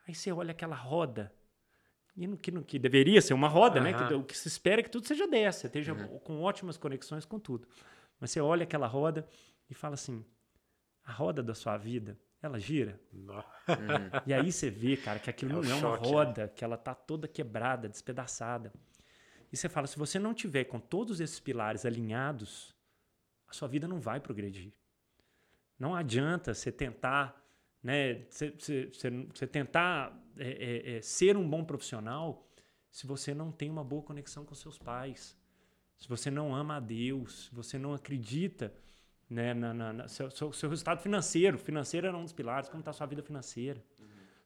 [0.07, 1.33] Aí você olha aquela roda,
[2.15, 3.91] e no que, no que deveria ser uma roda, né?
[3.91, 4.07] Aham.
[4.07, 5.93] Que, o que se espera é que tudo seja 10, você esteja
[6.23, 7.67] com ótimas conexões com tudo.
[8.19, 9.27] Mas você olha aquela roda
[9.69, 10.25] e fala assim,
[11.03, 12.99] a roda da sua vida, ela gira?
[13.11, 13.43] Nó.
[14.25, 16.11] E aí você vê, cara, que aquilo É não é uma choque, né?
[16.11, 18.73] roda, que ela tá toda quebrada, despedaçada.
[19.51, 22.75] E você fala, se você não tiver com todos esses pilares alinhados,
[23.47, 24.73] a sua vida não vai progredir.
[25.79, 27.39] Não adianta você tentar,
[27.83, 30.49] né, você, tentar é,
[30.93, 32.43] é, é, ser um bom profissional
[32.91, 35.37] se você não tem uma boa conexão com seus pais,
[35.97, 38.73] se você não ama a Deus, se você não acredita
[39.29, 41.57] né, na, na- na- seu, seu, seu resultado financeiro.
[41.57, 42.69] Financeiro era um dos pilares.
[42.69, 43.83] Como está a sua vida financeira?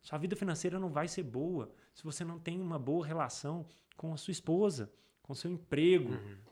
[0.01, 4.11] Sua vida financeira não vai ser boa se você não tem uma boa relação com
[4.13, 4.91] a sua esposa,
[5.21, 6.09] com o seu emprego.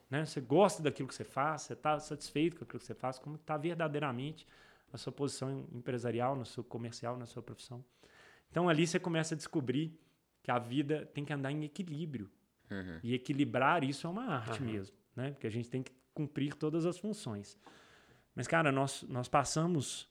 [0.10, 0.26] Né?
[0.26, 3.36] Você gosta daquilo que você faz, você está satisfeito com aquilo que você faz, como
[3.36, 4.46] está verdadeiramente
[4.92, 7.84] a sua posição empresarial, no seu comercial, na sua profissão.
[8.50, 9.98] Então ali você começa a descobrir
[10.42, 12.30] que a vida tem que andar em equilíbrio.
[13.04, 14.72] E equilibrar isso é uma arte Aham.
[14.72, 15.32] mesmo, né?
[15.32, 17.58] Porque a gente tem que cumprir todas as funções.
[18.36, 20.08] Mas, cara, nós, nós passamos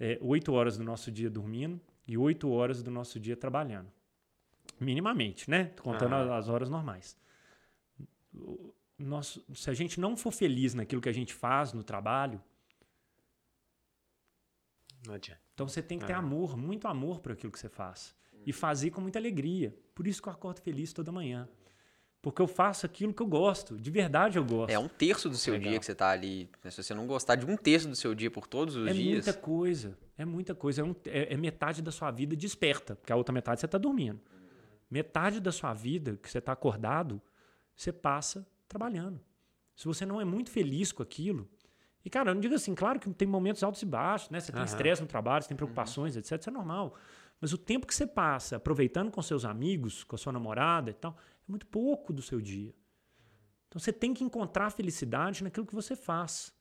[0.00, 3.90] é, oito horas do nosso dia dormindo e oito horas do nosso dia trabalhando.
[4.80, 5.66] Minimamente, né?
[5.82, 6.34] Contando Aham.
[6.36, 7.16] as horas normais.
[8.98, 12.40] Nós- se a gente não for feliz naquilo que a gente faz no trabalho,
[15.06, 15.40] Não adianta.
[15.54, 16.22] então você tem que ter Aham.
[16.26, 18.14] amor, muito amor por aquilo que você faz.
[18.44, 19.76] E fazer com muita alegria.
[19.94, 21.48] Por isso que eu acordo feliz toda manhã.
[22.22, 23.76] Porque eu faço aquilo que eu gosto.
[23.76, 24.70] De verdade eu gosto.
[24.70, 25.70] É um terço do seu Legal.
[25.70, 26.50] dia que você tá ali.
[26.70, 29.24] Se você não gostar de um terço do seu dia por todos os É dias.
[29.24, 29.98] muita coisa.
[30.18, 30.80] É muita coisa.
[30.80, 33.78] É, um- é- é metade da sua vida desperta, porque a outra metade você está
[33.78, 34.20] dormindo.
[34.90, 37.20] Metade da sua vida que você está acordado,
[37.74, 39.20] você passa trabalhando.
[39.74, 41.48] Se você não é muito feliz com aquilo.
[42.06, 44.38] E, cara, eu não digo assim, claro que tem momentos altos e baixos, né?
[44.38, 46.38] Você tem estresse no trabalho, você tem preocupações, etc.
[46.38, 46.94] Isso é normal.
[47.40, 50.94] Mas o tempo que você passa aproveitando com seus amigos, com a sua namorada e
[50.94, 52.72] tal, é muito pouco do seu dia.
[53.66, 56.54] Então você tem que encontrar felicidade naquilo que você faz.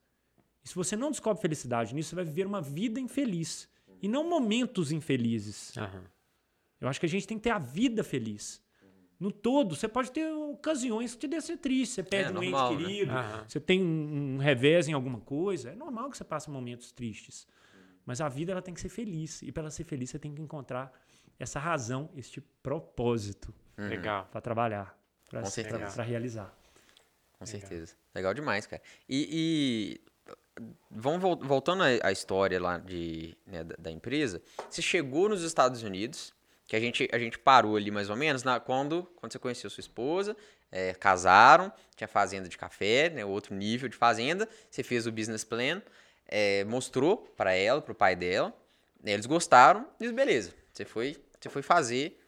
[0.64, 3.70] E se você não descobre felicidade nisso, você vai viver uma vida infeliz.
[4.02, 5.78] E não momentos infelizes.
[5.78, 6.06] Aham.
[6.82, 8.64] Eu acho que a gente tem que ter a vida feliz.
[9.20, 11.96] No todo, você pode ter ocasiões que te deixam triste.
[11.96, 12.88] Você perde um normal, ente né?
[12.90, 13.46] querido, Aham.
[13.48, 15.70] você tem um, um revés em alguma coisa.
[15.72, 17.48] É normal que você passe momentos tristes.
[18.06, 19.42] Mas a vida ela tem que ser feliz.
[19.42, 20.92] E para ela ser feliz, você tem que encontrar
[21.40, 24.28] essa razão, este propósito Legal.
[24.32, 24.98] para trabalhar,
[25.30, 25.92] Com certeza.
[25.94, 26.54] para realizar.
[27.40, 27.96] Com certeza.
[28.14, 28.82] Legal demais, cara.
[29.10, 30.00] E,
[30.60, 34.42] e vamos vol- voltando à, à história lá de, né, da, da empresa.
[34.70, 36.34] Você chegou nos Estados Unidos,
[36.68, 39.70] que a gente, a gente parou ali mais ou menos na, quando, quando você conheceu
[39.70, 40.36] sua esposa,
[40.72, 44.48] é, casaram, tinha fazenda de café, né, outro nível de fazenda.
[44.70, 45.82] Você fez o business plan,
[46.28, 48.54] é, mostrou para ela, para o pai dela.
[49.02, 50.54] né, Eles gostaram, e beleza.
[50.74, 52.20] Você foi, você foi fazer.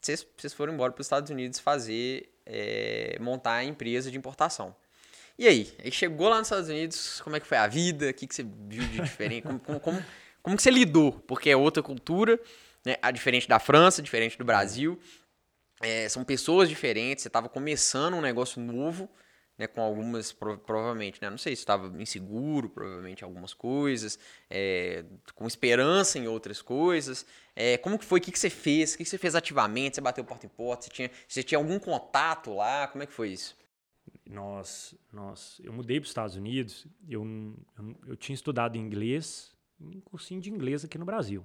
[0.00, 4.76] Vocês, vocês foram embora para os Estados Unidos fazer, é, montar a empresa de importação.
[5.38, 5.74] E aí?
[5.82, 8.10] Aí chegou lá nos Estados Unidos, como é que foi a vida?
[8.10, 9.42] O que, que você viu de diferente?
[9.42, 10.04] Como, como, como,
[10.42, 11.12] como que você lidou?
[11.26, 12.38] Porque é outra cultura,
[12.86, 12.96] né?
[13.02, 14.96] A diferente da França, diferente do Brasil.
[15.82, 19.10] É, são pessoas diferentes, você estava começando um negócio novo,
[19.58, 24.18] né, com algumas, provavelmente, né, não sei se estava inseguro, provavelmente, algumas coisas,
[24.48, 25.04] é,
[25.34, 27.26] com esperança em outras coisas.
[27.56, 28.20] É, como que foi?
[28.20, 28.94] O que, que você fez?
[28.94, 29.96] O que, que você fez ativamente?
[29.96, 30.84] Você bateu porta em porta?
[30.84, 32.86] Você tinha, você tinha algum contato lá?
[32.86, 33.56] Como é que foi isso?
[34.24, 37.24] Nós, nós, eu mudei para os Estados Unidos, eu,
[37.78, 41.44] eu, eu tinha estudado inglês, um cursinho de inglês aqui no Brasil.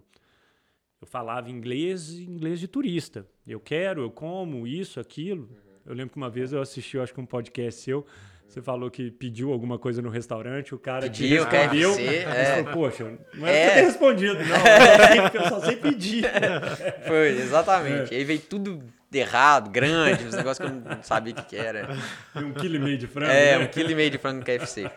[1.02, 3.26] Eu falava inglês inglês de turista.
[3.48, 5.50] Eu quero, eu como, isso, aquilo.
[5.84, 8.06] Eu lembro que uma vez eu assisti, eu acho que um podcast seu,
[8.48, 11.92] você falou que pediu alguma coisa no restaurante, o cara pediu, te respondeu.
[11.92, 12.64] KFC, é.
[12.64, 13.70] falou, Poxa, não é, é.
[13.70, 15.42] ter respondido, não.
[15.42, 16.26] Eu só sei pedir.
[17.08, 18.14] Foi, exatamente.
[18.14, 18.18] É.
[18.18, 21.98] Aí veio tudo errado, grande, os negócios que eu não sabia o que, que era.
[22.36, 23.32] Um quilo e meio de frango.
[23.32, 23.66] É, né?
[23.66, 24.90] um quilo e meio de frango no KFC.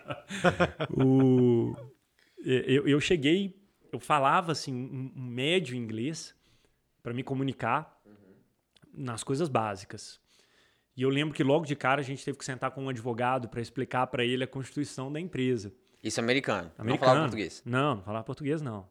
[0.91, 1.75] o...
[2.45, 3.57] eu, eu cheguei
[3.95, 6.35] eu falava assim um, um médio inglês
[7.03, 8.15] para me comunicar uhum.
[8.93, 10.21] nas coisas básicas.
[10.97, 13.49] E eu lembro que logo de cara a gente teve que sentar com um advogado
[13.49, 15.73] para explicar para ele a constituição da empresa.
[16.03, 16.71] Isso é americano.
[16.77, 16.89] americano.
[16.89, 17.63] Não falava português.
[17.65, 18.89] Não, não falava português não.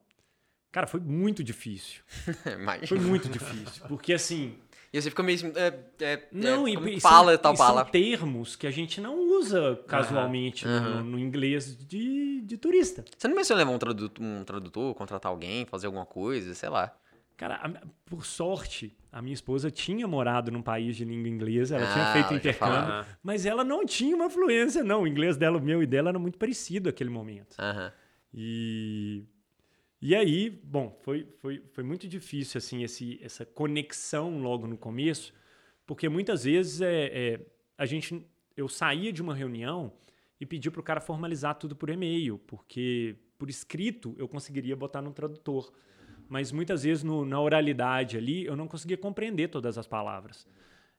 [0.72, 2.02] Cara, foi muito difícil.
[2.88, 4.58] foi muito difícil, porque assim,
[4.94, 5.40] e você fica meio.
[5.58, 7.84] É, é, não, é, e, fala são, tal palavra.
[7.86, 10.82] São termos que a gente não usa casualmente uhum.
[10.82, 13.04] no, no, inglês de, de turista.
[13.18, 16.70] Você não pensou em levar um tradutor, um tradutor, contratar alguém, fazer alguma coisa, sei
[16.70, 16.96] lá?
[17.36, 17.72] Cara, a,
[18.06, 22.14] por sorte, a minha esposa tinha morado num país de língua inglesa, ela ah, tinha
[22.14, 25.02] feito intercâmbio, mas ela não tinha uma fluência, não.
[25.02, 27.58] O inglês dela, o meu e dela era muito parecido naquele momento.
[27.60, 27.92] Uhum.
[28.32, 29.26] E
[30.06, 35.34] e aí, bom, foi, foi, foi muito difícil assim esse, essa conexão logo no começo,
[35.88, 37.40] porque muitas vezes é, é
[37.78, 38.28] a gente,
[38.58, 39.94] eu saía de uma reunião
[40.42, 45.02] e pedi para o cara formalizar tudo por e-mail, porque por escrito eu conseguiria botar
[45.02, 45.72] no tradutor,
[46.28, 50.46] mas muitas vezes no, na oralidade ali eu não conseguia compreender todas as palavras.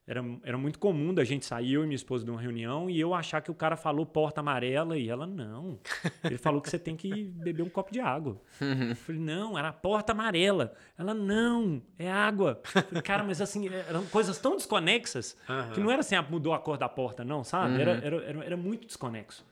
[0.06, 3.00] Era, era muito comum da gente sair, eu e minha esposa, de uma reunião e
[3.00, 5.78] eu achar que o cara falou porta amarela e ela, não.
[6.22, 8.38] Ele falou que você tem que beber um copo de água.
[8.60, 10.74] Eu falei, não, era porta amarela.
[10.98, 12.60] Ela, não, é água.
[12.64, 15.70] Falei, cara, mas assim, eram coisas tão desconexas uhum.
[15.72, 17.74] que não era assim, ah, mudou a cor da porta, não, sabe?
[17.74, 17.80] Uhum.
[17.80, 19.42] Era, era, era, era muito desconexo.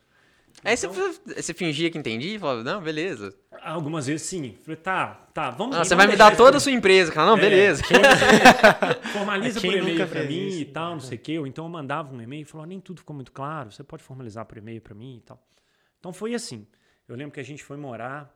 [0.64, 3.36] Aí então, você, você fingia que entendia e falava, não, beleza.
[3.62, 4.56] Algumas vezes sim.
[4.62, 5.76] Falei, tá, tá, vamos.
[5.76, 7.26] Não, você vai me dar toda a sua empresa, cara.
[7.26, 7.82] Não, é, beleza.
[9.12, 10.58] formaliza por e-mail para mim isso.
[10.60, 11.38] e tal, não sei o quê.
[11.38, 14.04] Ou então eu mandava um e-mail e falou, nem tudo ficou muito claro, você pode
[14.04, 15.44] formalizar por e-mail para mim e tal.
[15.98, 16.66] Então foi assim.
[17.08, 18.32] Eu lembro que a gente foi morar,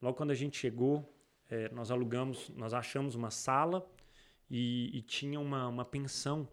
[0.00, 1.12] logo quando a gente chegou,
[1.50, 3.84] é, nós alugamos, nós achamos uma sala
[4.48, 6.48] e, e tinha uma, uma pensão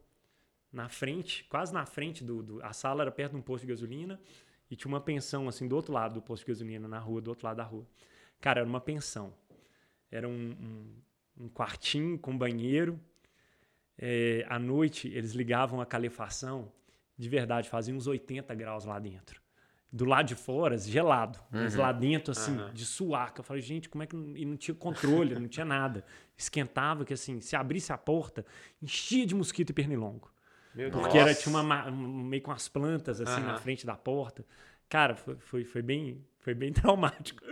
[0.73, 2.65] na frente, quase na frente do, do.
[2.65, 4.19] A sala era perto de um posto de gasolina
[4.71, 7.27] e tinha uma pensão, assim, do outro lado do posto de gasolina, na rua, do
[7.27, 7.85] outro lado da rua.
[8.39, 9.33] Cara, era uma pensão.
[10.09, 10.31] Era um,
[11.37, 12.97] um, um quartinho com banheiro.
[13.97, 16.71] É, à noite, eles ligavam a calefação.
[17.17, 19.41] De verdade, fazia uns 80 graus lá dentro.
[19.91, 21.37] Do lado de fora, gelado.
[21.51, 21.63] Uhum.
[21.63, 22.73] Mas lá dentro, assim, uhum.
[22.73, 23.33] de suar.
[23.37, 24.15] Eu falei, gente, como é que...
[24.15, 26.05] E não tinha controle, não tinha nada.
[26.37, 28.45] Esquentava que, assim, se abrisse a porta,
[28.81, 30.31] enchia de mosquito e pernilongo.
[30.73, 34.45] Meu porque era, tinha uma, meio com as plantas assim na frente da porta.
[34.87, 37.43] Cara, foi, foi, foi, bem, foi bem traumático.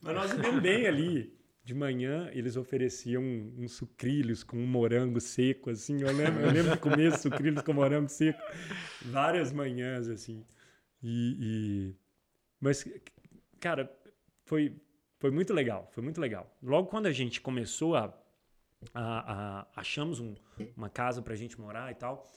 [0.00, 1.34] Mas nós vivemos bem ali.
[1.64, 6.02] De manhã eles ofereciam uns sucrilhos com um morango seco, assim.
[6.02, 8.38] Eu lembro, eu lembro de comer sucrilhos com morango seco
[9.00, 10.44] várias manhãs, assim.
[11.02, 11.96] E, e...
[12.60, 12.86] Mas,
[13.58, 13.90] cara,
[14.44, 14.76] foi,
[15.18, 16.54] foi muito legal, foi muito legal.
[16.62, 18.12] Logo quando a gente começou a.
[18.92, 20.34] a, a achamos um,
[20.76, 22.30] uma casa pra gente morar e tal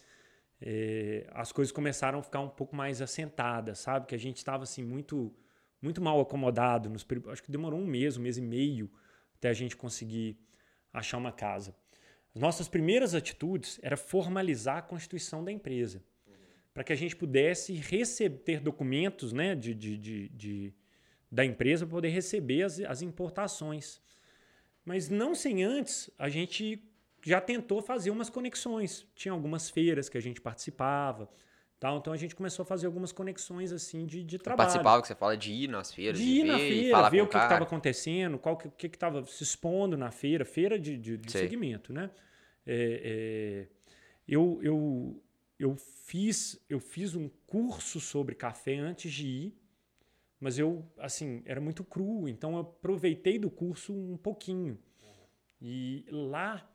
[0.61, 4.07] é, as coisas começaram a ficar um pouco mais assentadas, sabe?
[4.07, 5.33] Que a gente estava assim muito
[5.81, 6.89] muito mal acomodado.
[6.89, 8.91] Nos, acho que demorou um mês, um mês e meio
[9.35, 10.37] até a gente conseguir
[10.91, 11.75] achar uma casa.
[12.33, 16.03] As nossas primeiras atitudes era formalizar a constituição da empresa,
[16.73, 20.73] para que a gente pudesse receber ter documentos né, de, de, de, de
[21.31, 24.01] da empresa para poder receber as, as importações.
[24.85, 26.81] Mas não sem antes a gente
[27.27, 29.05] já tentou fazer umas conexões.
[29.13, 31.29] Tinha algumas feiras que a gente participava.
[31.77, 34.69] Tal, então a gente começou a fazer algumas conexões assim de, de trabalho.
[34.69, 37.21] Participava, que você fala de ir nas feiras, de, de ir ver, na feira, ver
[37.21, 40.97] o que estava acontecendo, qual que, o que estava se expondo na feira, feira de,
[40.97, 42.09] de, de segmento, né?
[42.65, 43.67] É, é,
[44.25, 45.21] eu, eu,
[45.59, 49.57] eu, fiz, eu fiz um curso sobre café antes de ir,
[50.39, 54.79] mas eu, assim, era muito cru, então eu aproveitei do curso um pouquinho.
[55.61, 56.67] E lá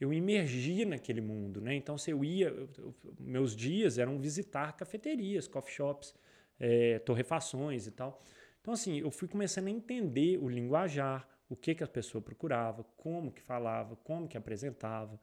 [0.00, 1.74] eu imergi naquele mundo, né?
[1.74, 6.14] Então, se eu ia, eu, meus dias eram visitar cafeterias, coffee shops,
[6.58, 8.20] é, torrefações e tal.
[8.60, 12.84] Então, assim, eu fui começando a entender o linguajar, o que, que a pessoa procurava,
[12.96, 15.20] como que falava, como que apresentava,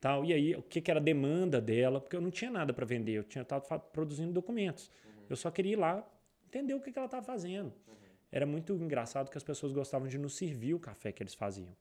[0.00, 0.24] tal.
[0.24, 2.84] E aí, o que, que era a demanda dela, porque eu não tinha nada para
[2.84, 4.90] vender, eu tinha estado produzindo documentos.
[5.04, 5.24] Uhum.
[5.30, 6.06] Eu só queria ir lá
[6.46, 7.72] entender o que, que ela estava fazendo.
[7.88, 7.94] Uhum.
[8.30, 11.74] Era muito engraçado que as pessoas gostavam de nos servir o café que eles faziam.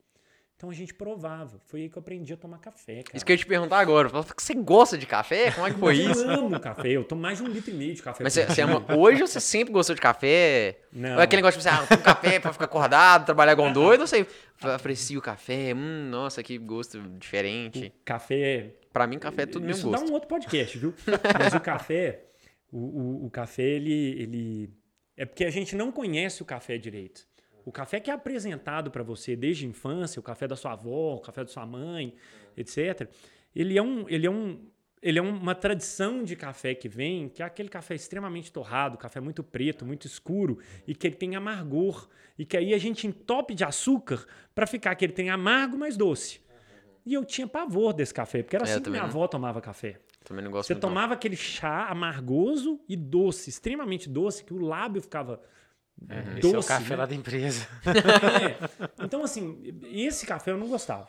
[0.55, 1.59] Então a gente provava.
[1.65, 3.17] Foi aí que eu aprendi a tomar café, cara.
[3.17, 4.07] Isso que eu ia te perguntar agora.
[4.07, 5.51] Você gosta de café?
[5.51, 6.23] Como é que foi isso?
[6.23, 6.89] Eu amo café.
[6.89, 8.23] Eu tomo mais de um litro e meio de café.
[8.23, 10.77] Mas você, ama hoje ou você sempre gostou de café?
[10.91, 11.15] Não.
[11.15, 14.01] Ou é aquele negócio de você, ah, tomo café pra ficar acordado, trabalhar igual doido?
[14.01, 14.25] Ou você
[14.61, 15.73] aprecia o café?
[15.75, 17.87] Hum, nossa, que gosto diferente.
[17.87, 18.75] O café...
[18.93, 19.95] Pra mim, café é tudo mesmo gosto.
[19.95, 20.93] Isso dá um outro podcast, viu?
[21.37, 22.23] Mas o café...
[22.71, 24.69] O, o, o café, ele, ele...
[25.17, 27.27] É porque a gente não conhece o café direito.
[27.65, 31.15] O café que é apresentado para você desde a infância, o café da sua avó,
[31.15, 32.13] o café da sua mãe,
[32.57, 33.09] etc.
[33.55, 34.59] Ele é um, ele é um,
[35.01, 39.19] ele é uma tradição de café que vem, que é aquele café extremamente torrado, café
[39.19, 42.07] muito preto, muito escuro e que ele tem amargor
[42.39, 44.25] e que aí a gente entope de açúcar
[44.55, 46.41] para ficar que ele tem amargo mais doce.
[47.05, 49.09] E eu tinha pavor desse café, porque era é, assim que minha não.
[49.09, 49.99] avó tomava café.
[50.23, 51.13] Também não gosto Você tomava não.
[51.15, 55.41] aquele chá amargoso e doce, extremamente doce, que o lábio ficava
[56.09, 56.95] é, doce, esse é o café né?
[56.95, 57.67] lá da empresa.
[58.99, 59.03] é.
[59.03, 61.07] Então, assim, esse café eu não gostava.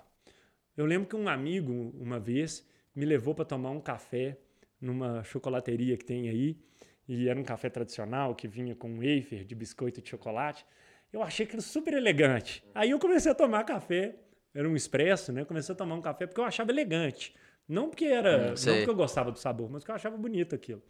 [0.76, 4.38] Eu lembro que um amigo, uma vez, me levou para tomar um café
[4.80, 6.58] numa chocolateria que tem aí.
[7.06, 10.64] E era um café tradicional que vinha com wafer de biscoito de chocolate.
[11.12, 12.64] Eu achei aquilo super elegante.
[12.74, 14.16] Aí eu comecei a tomar café.
[14.54, 15.42] Era um expresso, né?
[15.42, 17.34] Eu comecei a tomar um café porque eu achava elegante.
[17.68, 20.54] Não porque era, hum, não porque eu gostava do sabor, mas porque eu achava bonito
[20.54, 20.82] aquilo.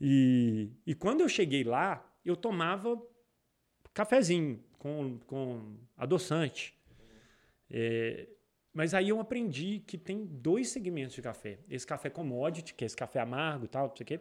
[0.00, 3.00] E, e quando eu cheguei lá, eu tomava
[3.94, 6.74] cafezinho com, com adoçante.
[7.70, 8.28] É,
[8.72, 11.58] mas aí eu aprendi que tem dois segmentos de café.
[11.68, 14.20] Esse café commodity, que é esse café amargo e tal, não sei o quê,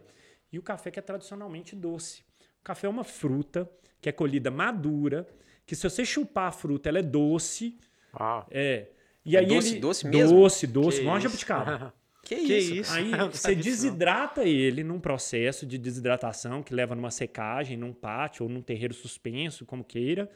[0.52, 2.24] e o café que é tradicionalmente doce.
[2.60, 3.70] O café é uma fruta
[4.02, 5.28] que é colhida madura,
[5.66, 7.78] que se você chupar a fruta, ela é doce.
[8.14, 8.46] Ah.
[8.50, 8.88] É.
[9.24, 10.40] E é aí doce, ele, doce mesmo?
[10.40, 11.94] Doce, doce, igual jabuticaba.
[12.30, 12.74] Que, que isso?
[12.76, 12.94] isso?
[12.94, 18.50] Aí você desidrata ele num processo de desidratação que leva numa secagem, num pátio ou
[18.50, 20.30] num terreiro suspenso, como queira.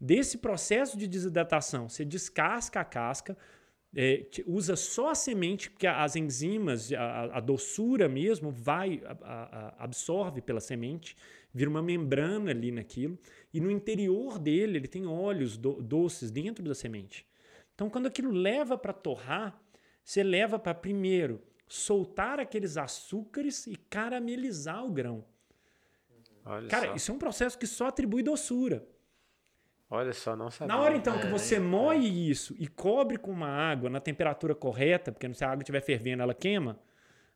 [0.00, 3.36] Desse processo de desidratação, você descasca a casca,
[3.92, 9.84] é, usa só a semente, porque as enzimas, a, a doçura mesmo, vai, a, a,
[9.84, 11.16] absorve pela semente,
[11.52, 13.18] vira uma membrana ali naquilo,
[13.52, 17.26] e no interior dele ele tem óleos do, doces dentro da semente.
[17.74, 19.60] Então, quando aquilo leva para torrar,
[20.04, 25.24] você leva para primeiro soltar aqueles açúcares e caramelizar o grão.
[26.44, 26.94] Olha Cara, só.
[26.94, 28.86] isso é um processo que só atribui doçura.
[29.88, 30.74] Olha só, não sabia.
[30.74, 32.08] Na hora então é, que você moe é.
[32.08, 36.22] isso e cobre com uma água na temperatura correta, porque se a água estiver fervendo
[36.22, 36.78] ela queima,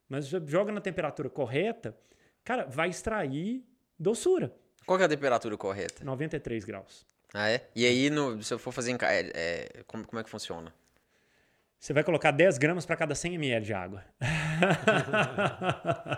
[0.09, 1.97] mas joga na temperatura correta,
[2.43, 3.65] cara, vai extrair
[3.99, 4.55] doçura.
[4.87, 6.05] Qual é a temperatura correta?
[6.05, 7.07] 93 graus.
[7.35, 7.69] Ah, é?
[7.75, 10.73] E aí, no, se eu for fazer em é, é, como, como é que funciona?
[11.79, 14.05] Você vai colocar 10 gramas para cada 100 ml de água.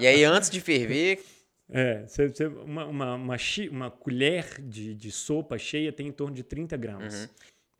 [0.01, 1.23] e aí, antes de ferver.
[1.71, 3.37] É, você, você, uma, uma, uma,
[3.71, 7.25] uma, colher de, de sopa cheia tem em torno de 30 gramas.
[7.25, 7.29] Uhum.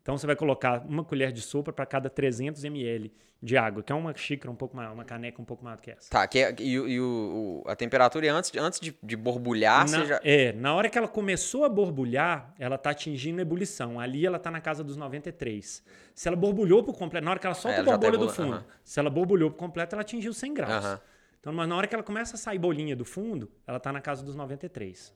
[0.09, 3.91] Então você vai colocar uma colher de sopa para cada 300 ml de água, que
[3.91, 6.09] é uma xícara um pouco maior, uma caneca um pouco maior do que essa.
[6.09, 9.87] Tá, que é, e, e o, o, a temperatura é antes, antes de, de borbulhar,
[9.87, 10.19] na, já...
[10.23, 13.99] É, na hora que ela começou a borbulhar, ela está atingindo ebulição.
[13.99, 15.83] Ali ela está na casa dos 93.
[16.15, 18.25] Se ela borbulhou por completo, na hora que ela solta é, ela a borbulha tá
[18.25, 20.99] do fundo, se ela borbulhou por completo, ela atingiu 100 graus.
[21.39, 24.01] Então, mas na hora que ela começa a sair bolinha do fundo, ela está na
[24.01, 25.13] casa dos 93.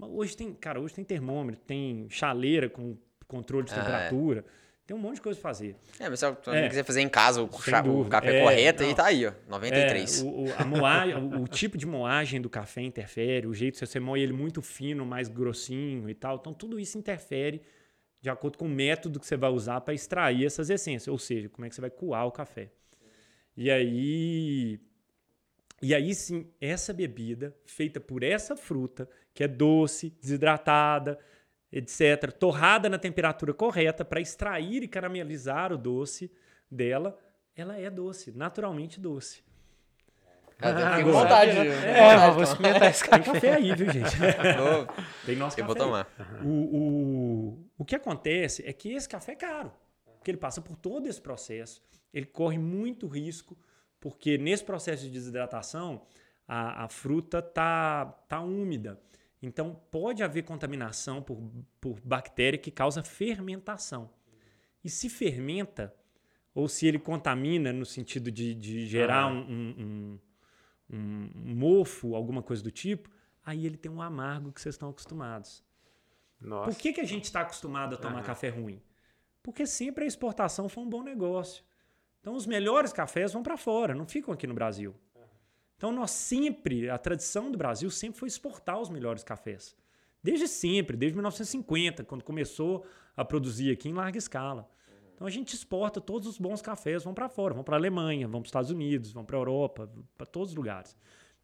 [0.00, 2.96] Hoje tem, cara, hoje tem termômetro, tem chaleira com
[3.26, 3.80] controle de ah, é.
[3.80, 4.44] temperatura.
[4.86, 5.74] Tem um monte de coisa pra fazer.
[5.98, 8.88] É, mas se você é, quiser fazer em casa o, o café é, correto, não,
[8.88, 10.20] aí tá aí, ó, 93.
[10.20, 13.78] É, o, o, a moagem, o, o, tipo de moagem do café interfere, o jeito,
[13.78, 16.36] se você moe ele muito fino, mais grossinho e tal.
[16.36, 17.62] Então, tudo isso interfere
[18.20, 21.08] de acordo com o método que você vai usar para extrair essas essências.
[21.08, 22.70] Ou seja, como é que você vai coar o café.
[23.56, 24.80] E aí...
[25.82, 31.18] E aí sim, essa bebida feita por essa fruta, que é doce, desidratada,
[31.78, 36.30] etc., torrada na temperatura correta para extrair e caramelizar o doce
[36.70, 37.18] dela,
[37.54, 39.44] ela é doce, naturalmente doce.
[40.58, 41.50] Ah, tem vontade.
[41.50, 43.22] É, é, vou experimentar esse café.
[43.22, 44.16] Tem café aí, viu, gente?
[45.26, 45.78] tem nosso Eu café.
[45.78, 46.08] vou tomar.
[46.42, 49.70] O, o, o que acontece é que esse café é caro,
[50.16, 51.82] porque ele passa por todo esse processo,
[52.12, 53.54] ele corre muito risco,
[54.00, 56.06] porque nesse processo de desidratação,
[56.48, 58.98] a, a fruta tá, tá úmida.
[59.42, 61.38] Então, pode haver contaminação por,
[61.80, 64.10] por bactéria que causa fermentação.
[64.82, 65.94] E se fermenta,
[66.54, 69.26] ou se ele contamina no sentido de, de gerar ah.
[69.26, 70.18] um, um,
[70.90, 73.10] um, um mofo, alguma coisa do tipo,
[73.44, 75.62] aí ele tem um amargo que vocês estão acostumados.
[76.40, 76.70] Nossa.
[76.70, 78.82] Por que, que a gente está acostumado a tomar café ruim?
[79.42, 81.64] Porque sempre a exportação foi um bom negócio.
[82.20, 84.94] Então, os melhores cafés vão para fora, não ficam aqui no Brasil.
[85.76, 89.76] Então, nós sempre, a tradição do Brasil sempre foi exportar os melhores cafés.
[90.22, 92.84] Desde sempre, desde 1950, quando começou
[93.16, 94.68] a produzir aqui em larga escala.
[95.14, 98.26] Então, a gente exporta todos os bons cafés, vão para fora, vão para a Alemanha,
[98.26, 100.96] vão para os Estados Unidos, vão para a Europa, para todos os lugares.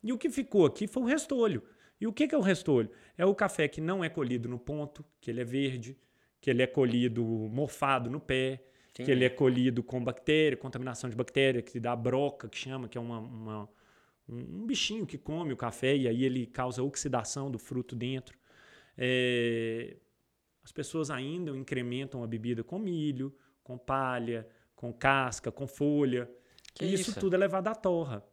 [0.03, 1.63] E o que ficou aqui foi o restolho.
[2.01, 2.91] E o que que é o restolho?
[3.17, 5.97] É o café que não é colhido no ponto, que ele é verde,
[6.41, 8.63] que ele é colhido mofado no pé,
[9.05, 12.99] que ele é colhido com bactéria, contaminação de bactéria, que dá broca, que chama, que
[12.99, 13.69] é uma, uma-
[14.33, 18.39] um um bichinho que come o café e aí ele causa oxidação do fruto dentro.
[18.97, 19.97] É,
[20.65, 26.31] as pessoas ainda incrementam a bebida com milho, com palha, com casca, com folha.
[26.75, 27.21] Que e isso, isso?
[27.21, 28.25] tudo é levado à torra.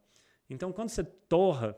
[0.48, 1.76] Então, quando você torra,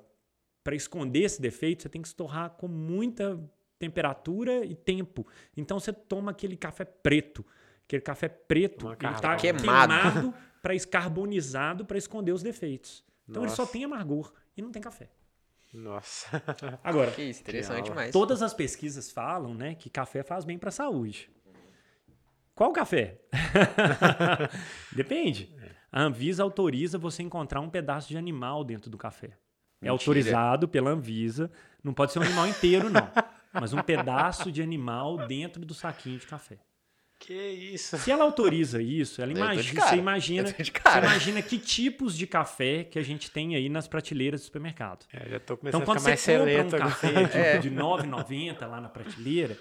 [0.62, 3.38] para esconder esse defeito, você tem que se torrar com muita
[3.78, 5.26] temperatura e tempo.
[5.56, 7.44] Então, você toma aquele café preto.
[7.84, 9.36] Aquele café preto, ele está.
[9.36, 9.62] Queimado.
[9.62, 13.04] queimado para escarbonizado para esconder os defeitos.
[13.28, 13.72] Então, ele só Nossa.
[13.72, 15.10] tem amargor e não tem café.
[15.72, 16.42] Nossa.
[16.84, 18.12] Agora, Que isso, interessante demais.
[18.12, 21.30] Todas as pesquisas falam né, que café faz bem para a saúde.
[22.54, 23.18] Qual café?
[24.92, 25.54] Depende.
[25.90, 29.26] A Anvisa autoriza você encontrar um pedaço de animal dentro do café.
[29.26, 29.30] É
[29.86, 29.92] Mentira.
[29.92, 31.50] autorizado pela Anvisa.
[31.82, 33.10] Não pode ser um animal inteiro, não.
[33.52, 36.58] Mas um pedaço de animal dentro do saquinho de café.
[37.24, 37.96] Que isso?
[37.98, 42.98] Se ela autoriza isso, ela imagina, você imagina, você imagina que tipos de café que
[42.98, 45.06] a gente tem aí nas prateleiras do supermercado.
[45.12, 46.90] É, já tô começando Então, a quando ficar você mais compra um seleto agora.
[46.90, 47.58] café de, É.
[47.58, 49.56] de R$ 9,90 lá na prateleira,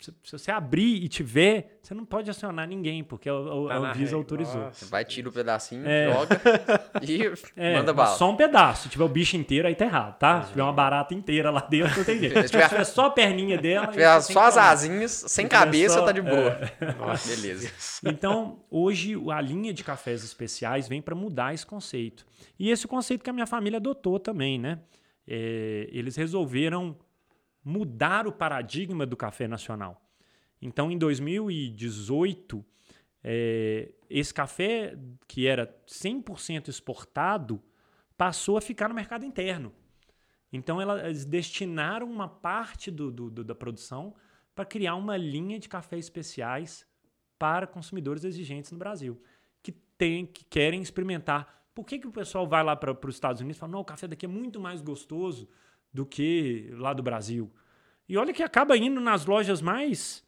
[0.00, 3.36] se, se você abrir e tiver, você não pode acionar ninguém, porque a, a-
[3.74, 4.60] a Anvisa autorizou.
[4.62, 4.86] Nossa.
[4.86, 6.10] Vai, tira o pedacinho, É.
[6.12, 6.40] joga
[7.06, 8.16] e É, manda bala.
[8.16, 8.84] só um pedaço.
[8.84, 10.42] Se tiver o bicho inteiro, aí tá errado, tá?
[10.42, 12.34] Se tiver uma barata inteira lá dentro, não tem jeito.
[12.36, 15.46] Se Se tiver- tiver só a perninha dela, Se tiver você só as asinhas, sem
[15.46, 16.58] tiver cabeça, só- tá de boa.
[16.98, 17.28] Nossa.
[17.36, 17.70] Beleza.
[18.06, 22.24] Então, hoje, a linha de cafés especiais vem para mudar esse conceito.
[22.58, 24.78] E esse conceito que a minha família adotou também, né?
[25.28, 26.96] É, eles resolveram
[27.70, 30.02] mudar o paradigma do café nacional.
[30.60, 32.64] Então, em 2018,
[33.22, 34.96] é, esse café
[35.28, 37.62] que era 100% exportado
[38.16, 39.72] passou a ficar no mercado interno.
[40.52, 44.14] Então, ela- eles destinaram uma parte do- do- do- da produção
[44.54, 46.84] para criar uma linha de cafés especiais
[47.38, 49.22] para consumidores exigentes no Brasil,
[49.62, 51.64] que, tem, que querem experimentar.
[51.74, 53.84] Por que, que o pessoal vai lá para os Estados Unidos e fala, não, o
[53.84, 55.48] café daqui é muito mais gostoso
[55.92, 57.50] do que lá do Brasil?
[58.08, 60.24] E olha que acaba indo nas lojas mais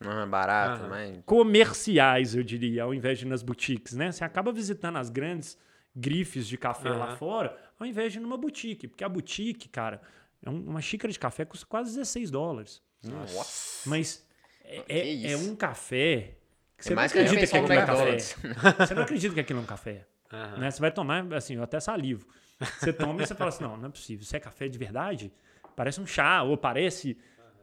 [0.00, 0.88] Não é barato, Aham.
[0.88, 1.22] mas.
[1.24, 4.10] comerciais, eu diria, ao invés de nas boutiques, né?
[4.12, 5.56] Você acaba visitando as grandes
[5.94, 8.88] grifes de café lá fora, ao invés de ir numa boutique.
[8.88, 10.02] Porque a boutique, cara,
[10.44, 12.82] é um- uma xícara de café custa quase 16 dólares.
[13.02, 13.88] Nossa.
[13.88, 14.26] Mas
[14.64, 16.32] é, Que é- é um café
[16.76, 18.86] que você mais não que acredita que refeição aquilo é do café.
[18.86, 20.06] Você não acredita que aquilo é um café.
[20.58, 20.68] Né?
[20.70, 22.26] Você vai tomar, assim, eu até salivo.
[22.64, 24.22] Você toma e você fala assim, não, não é possível.
[24.22, 25.32] Isso é café de verdade?
[25.76, 27.16] Parece um chá, ou parece...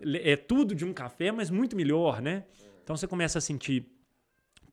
[0.03, 2.45] É tudo de um café, mas muito melhor, né?
[2.83, 3.85] Então você começa a sentir...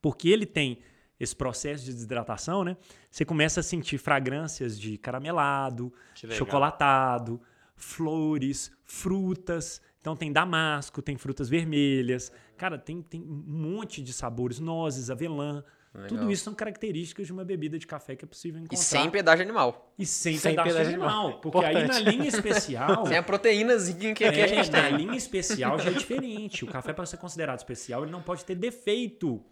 [0.01, 0.79] Porque ele tem
[1.19, 2.77] esse processo de desidratação, né?
[3.11, 5.93] Você começa a sentir fragrâncias de caramelado,
[6.31, 7.41] chocolatado,
[7.75, 9.83] flores, frutas.
[10.01, 12.33] Então tem damasco, tem frutas vermelhas.
[12.57, 15.65] Cara, tem, tem um monte de sabores, nozes, avelã.
[15.95, 16.09] Legal.
[16.09, 18.75] Tudo isso são características de uma bebida de café que é possível encontrar.
[18.79, 19.93] E sem pedaço de animal.
[19.99, 20.79] E sem, Sem de animal.
[20.87, 21.41] animal.
[21.41, 22.11] Porque aí na Importante.
[22.11, 23.07] linha especial...
[23.09, 24.97] Sem a proteínazinha que, que a é, gente na tem.
[24.97, 26.65] linha especial já é diferente.
[26.65, 29.43] O café, para ser considerado especial, ele não pode ter defeito.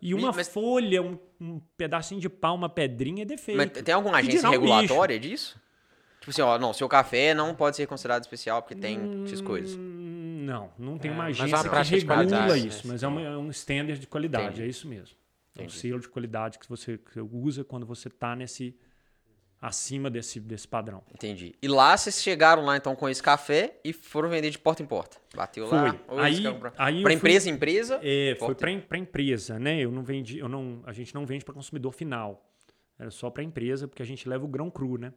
[0.00, 3.56] E uma Mas- folha, um, um pedacinho de pau, uma pedrinha é defeito.
[3.58, 5.58] Mas tem alguma Que agência um regulatória disso?
[6.20, 9.76] Tipo assim, ó, não, seu café não pode ser considerado especial porque tem X coisas.
[9.76, 12.92] Hum, Não, não tem É, uma mas agência uma que regula isso, né?
[12.94, 14.62] mas é, uma- é um standard de qualidade, Entendi.
[14.62, 15.16] é isso mesmo.
[15.56, 15.78] É um Entendi.
[15.78, 18.76] selo de qualidade que você, que usa quando você está nesse
[19.60, 21.02] acima desse, desse padrão.
[21.14, 21.54] Entendi.
[21.62, 24.86] E lá vocês chegaram lá então com esse café e foram vender de porta em
[24.86, 25.16] porta.
[25.34, 25.90] Bateu lá.
[25.92, 26.00] Foi.
[26.08, 27.98] ou Aí- pra, aí pra fui- empresa em empresa.
[28.02, 29.80] É, foi para empresa, né?
[29.80, 32.50] Eu não vendi, eu não, a gente não vende para consumidor final.
[32.98, 35.12] Era só para empresa, porque a gente leva o grão cru, né?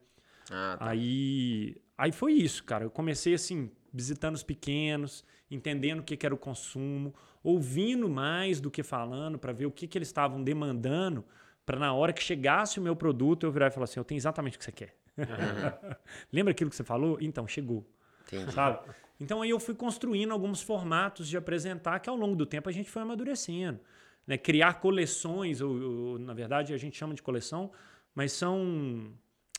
[0.49, 0.89] Ah, tá.
[0.89, 2.85] Aí, aí foi isso, cara.
[2.85, 7.13] Eu comecei assim, visitando os pequenos, entendendo o que, que era o consumo,
[7.47, 11.23] ouvindo mais do que falando, para ver o que, que eles estavam demandando,
[11.65, 14.17] para na hora que chegasse o meu produto eu virar e falar assim: eu tenho
[14.17, 14.97] exatamente o que você quer.
[16.31, 17.17] Lembra aquilo que você falou?
[17.21, 17.89] Então, chegou.
[18.27, 18.51] Entendi.
[18.51, 18.79] Sabe?
[19.17, 22.71] Então aí eu fui construindo alguns formatos de apresentar que ao longo do tempo a
[22.71, 23.79] gente foi amadurecendo.
[24.27, 24.37] Né?
[24.37, 27.71] Criar coleções, ou, ou, na verdade a gente chama de coleção,
[28.13, 29.11] mas são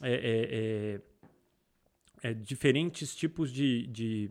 [0.03, 1.01] é, é,
[2.23, 4.31] é, é, diferentes tipos de, de,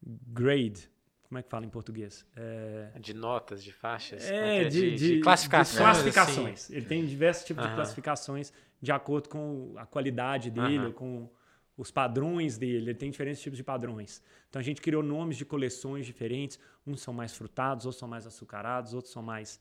[0.00, 0.88] grade.
[1.34, 2.24] Como é que fala em português?
[2.36, 4.22] É, De notas, de faixas?
[4.30, 5.78] é, é que de, de- classificações.
[5.78, 6.52] de classificações.
[6.66, 6.76] assim.
[6.76, 7.74] Ele tem diversos tipos de Aham.
[7.74, 11.28] classificações de acordo com a qualidade dele, ou com
[11.76, 12.90] os padrões dele.
[12.90, 14.22] Ele tem diferentes tipos de padrões.
[14.48, 16.56] Então a gente criou nomes de coleções diferentes.
[16.86, 19.60] Uns são mais frutados, outros são mais açucarados, outros são mais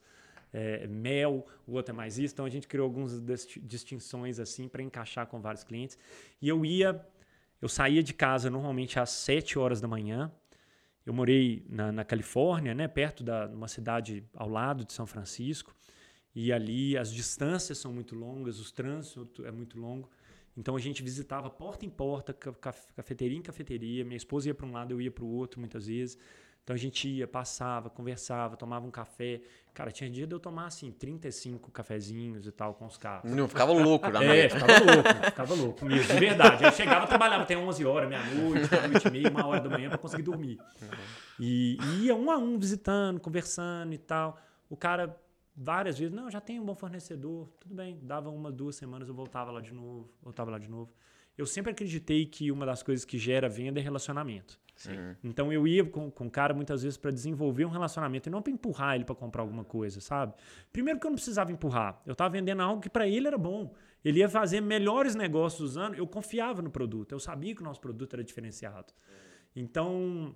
[0.54, 2.36] é, mel, o outro é mais isso.
[2.36, 3.20] Então a gente criou algumas
[3.64, 5.98] distinções assim para encaixar com vários clientes.
[6.40, 7.04] E eu ia,
[7.60, 10.32] eu saía de casa normalmente às 7 horas da manhã.
[11.06, 15.76] Eu morei na, na Califórnia, né, perto da uma cidade ao lado de São Francisco,
[16.34, 20.10] e ali as distâncias são muito longas, os trânsitos é muito longo.
[20.56, 24.04] Então a gente visitava porta em porta, ca- caf- cafeteria em cafeteria.
[24.04, 26.18] Minha esposa ia para um lado, eu ia para o outro muitas vezes.
[26.64, 29.42] Então a gente ia, passava, conversava, tomava um café.
[29.74, 33.30] Cara, tinha dia de eu tomar assim 35 cafezinhos e tal com os caras.
[33.30, 34.54] Não ficava louco na É, noite.
[34.54, 36.64] ficava louco, ficava louco mesmo, de verdade.
[36.64, 39.98] Eu chegava, trabalhava até 11 horas, meia-noite, meia-noite e meia, uma hora da manhã para
[39.98, 40.58] conseguir dormir.
[41.40, 44.38] E, e ia um a um visitando, conversando e tal.
[44.70, 45.20] O cara,
[45.56, 48.00] várias vezes, não, já tem um bom fornecedor, tudo bem.
[48.02, 50.94] Dava uma, duas semanas, eu voltava lá de novo, voltava lá de novo.
[51.38, 54.60] Eu sempre acreditei que uma das coisas que gera venda é relacionamento.
[54.76, 55.16] Sim.
[55.24, 58.42] Então eu ia com, com o cara muitas vezes para desenvolver um relacionamento e não
[58.42, 60.34] para empurrar ele para comprar alguma coisa, sabe?
[60.72, 63.74] Primeiro que eu não precisava empurrar, eu estava vendendo algo que para ele era bom.
[64.04, 67.80] Ele ia fazer melhores negócios usando, eu confiava no produto, eu sabia que o nosso
[67.80, 68.94] produto era diferenciado.
[69.56, 70.36] Então,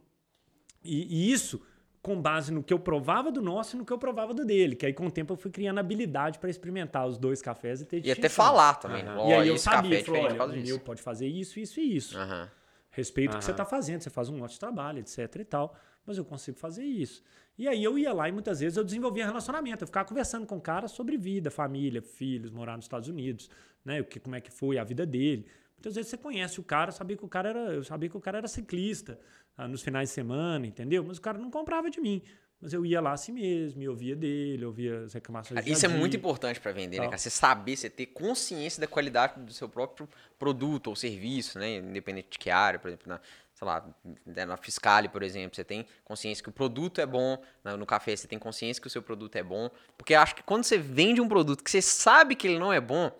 [0.83, 1.61] e, e isso
[2.07, 4.77] com base no que eu provava do nosso e no que eu provava do dele,
[4.77, 7.85] que aí com o tempo eu fui criando habilidade para experimentar os dois cafés e
[7.85, 9.03] ter E até falar também.
[9.03, 9.17] Aham.
[9.19, 11.97] Ó, E aí eu sabia, é falou, olha, o meu pode fazer isso, isso e
[11.97, 12.17] isso.
[12.17, 12.49] Aham.
[12.91, 15.75] Respeito o que você está fazendo, você faz um ótimo trabalho, etc e tal,
[16.05, 17.21] mas eu consigo fazer isso.
[17.57, 20.55] E aí eu ia lá e muitas vezes eu desenvolvia relacionamento, eu ficava conversando com
[20.55, 23.49] o cara sobre vida, família, filhos, morar nos Estados Unidos,
[23.83, 25.45] né, o que como é que foi a vida dele.
[25.75, 28.21] Muitas vezes você conhece o cara, sabia que o cara era, eu sabia que o
[28.21, 29.19] cara era ciclista
[29.57, 31.03] ah, nos finais de semana, entendeu?
[31.03, 32.21] Mas o cara não comprava de mim.
[32.59, 35.89] Mas eu ia lá assim mesmo, e ouvia dele, ouvia as reclamações do Isso é
[35.89, 37.17] muito importante para vender, né, cara?
[37.17, 40.09] Você saber, você ter consciência da qualidade do seu próprio
[40.39, 41.77] produto ou serviço, né?
[41.77, 43.21] Independente de que área, por exemplo, na,
[43.53, 43.87] sei lá,
[44.25, 47.39] né, na Fiscale, por exemplo, você tem consciência que o produto é bom,
[47.77, 50.41] no café você tem consciência que o seu produto é bom, porque eu acho que
[50.43, 53.11] quando você vende um produto que você sabe que ele não é bom,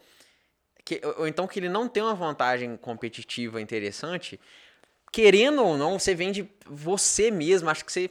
[0.84, 4.40] que, ou então que ele não tem uma vantagem competitiva interessante,
[5.12, 8.10] querendo ou não, você vende você mesmo, acho que você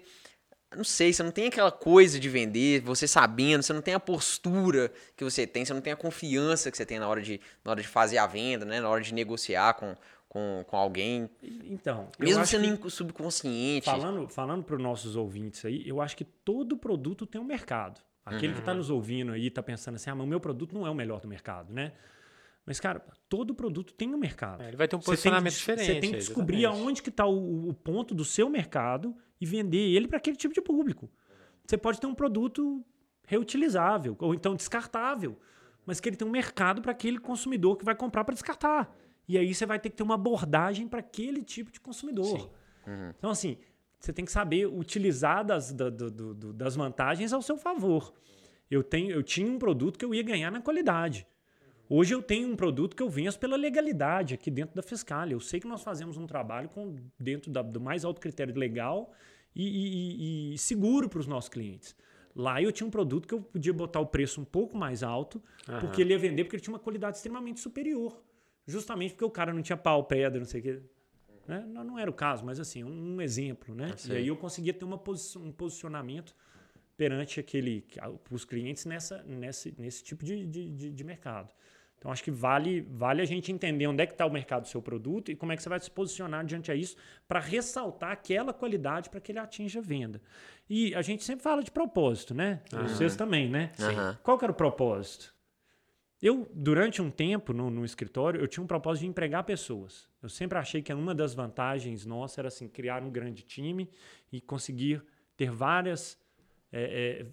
[0.77, 4.01] não sei, você não tem aquela coisa de vender, você sabendo, você não tem a
[4.01, 7.41] postura que você tem, você não tem a confiança que você tem na hora de,
[7.65, 8.81] na hora de fazer a venda, né?
[8.81, 9.95] Na hora de negociar com,
[10.29, 11.31] com, com alguém.
[11.43, 13.85] Então, Mesmo sendo que- subconsciente.
[13.87, 18.01] Falando, falando para os nossos ouvintes aí, eu acho que todo produto tem um mercado.
[18.25, 20.85] Aquele que está nos ouvindo aí está pensando assim, ah, mas o meu produto não
[20.85, 21.93] é o melhor do mercado, né?
[22.67, 24.61] Mas, cara, todo produto tem um mercado.
[24.63, 25.87] É, ele vai ter um Você tem posicionamento diferente.
[25.87, 26.83] Você tem que é, descobrir exatamente.
[26.83, 30.53] aonde que está o, o ponto do seu mercado e vender ele para aquele tipo
[30.53, 31.09] de público.
[31.65, 32.85] Você pode ter um produto
[33.27, 35.39] reutilizável ou então descartável,
[35.85, 38.95] mas que ele tem um mercado para aquele consumidor que vai comprar para descartar.
[39.29, 42.51] E aí você vai ter que ter uma abordagem para aquele tipo de consumidor.
[43.19, 43.59] Então, assim,
[43.99, 48.13] você tem que saber utilizar das, da- do- do- das vantagens ao seu favor.
[48.71, 51.27] Eu, tenho, eu tinha um produto que eu ia ganhar na qualidade.
[51.89, 55.29] Hoje eu tenho um produto que eu venço pela legalidade aqui dentro da Fiscal.
[55.29, 59.13] Eu sei que nós fazemos um trabalho com, dentro da- do mais alto critério legal
[59.55, 61.95] e, e- e- e seguro para os nossos clientes.
[62.35, 65.43] Lá eu tinha um produto que eu podia botar o preço um pouco mais alto,
[65.81, 68.21] porque ele ia vender porque ele tinha uma qualidade extremamente superior.
[68.67, 70.81] Justamente porque o cara não tinha pau, pedra, não sei o quê.
[71.47, 71.65] Né?
[71.69, 73.73] Não, não era o caso, mas assim, um exemplo.
[73.75, 73.93] Né?
[73.95, 74.17] E sei.
[74.19, 76.35] aí eu conseguia ter uma posi- um posicionamento
[76.97, 77.87] perante aquele
[78.31, 81.53] os clientes nessa, nesse, nesse tipo de, de- de mercado.
[81.99, 84.69] Então acho que vale, vale a gente entender onde é que está o mercado do
[84.69, 86.97] seu produto e como é que você vai se posicionar diante a isso
[87.27, 90.21] para ressaltar aquela qualidade para que ele atinja a venda.
[90.69, 92.61] E a gente sempre fala de propósito, né?
[92.71, 93.73] Vocês também, né?
[93.81, 94.19] Aham.
[94.23, 95.35] Qual que era o propósito?
[96.21, 100.09] Eu, durante um tempo no, no escritório, eu tinha um propósito de empregar pessoas.
[100.23, 103.91] Eu sempre achei que uma das vantagens nossas era assim, criar um grande time
[104.33, 105.03] e conseguir
[105.37, 106.19] ter várias.
[106.73, 107.27] é, é,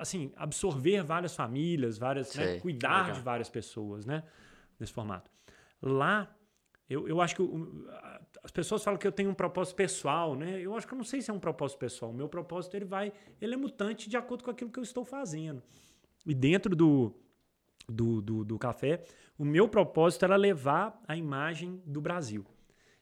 [0.00, 3.14] assim, absorver várias famílias, várias, né, cuidar legal.
[3.16, 4.22] de várias pessoas, né?
[4.78, 5.30] Nesse formato.
[5.82, 6.34] Lá,
[6.88, 7.42] eu, eu acho que
[7.90, 10.60] a- as pessoas falam que eu tenho um propósito pessoal, né?
[10.60, 12.10] Eu acho que eu não sei se é um propósito pessoal.
[12.10, 15.04] O meu propósito ele vai, ele é mutante de acordo com aquilo que eu estou
[15.04, 15.62] fazendo.
[16.26, 17.14] E dentro do,
[17.88, 19.04] do, do, do café,
[19.38, 22.44] o meu propósito era levar a imagem do Brasil.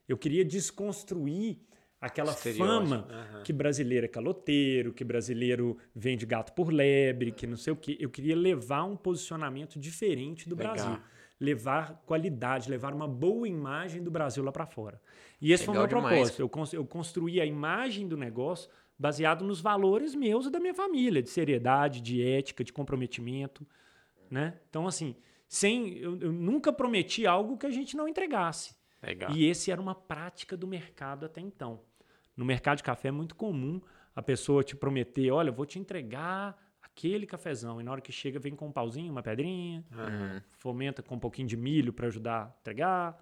[0.08, 1.58] Eu queria desconstruir
[2.00, 3.42] aquela fama aham.
[3.42, 7.96] que brasileiro é caloteiro, que brasileiro vende gato por lebre, que não sei o quê.
[8.00, 10.74] Eu queria levar um posicionamento diferente do Legal.
[10.74, 10.98] Brasil.
[11.40, 15.00] Levar qualidade, levar uma boa imagem do Brasil lá para fora.
[15.40, 16.30] E esse foi o Legal meu demais.
[16.32, 16.74] propósito.
[16.74, 18.68] Eu, eu construí a imagem do negócio
[18.98, 23.64] baseado nos valores meus e da minha família, de seriedade, de ética, de comprometimento,
[24.28, 24.58] né?
[24.68, 25.14] Então, assim,
[25.46, 28.74] sem eu, eu nunca prometi algo que a gente não entregasse.
[29.00, 29.30] Legal.
[29.30, 31.80] E esse era uma prática do mercado até então.
[32.39, 33.81] No mercado de café é muito comum
[34.15, 37.81] a pessoa te prometer, olha, eu vou te entregar aquele cafezão.
[37.81, 40.40] E na hora que chega, vem com um pauzinho, uma pedrinha, Uhum.
[40.56, 43.19] fomenta com um pouquinho de milho para ajudar a entregar,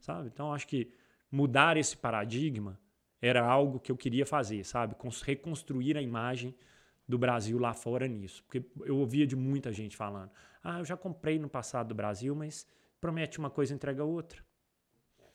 [0.00, 0.28] sabe?
[0.32, 0.90] Então, acho que
[1.30, 2.78] mudar esse paradigma
[3.20, 4.94] era algo que eu queria fazer, sabe?
[4.94, 6.54] Cons- Reconstruir a imagem
[7.06, 8.42] do Brasil lá fora nisso.
[8.44, 10.30] Porque eu ouvia de muita gente falando,
[10.62, 12.66] ah, eu já comprei no passado do Brasil, mas
[13.00, 14.42] promete uma coisa e entrega outra.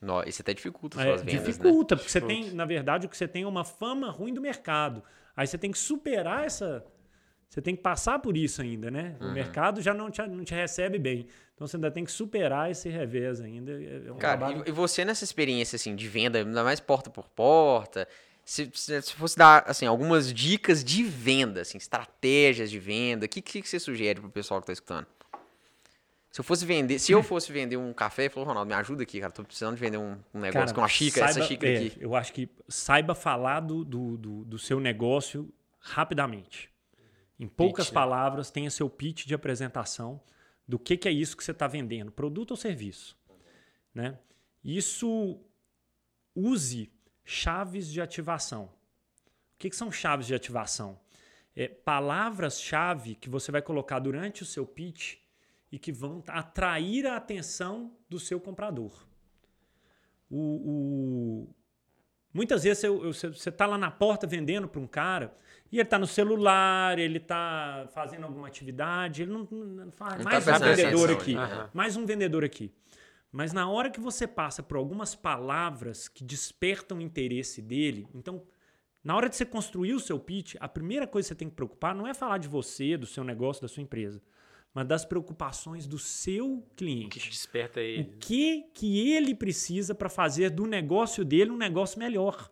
[0.02, 1.48] Nó, Isso até dificulta as É, suas vendas, né?
[1.48, 4.42] dificulta, porque você tem, na verdade, o que você tem é uma fama ruim do
[4.42, 5.04] mercado.
[5.36, 6.84] Aí você tem que superar essa.
[7.48, 9.16] Você tem que passar por isso ainda, né?
[9.20, 9.30] Uhum.
[9.30, 11.28] O mercado já não te, não te recebe bem.
[11.54, 13.72] Então você ainda tem que superar esse revés ainda.
[13.74, 14.64] É é um Cara, trabalho...
[14.66, 18.08] e, você nessa experiência assim de venda, ainda mais porta por porta,
[18.44, 23.30] se, se, se fosse dar assim algumas dicas de venda, assim, estratégias de venda, o
[23.30, 25.06] que, que, que você sugere pro pessoal que tá escutando?
[26.32, 29.20] Se eu fosse vender, se eu fosse vender um café, falou, Ronaldo, me ajuda aqui,
[29.20, 31.72] cara, tô precisando de vender um, um negócio Cara, com uma xícara, essa saiba- xícara
[31.74, 31.98] é, aqui.
[32.00, 36.70] Eu acho que saiba falar do, do, do, do seu negócio rapidamente.
[37.38, 37.94] Em poucas né?
[37.94, 40.22] palavras, tenha seu pitch de apresentação
[40.66, 43.18] do que, que é isso que você está vendendo, produto ou serviço.
[43.94, 44.18] Né?
[44.64, 45.38] Isso
[46.34, 46.90] use
[47.26, 48.66] chaves de ativação.
[48.66, 50.98] O que, que são chaves de ativação?
[51.54, 55.18] É palavras-chave que você vai colocar durante o seu pitch
[55.72, 59.08] e que vão atrair a atenção do seu comprador.
[60.30, 61.56] O, o-
[62.34, 65.36] Muitas vezes você está lá na porta vendendo para um cara
[65.70, 70.24] e ele está no celular, ele está fazendo alguma atividade, ele não, não faz Não
[70.24, 71.70] tá mais um prestando vendedor aqui, aham.
[71.74, 72.72] mais um vendedor aqui.
[73.34, 78.42] Mas na hora que você passa por algumas palavras que despertam o interesse dele, então
[79.04, 81.56] na hora de você construir o seu pitch, a primeira coisa que você tem que
[81.56, 84.22] preocupar não é falar de você, do seu negócio, da sua empresa,
[84.74, 87.20] mas das preocupações do seu que cliente.
[87.20, 88.06] te desperta O aí.
[88.20, 92.52] que que ele precisa para fazer do negócio dele um negócio melhor?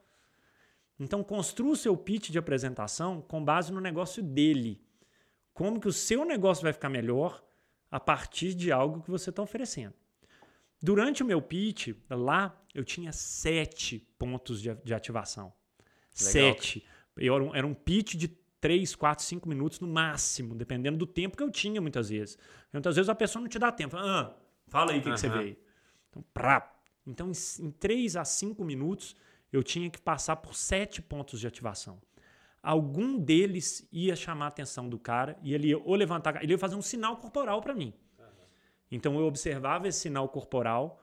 [0.99, 4.81] Então construa o seu pitch de apresentação com base no negócio dele.
[5.53, 7.43] Como que o seu negócio vai ficar melhor
[7.89, 9.93] a partir de algo que você está oferecendo.
[10.81, 15.51] Durante o meu pitch, lá, eu tinha sete pontos de, de ativação.
[16.11, 16.85] Sete.
[17.17, 18.27] Eu era, um, era um pitch de
[18.59, 22.37] três, quatro, cinco minutos no máximo, dependendo do tempo que eu tinha, muitas vezes.
[22.71, 23.97] Muitas vezes a pessoa não te dá tempo.
[23.97, 24.35] Ah,
[24.67, 25.57] fala aí o que, que você veio.
[26.09, 26.73] Então, prá.
[27.05, 29.15] Então, em, em três a cinco minutos,
[29.51, 32.01] eu tinha que passar por sete pontos de ativação.
[32.61, 36.57] Algum deles ia chamar a atenção do cara e ele ia ou levantar, ele ia
[36.57, 37.93] fazer um sinal corporal para mim.
[38.91, 41.01] Então eu observava esse sinal corporal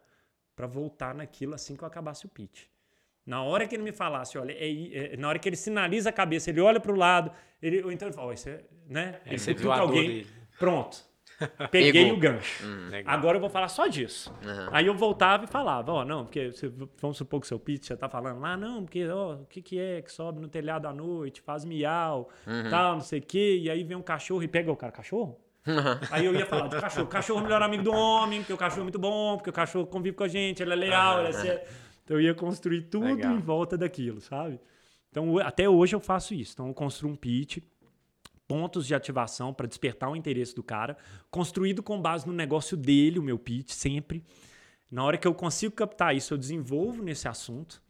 [0.55, 2.67] para voltar naquilo assim que eu acabasse o pitch.
[3.27, 6.13] Na hora que ele me falasse, olha, é é- na hora que ele sinaliza a
[6.13, 7.31] cabeça, ele olha para o lado,
[7.61, 9.21] ele, ou então ele fala, isso é, né?
[9.27, 10.27] Aí Ele cutuca alguém, dele.
[10.59, 10.99] pronto.
[11.71, 12.17] Peguei Pegou.
[12.17, 12.65] o gancho.
[12.89, 13.13] Legal.
[13.15, 14.33] Agora eu vou falar só disso.
[14.43, 14.69] Aham.
[14.73, 16.51] Aí eu voltava e falava, ó, não, porque
[16.99, 19.79] vamos supor que seu pitch já tá falando lá, não, porque, ó, o que que
[19.79, 22.31] é que sobe no telhado à noite, faz miau,
[22.71, 25.39] tal, não sei o quê, e aí vem um cachorro e pega o cara, cachorro?
[26.13, 27.09] Aí eu ia falar de cachorro.
[27.09, 29.53] Cachorro é o melhor amigo do homem, porque o cachorro é muito bom, porque o
[29.53, 31.67] cachorro convive com a gente, ele é leal, ele é.
[32.07, 33.35] Então eu ia construir tudo Legal.
[33.35, 34.61] em volta daquilo, sabe?
[35.11, 36.53] Então até hoje eu faço isso.
[36.53, 37.59] Então eu construo um pitch,
[38.47, 40.97] pontos de ativação para despertar o interesse do cara,
[41.33, 44.23] construído com base no negócio dele, o meu pitch, sempre.
[44.89, 47.83] Na hora que eu consigo captar isso, eu desenvolvo nesse assunto.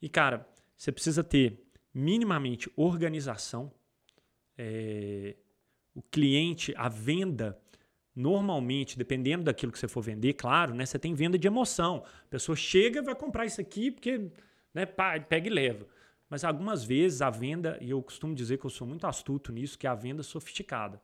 [0.00, 0.44] E, cara,
[0.76, 1.64] você precisa ter
[1.94, 3.72] minimamente organização.
[4.58, 5.36] É,
[5.94, 7.56] o cliente, a venda,
[8.14, 10.84] normalmente, dependendo daquilo que você for vender, claro, né?
[10.84, 12.04] Você tem venda de emoção.
[12.24, 14.30] A pessoa chega e vai comprar isso aqui porque,
[14.74, 15.86] né, pá, pega e leva.
[16.28, 19.78] Mas algumas vezes a venda, e eu costumo dizer que eu sou muito astuto nisso,
[19.78, 21.00] que é a venda sofisticada.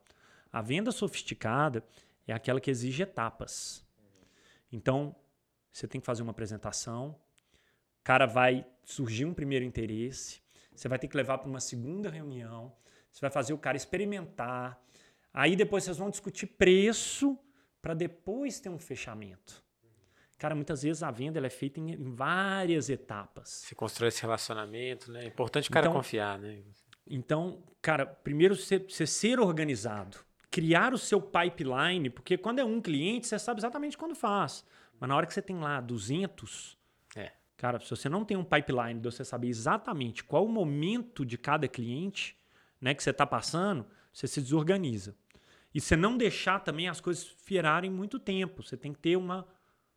[0.52, 1.84] A venda sofisticada
[2.26, 3.86] é aquela que exige etapas.
[4.72, 5.14] Então,
[5.72, 7.10] você tem que fazer uma apresentação,
[8.00, 10.40] o cara vai surgir um primeiro interesse,
[10.74, 12.72] você vai ter que levar para uma segunda reunião,
[13.10, 14.82] você vai fazer o cara experimentar,
[15.40, 17.38] aí depois vocês vão discutir preço
[17.80, 19.62] para depois ter um fechamento.
[20.36, 23.48] Cara, muitas vezes a venda ela é feita em, em várias etapas.
[23.66, 25.24] Você constrói esse relacionamento, né?
[25.24, 26.62] É importante o cara Então- confiar, né?
[27.06, 30.18] Então, cara, primeiro você, você ser organizado,
[30.50, 34.64] criar o seu pipeline, porque quando é um cliente, você sabe exatamente quando faz.
[35.00, 36.76] Mas na hora que você tem lá 200,
[37.16, 37.32] É.
[37.56, 41.36] Cara, se você não tem um pipeline de você saber exatamente qual o momento de
[41.38, 42.36] cada cliente
[42.80, 45.16] né, que você está passando, você se desorganiza.
[45.74, 48.62] E você não deixar também as coisas fiarem muito tempo.
[48.62, 49.46] Você tem que ter uma,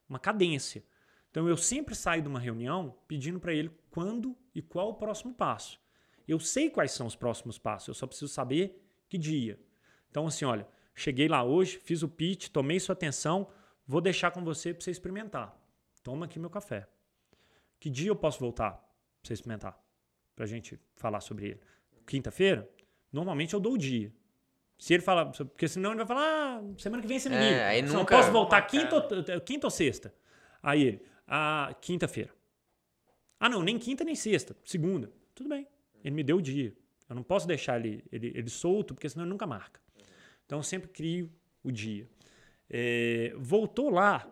[0.07, 0.83] uma cadência.
[1.29, 5.33] Então eu sempre saio de uma reunião pedindo para ele quando e qual o próximo
[5.33, 5.79] passo.
[6.27, 9.59] Eu sei quais são os próximos passos, eu só preciso saber que dia.
[10.09, 13.49] Então, assim, olha, cheguei lá hoje, fiz o pitch, tomei sua atenção,
[13.87, 15.57] vou deixar com você para você experimentar.
[16.03, 16.87] Toma aqui meu café.
[17.79, 19.77] Que dia eu posso voltar para você experimentar?
[20.35, 21.61] Para a gente falar sobre ele.
[22.05, 22.69] Quinta-feira?
[23.11, 24.13] Normalmente eu dou o dia.
[24.81, 27.39] Se ele falar, porque senão ele vai falar, ah, semana que vem você me é,
[27.39, 27.55] liga.
[27.55, 30.11] É, nunca, não posso voltar quinta ou, quinta ou sexta.
[30.59, 32.33] Aí ele, ah, quinta-feira.
[33.39, 35.11] Ah, não, nem quinta nem sexta, segunda.
[35.35, 35.67] Tudo bem.
[36.03, 36.75] Ele me deu o dia.
[37.07, 39.79] Eu não posso deixar ele, ele, ele solto, porque senão ele nunca marca.
[40.47, 41.31] Então eu sempre crio
[41.63, 42.09] o dia.
[42.67, 44.27] É, voltou lá,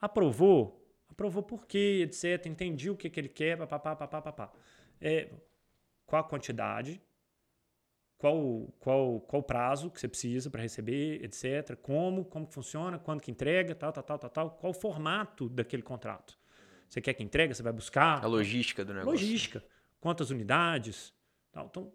[0.00, 2.44] aprovou, aprovou por quê, etc.
[2.46, 4.52] Entendi o que, que ele quer, papapá, papapá, papá.
[5.00, 5.30] É,
[6.04, 7.00] qual a quantidade,
[8.22, 11.76] qual qual qual prazo que você precisa para receber, etc.
[11.82, 14.50] Como, como funciona, quando que entrega, tal, tal, tal, tal, tal.
[14.52, 16.38] Qual o formato daquele contrato?
[16.88, 18.22] Você quer que entregue, você vai buscar?
[18.22, 19.10] A logística do negócio.
[19.10, 19.64] Logística.
[20.00, 21.12] Quantas unidades?
[21.50, 21.66] Tal.
[21.66, 21.92] Então,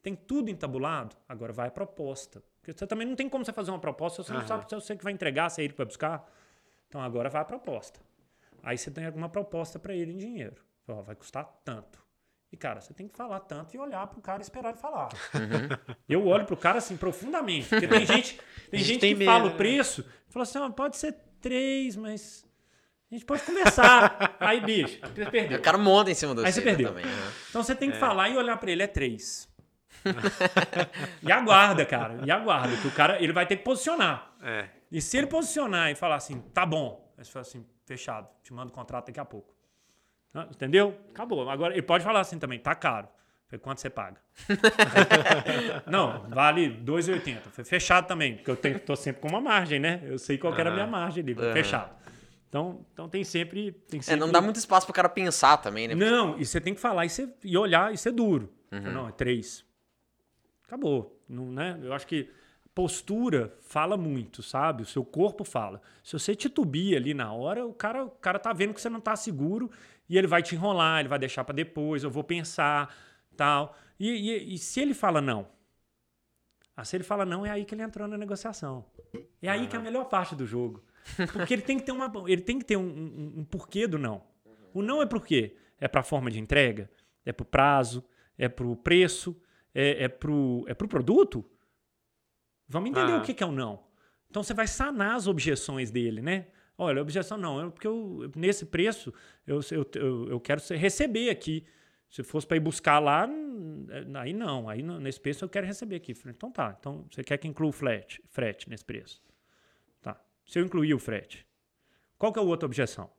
[0.00, 1.16] tem tudo entabulado.
[1.28, 2.44] Agora vai a proposta.
[2.60, 4.74] Porque você também não tem como você fazer uma proposta se você não sabe se
[4.74, 6.30] é você que vai entregar, se é ele que vai buscar.
[6.86, 7.98] Então, agora vai a proposta.
[8.62, 10.62] Aí você tem alguma proposta para ele em dinheiro.
[10.86, 12.05] Ó, vai custar tanto.
[12.56, 15.10] E, cara, você tem que falar tanto e olhar pro cara e esperar ele falar.
[15.34, 15.94] Uhum.
[16.08, 17.68] Eu olho pro cara assim profundamente.
[17.68, 19.56] Porque tem gente, tem gente, tem que medo, fala o né?
[19.56, 22.46] preço e fala assim: pode ser três, mas.
[23.10, 24.36] A gente pode conversar.
[24.40, 25.58] Aí, bicho, você perdeu.
[25.58, 26.88] O cara monta em cima do Aí você perdeu.
[26.88, 27.32] Também, né?
[27.50, 28.00] Então você tem que é.
[28.00, 29.46] falar e olhar para ele, é três.
[31.22, 32.22] e aguarda, cara.
[32.24, 34.34] E aguarda, que o cara ele vai ter que posicionar.
[34.42, 34.70] É.
[34.90, 38.54] E se ele posicionar e falar assim, tá bom, aí você fala assim, fechado, te
[38.54, 39.55] mando o contrato daqui a pouco.
[40.44, 40.98] Entendeu?
[41.10, 41.48] Acabou.
[41.48, 43.08] Agora, ele pode falar assim também, tá caro.
[43.48, 44.16] Falei, quanto você paga?
[45.86, 47.42] não, vale 2,80.
[47.52, 50.02] Foi fechado também, porque eu tenho, tô sempre com uma margem, né?
[50.04, 50.58] Eu sei qual uhum.
[50.58, 51.52] era a minha margem ali, uhum.
[51.52, 51.94] fechado.
[52.48, 53.72] Então, então tem sempre.
[53.88, 54.14] Tem sempre...
[54.14, 55.94] É, não dá muito espaço para o cara pensar também, né?
[55.94, 58.52] Não, e você tem que falar e, ser, e olhar e ser duro.
[58.72, 58.92] Uhum.
[58.92, 59.64] Não, é três.
[60.64, 61.22] Acabou.
[61.28, 61.78] Não, né?
[61.82, 62.28] Eu acho que
[62.74, 64.82] postura fala muito, sabe?
[64.82, 65.80] O seu corpo fala.
[66.04, 69.00] Se você titubia ali na hora, o cara, o cara tá vendo que você não
[69.00, 69.70] tá seguro
[70.08, 72.94] e ele vai te enrolar, ele vai deixar para depois, eu vou pensar,
[73.36, 73.76] tal.
[73.98, 75.48] E, e, e, se ele fala não?
[76.76, 78.84] Ah, se ele fala não, é aí que ele entrou na negociação.
[79.40, 80.84] É aí que é a melhor parte do jogo.
[81.32, 83.98] Porque ele tem que ter, uma, ele tem que ter um, um, um porquê do
[83.98, 84.22] não.
[84.74, 85.56] O não é por quê?
[85.78, 86.90] É para a forma de entrega?
[87.24, 88.04] É para o prazo?
[88.36, 89.40] É para o preço?
[89.74, 91.44] É, é para o é pro produto?
[92.68, 93.18] Vamos entender ah.
[93.18, 93.84] o que, que é o não.
[94.28, 96.48] Então você vai sanar as objeções dele, né?
[96.78, 99.12] Olha, objeção não, é porque eu, nesse preço
[99.46, 99.60] eu,
[99.94, 101.64] eu, eu quero receber aqui.
[102.08, 103.28] Se fosse para ir buscar lá,
[104.20, 104.68] aí não.
[104.68, 106.14] Aí nesse preço eu quero receber aqui.
[106.26, 106.76] Então tá.
[106.78, 109.22] Então você quer que inclua o frete, frete nesse preço.
[110.00, 110.20] Tá.
[110.44, 111.46] Se eu incluir o frete.
[112.18, 113.10] Qual que é a outra objeção?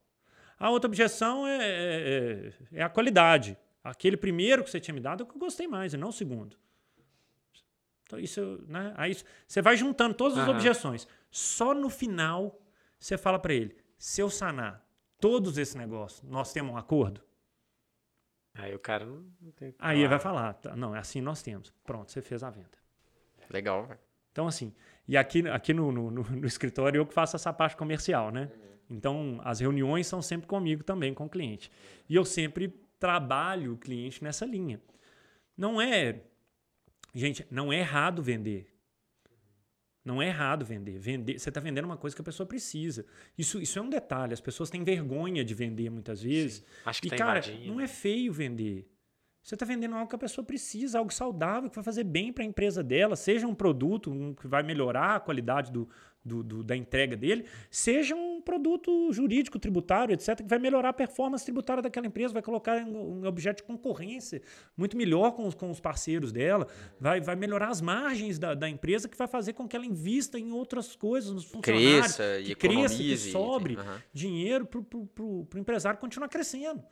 [0.59, 3.57] A outra objeção é, é, é, é a qualidade.
[3.83, 6.09] Aquele primeiro que você tinha me dado é o que eu gostei mais, e não
[6.09, 6.57] o segundo.
[8.03, 8.93] Então, isso, né?
[8.95, 9.15] Aí
[9.45, 10.55] você vai juntando todas as uhum.
[10.55, 11.07] objeções.
[11.29, 12.59] Só no final
[12.99, 14.85] você fala para ele: se eu sanar
[15.19, 17.21] todos esses negócios, nós temos um acordo?
[18.53, 19.75] Aí o cara não, tem.
[19.79, 21.71] Aí ele vai falar: tá, não, é assim nós temos.
[21.83, 22.77] Pronto, você fez a venda.
[23.49, 23.99] Legal, velho.
[24.31, 24.73] Então, assim,
[25.07, 28.51] e aqui, aqui no, no, no, no, escritório eu que faço essa parte comercial, né?
[28.53, 28.97] Uhum.
[28.97, 31.71] Então, as reuniões são sempre comigo também, com o cliente.
[32.07, 32.69] E eu sempre
[32.99, 34.81] trabalho o cliente nessa linha.
[35.55, 36.21] Não é.
[37.13, 38.71] Gente, não é errado vender.
[40.07, 40.97] Não é errado vender.
[40.97, 43.05] vender você está vendendo uma coisa que a pessoa precisa.
[43.37, 44.33] Isso, isso é um detalhe.
[44.33, 46.59] As pessoas têm vergonha de vender muitas vezes.
[46.59, 48.89] Sim, acho que e, tá cara, não é feio vender.
[49.43, 52.41] Você está vendendo algo que a pessoa precisa, algo saudável, que vai fazer bem para
[52.41, 55.89] a empresa dela, seja um produto que vai melhorar a qualidade do,
[56.27, 60.93] do, do, da entrega dele, seja um produto jurídico, tributário, etc., que vai melhorar a
[60.93, 64.41] performance tributária daquela empresa, vai colocar um objeto de concorrência
[64.75, 66.67] muito melhor com os, com os parceiros dela,
[66.99, 70.37] vai, vai melhorar as margens da, da empresa, que vai fazer com que ela invista
[70.37, 73.83] em outras coisas, nos funcionários, cresça, que cresça, que sobre uhum.
[74.13, 76.83] dinheiro para o empresário continuar crescendo.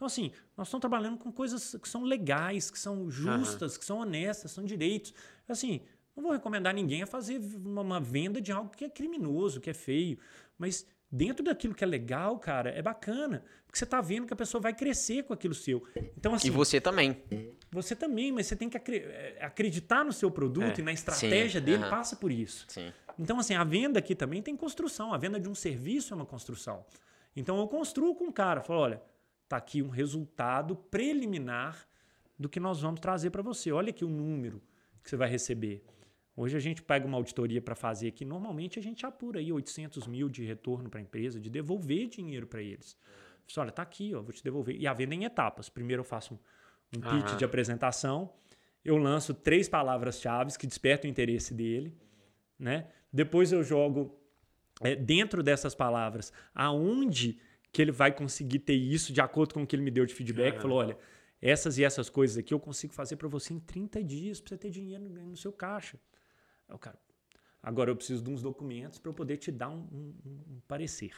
[0.00, 3.78] Então, assim, nós estamos trabalhando com coisas que são legais, que são justas, uhum.
[3.78, 5.12] que são honestas, são direitos.
[5.46, 5.82] Assim,
[6.16, 9.74] não vou recomendar ninguém a fazer uma, venda de algo que é criminoso, que é
[9.74, 10.18] feio.
[10.58, 13.44] Mas dentro daquilo que é legal, cara, é bacana.
[13.66, 15.82] Porque você está vendo que a pessoa vai crescer com aquilo seu.
[16.16, 17.22] Então, assim, e você também.
[17.70, 21.60] Você também, mas você tem que é, acreditar no seu produto é, e na estratégia
[21.60, 22.66] sim, dele, passa por isso.
[22.68, 22.92] Sim.
[23.18, 25.14] Então, assim, a venda aqui também tem construção.
[25.14, 26.84] A venda de um serviço é uma construção.
[27.36, 28.60] Então, eu construo com o cara.
[28.60, 29.02] Falo, olha,
[29.48, 31.86] tá aqui um resultado preliminar
[32.38, 33.70] do que nós vamos trazer para você.
[33.70, 34.60] Olha aqui o número
[35.02, 35.84] que você vai receber.
[36.40, 38.24] Hoje a gente pega uma auditoria para fazer aqui.
[38.24, 42.46] Normalmente a gente apura aí 800 mil de retorno para a empresa, de devolver dinheiro
[42.46, 42.96] para eles.
[43.58, 44.74] Olha, tá aqui, ó, vou te devolver.
[44.74, 45.68] E a venda em etapas.
[45.68, 48.32] Primeiro eu faço um, um pitch de apresentação,
[48.82, 51.94] eu lanço três palavras-chave que despertam o interesse dele,
[52.58, 52.88] né?
[53.12, 54.18] Depois eu jogo
[54.80, 57.38] é, dentro dessas palavras aonde
[57.70, 60.14] que ele vai conseguir ter isso de acordo com o que ele me deu de
[60.14, 60.58] feedback.
[60.58, 60.96] Falou, olha,
[61.42, 64.56] essas e essas coisas aqui eu consigo fazer para você em 30 dias, para você
[64.56, 65.98] ter dinheiro no seu caixa.
[66.70, 66.98] Aí o cara,
[67.62, 70.14] agora eu preciso de uns documentos para eu poder te dar um, um,
[70.54, 71.12] um parecer.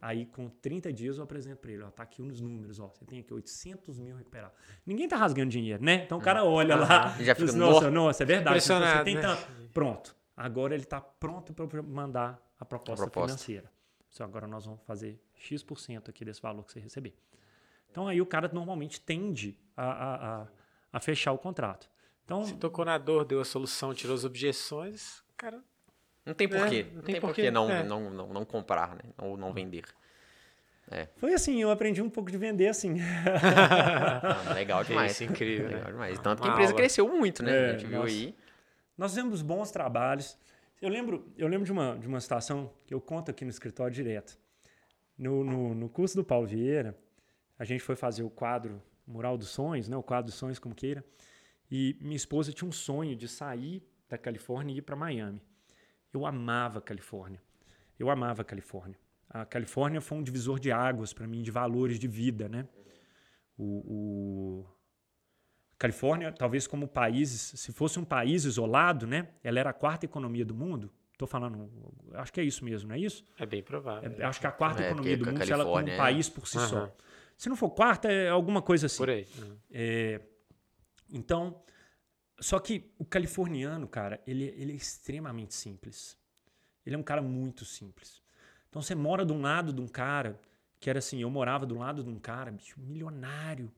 [0.00, 3.04] Aí, com 30 dias, eu apresento para ele, ó, tá aqui uns números, ó, você
[3.04, 4.56] tem aqui 800 mil recuperados.
[4.86, 6.04] Ninguém tá rasgando dinheiro, né?
[6.04, 8.60] Então o cara olha lá, Já fica, nossa, nossa, é verdade.
[8.60, 9.22] Você Impressionado, tem né?
[9.22, 9.48] tanto.
[9.72, 10.16] Pronto.
[10.36, 13.36] Agora ele está pronto para mandar a proposta, A proposta.
[13.36, 13.72] financeira.
[14.08, 17.16] Só agora nós vamos fazer X% aqui desse valor que você receber.
[17.90, 20.46] Então aí o cara normalmente tende a, a, a,
[20.92, 21.90] a fechar o contrato.
[22.28, 25.64] Então, Se tocou na dor, deu a solução, tirou as objeções, cara.
[26.26, 26.80] Não tem porquê.
[26.80, 27.82] É, não, não tem tem porquê porquê, não, é.
[27.82, 29.00] não, não, não comprar, né?
[29.16, 29.84] Ou não vender.
[31.16, 32.96] foi assim, eu aprendi um pouco de vender assim.
[34.46, 35.12] Ah, legal demais.
[35.12, 35.76] Isso, incrível, né?
[35.76, 36.18] Legal demais.
[36.18, 36.76] Tanto que a empresa aula.
[36.78, 37.50] cresceu muito, né?
[37.50, 38.12] É, a gente viu nossa.
[38.12, 38.36] aí.
[38.98, 40.36] Nós fizemos bons trabalhos.
[40.82, 43.94] Eu lembro, eu lembro de, uma, de uma situação que eu conto aqui no escritório
[43.94, 44.38] direto.
[45.16, 46.94] No, no, no curso do Paulo Vieira,
[47.58, 49.96] a gente foi fazer o quadro Mural dos Sonhos, né?
[49.96, 51.02] o quadro dos sonhos, como queira.
[51.70, 55.42] E minha esposa tinha um sonho de sair da Califórnia e ir para Miami.
[56.12, 57.42] Eu amava a Califórnia.
[57.98, 58.98] Eu amava a Califórnia.
[59.28, 62.66] A Califórnia foi um divisor de águas para mim, de valores de vida, né?
[63.58, 63.64] O,
[64.64, 64.66] o-
[65.78, 69.28] Califórnia, talvez como país, se fosse um país isolado, né?
[69.44, 70.90] Ela era a quarta economia do mundo.
[71.12, 71.70] Estou falando,
[72.14, 73.24] acho que é isso mesmo, não é isso?
[73.38, 74.10] É bem provável.
[74.18, 75.98] É, acho que a quarta É, economia do mundo, se ela como Califórnia um é-
[75.98, 76.76] país por si só.
[76.78, 76.92] Aham.
[77.36, 78.98] Se não for quarta, é alguma coisa assim.
[78.98, 79.26] Por aí.
[79.70, 80.20] É,
[81.10, 81.62] então,
[82.40, 86.16] só que o californiano, cara, ele, ele é extremamente simples.
[86.84, 88.22] Ele é um cara muito simples.
[88.68, 90.40] Então, você mora de um lado de um cara,
[90.78, 93.72] que era assim, eu morava do lado de um cara, bicho, milionário.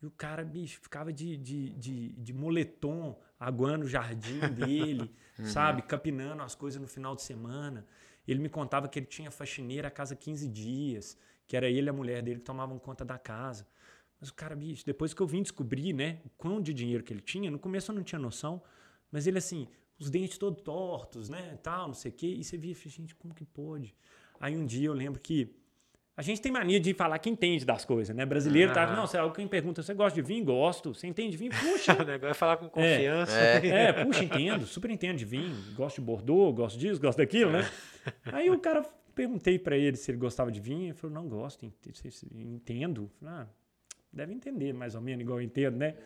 [0.00, 5.14] E o cara, bicho, ficava de, de, de, de moletom, aguando o jardim dele,
[5.44, 5.82] sabe?
[5.82, 7.86] Capinando as coisas no final de semana.
[8.26, 11.90] Ele me contava que ele tinha faxineira a casa 15 dias, que era ele e
[11.90, 13.66] a mulher dele que tomavam conta da casa.
[14.22, 17.12] Mas o cara, bicho, depois que eu vim descobrir, né, o quão de dinheiro que
[17.12, 18.62] ele tinha, no começo eu não tinha noção,
[19.10, 19.66] mas ele assim,
[19.98, 23.34] os dentes todos tortos, né, tal, não sei o quê, e você via, gente, como
[23.34, 23.92] que pode?
[24.38, 25.52] Aí um dia eu lembro que
[26.16, 28.24] a gente tem mania de falar que entende das coisas, né?
[28.24, 28.94] Brasileiro tá, Ah.
[28.94, 30.44] não, sei lá, alguém pergunta, você gosta de vinho?
[30.44, 30.94] Gosto.
[30.94, 31.50] Você entende de vinho?
[31.50, 33.32] Puxa, O negócio é falar com confiança.
[33.66, 37.68] é, puxa, entendo, super entendo de vinho, gosto de Bordeaux, gosto disso, gosto daquilo, né?
[38.26, 38.82] Aí o cara,
[39.16, 41.88] perguntei pra ele se ele gostava de vinho, ele falou, não gosto, ent-
[42.30, 43.10] entendo.
[43.24, 43.46] Ah,
[44.12, 45.96] deve entender mais ou menos, igual eu entendo, né?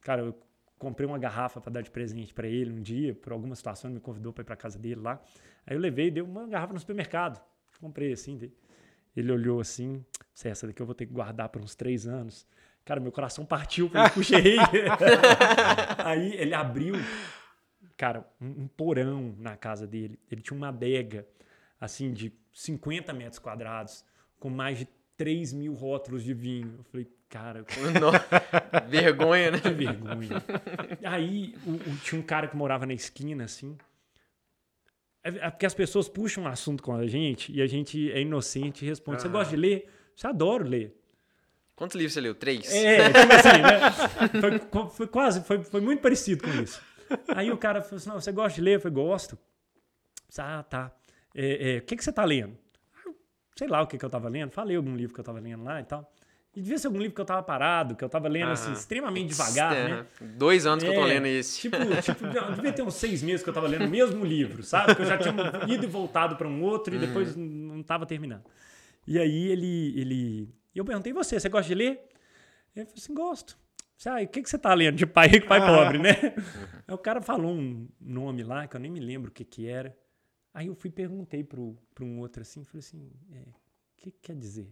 [0.00, 0.38] Cara, eu
[0.78, 3.96] comprei uma garrafa pra dar de presente pra ele um dia, por alguma situação, ele
[3.96, 5.20] me convidou pra ir pra casa dele lá.
[5.66, 7.42] Aí eu levei dei uma garrafa no supermercado.
[7.80, 8.38] Comprei assim,
[9.14, 12.46] ele olhou assim, "Cê, essa daqui eu vou ter que guardar por uns três anos.
[12.84, 14.56] Cara, meu coração partiu, porque eu puxei.
[16.04, 16.94] Aí ele abriu,
[17.96, 20.18] cara, um porão na casa dele.
[20.30, 21.26] Ele tinha uma adega,
[21.80, 24.04] assim, de 50 metros quadrados,
[24.38, 26.74] com mais de 3 mil rótulos de vinho.
[26.78, 27.64] Eu falei, cara,
[28.88, 29.60] Vergonha, né?
[29.60, 30.42] que vergonha.
[31.04, 33.76] Aí o- o- tinha um cara que morava na esquina, assim.
[35.22, 38.20] É, é porque as pessoas puxam um assunto com a gente e a gente é
[38.20, 39.88] inocente e responde: Você gosta de ler?
[40.14, 40.96] Você adora ler.
[41.74, 42.34] Quantos livros você leu?
[42.34, 42.72] Três?
[42.72, 44.60] É, tipo assim, né?
[44.70, 46.80] Foi, foi quase, foi, foi muito parecido com isso.
[47.34, 48.76] Aí o cara falou assim: Não, você gosta de ler?
[48.76, 49.38] Eu falei: Gosto.
[50.38, 50.90] Ah, tá.
[51.34, 52.56] É, é, o que, que você tá lendo?
[53.06, 53.10] Ah,
[53.56, 54.50] Sei lá o que, que eu tava lendo.
[54.50, 56.10] Falei algum livro que eu tava lendo lá e tal.
[56.56, 59.28] E devia ser algum livro que eu tava parado, que eu tava lendo assim, extremamente
[59.28, 60.06] devagar, É, né?
[60.22, 61.60] Dois anos que eu tô É, lendo esse.
[61.60, 64.94] Tipo, tipo, devia ter uns seis meses que eu tava lendo o mesmo livro, sabe?
[64.94, 65.34] Que eu já tinha
[65.68, 68.42] ido e voltado para um outro e depois não tava terminando.
[69.06, 70.48] E aí ele, ele.
[70.74, 72.00] Eu perguntei, você, você gosta de ler?
[72.74, 73.58] Ele falou assim, gosto.
[74.06, 74.96] Ah, o que, que você tá lendo?
[74.96, 76.10] De pai rico, pai pobre, né?
[76.86, 79.66] Aí o cara falou um nome lá, que eu nem me lembro o que que
[79.66, 79.96] era.
[80.52, 83.54] Aí eu fui e perguntei pro um outro assim, falei assim, é, o
[83.96, 84.70] que, que quer dizer?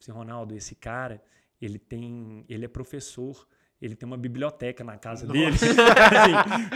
[0.00, 1.22] Assim, Ronaldo, esse cara,
[1.60, 3.46] ele tem, ele é professor,
[3.80, 5.66] ele tem uma biblioteca na casa dele, assim,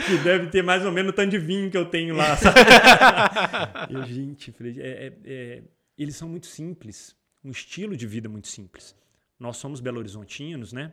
[0.07, 2.37] que deve ter mais ou menos o tanto de vinho que eu tenho lá?
[3.91, 5.63] Eu, gente, é- é- é,
[5.97, 8.95] eles são muito simples, um estilo de vida muito simples.
[9.39, 10.93] Nós somos Belo Horizontinos, né?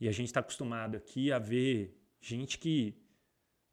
[0.00, 2.96] E a gente está acostumado aqui a ver gente que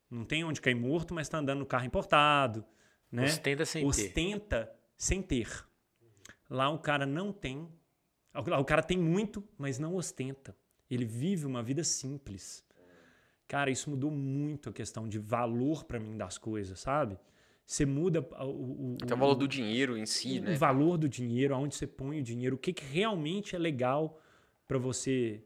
[0.09, 2.63] não tem onde cair morto, mas está andando no carro importado,
[3.11, 3.25] né?
[3.25, 3.87] Ostenta sem ter.
[3.87, 5.47] Ostenta sem ter.
[6.49, 7.67] Lá o cara não tem,
[8.33, 10.55] O cara tem muito, mas não ostenta.
[10.89, 12.65] Ele vive uma vida simples.
[13.47, 17.17] Cara, isso mudou muito a questão de valor para mim das coisas, sabe?
[17.65, 20.53] Você muda o, o, Até o valor do dinheiro em si, o, né?
[20.53, 24.21] O valor do dinheiro, aonde você põe o dinheiro, o que, que realmente é legal
[24.67, 25.43] para você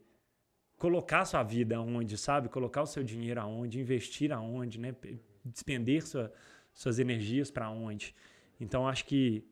[0.76, 2.48] colocar sua vida aonde, sabe?
[2.48, 4.94] Colocar o seu dinheiro aonde, investir aonde, né?
[5.44, 6.32] Despender sua,
[6.72, 8.14] suas energias para onde.
[8.60, 9.44] Então, acho que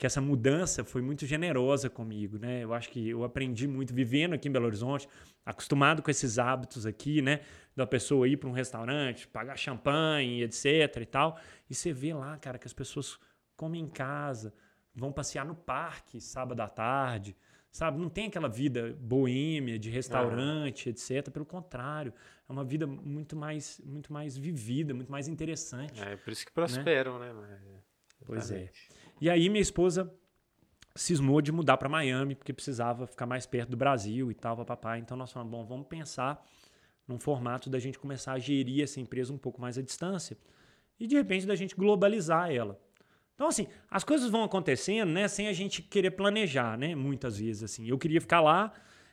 [0.00, 2.64] que essa mudança foi muito generosa comigo, né?
[2.64, 5.06] Eu acho que eu aprendi muito vivendo aqui em Belo Horizonte,
[5.44, 7.40] acostumado com esses hábitos aqui, né?
[7.76, 11.38] Da pessoa ir para um restaurante, pagar champanhe, etc e tal.
[11.68, 13.18] E você vê lá, cara, que as pessoas
[13.54, 14.54] comem em casa,
[14.94, 17.36] vão passear no parque sábado à tarde,
[17.70, 18.00] sabe?
[18.00, 20.92] Não tem aquela vida boêmia de restaurante, ah.
[20.92, 21.30] etc.
[21.30, 22.14] Pelo contrário,
[22.48, 26.00] é uma vida muito mais, muito mais vivida, muito mais interessante.
[26.00, 27.34] É, por isso que prosperam, né?
[27.34, 27.58] né?
[28.24, 28.70] Pois é.
[29.20, 30.12] E aí minha esposa
[30.94, 34.98] cismou de mudar para Miami, porque precisava ficar mais perto do Brasil e tal, papapá.
[34.98, 36.44] Então nós falamos, bom, vamos pensar
[37.06, 40.36] num formato da gente começar a gerir essa empresa um pouco mais à distância
[40.98, 42.80] e de repente da gente globalizar ela.
[43.34, 47.62] Então assim, as coisas vão acontecendo, né, sem a gente querer planejar, né, muitas vezes
[47.62, 47.86] assim.
[47.86, 48.72] Eu queria ficar lá,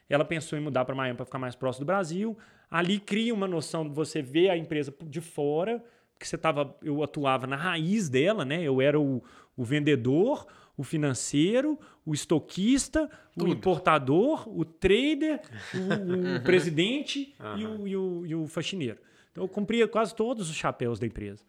[0.09, 2.37] ela pensou em mudar para Miami para ficar mais próximo do Brasil.
[2.69, 5.83] Ali cria uma noção de você ver a empresa de fora,
[6.17, 8.63] porque você tava, eu atuava na raiz dela, né?
[8.63, 9.23] Eu era o,
[9.55, 13.45] o vendedor, o financeiro, o estoquista, Tudo.
[13.45, 15.39] o importador, o trader,
[15.73, 17.57] o, o presidente uhum.
[17.57, 18.97] e, o, e, o, e o faxineiro.
[19.31, 21.43] Então eu cumpria quase todos os chapéus da empresa.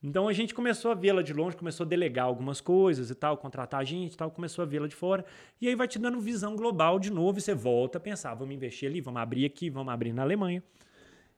[0.00, 3.36] Então a gente começou a vê-la de longe, começou a delegar algumas coisas e tal,
[3.36, 5.24] contratar a gente e tal, começou a vê-la de fora.
[5.60, 8.54] E aí vai te dando visão global de novo e você volta a pensar, vamos
[8.54, 10.62] investir ali, vamos abrir aqui, vamos abrir na Alemanha.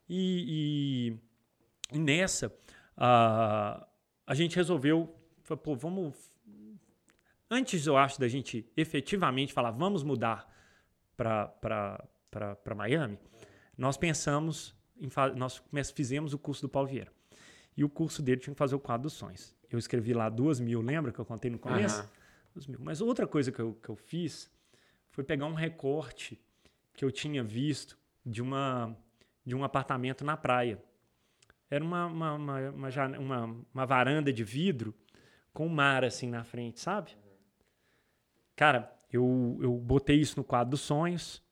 [0.08, 1.12] E,
[1.92, 2.54] e, e nessa,
[2.96, 3.84] uh,
[4.26, 5.14] a gente resolveu,
[5.62, 6.32] pô, vamos.
[7.50, 10.50] Antes, eu acho, da gente efetivamente falar, vamos mudar
[11.16, 13.18] para Miami,
[13.76, 17.12] nós pensamos, em nós fizemos o curso do Paulo Vieira.
[17.76, 19.54] E o curso dele tinha que fazer o quadro dos sonhos.
[19.68, 22.02] Eu escrevi lá duas mil, lembra que eu contei no começo?
[22.02, 22.08] Uhum.
[22.54, 22.78] Duas mil.
[22.80, 24.50] Mas outra coisa que eu, que eu fiz
[25.10, 26.40] foi pegar um recorte
[26.94, 28.96] que eu tinha visto de, uma,
[29.44, 30.80] de um apartamento na praia.
[31.74, 32.58] Era uma, uma, uma,
[33.18, 34.94] uma, uma varanda de vidro
[35.52, 37.16] com o mar assim na frente, sabe?
[38.54, 41.42] Cara, eu, eu botei isso no quadro dos sonhos,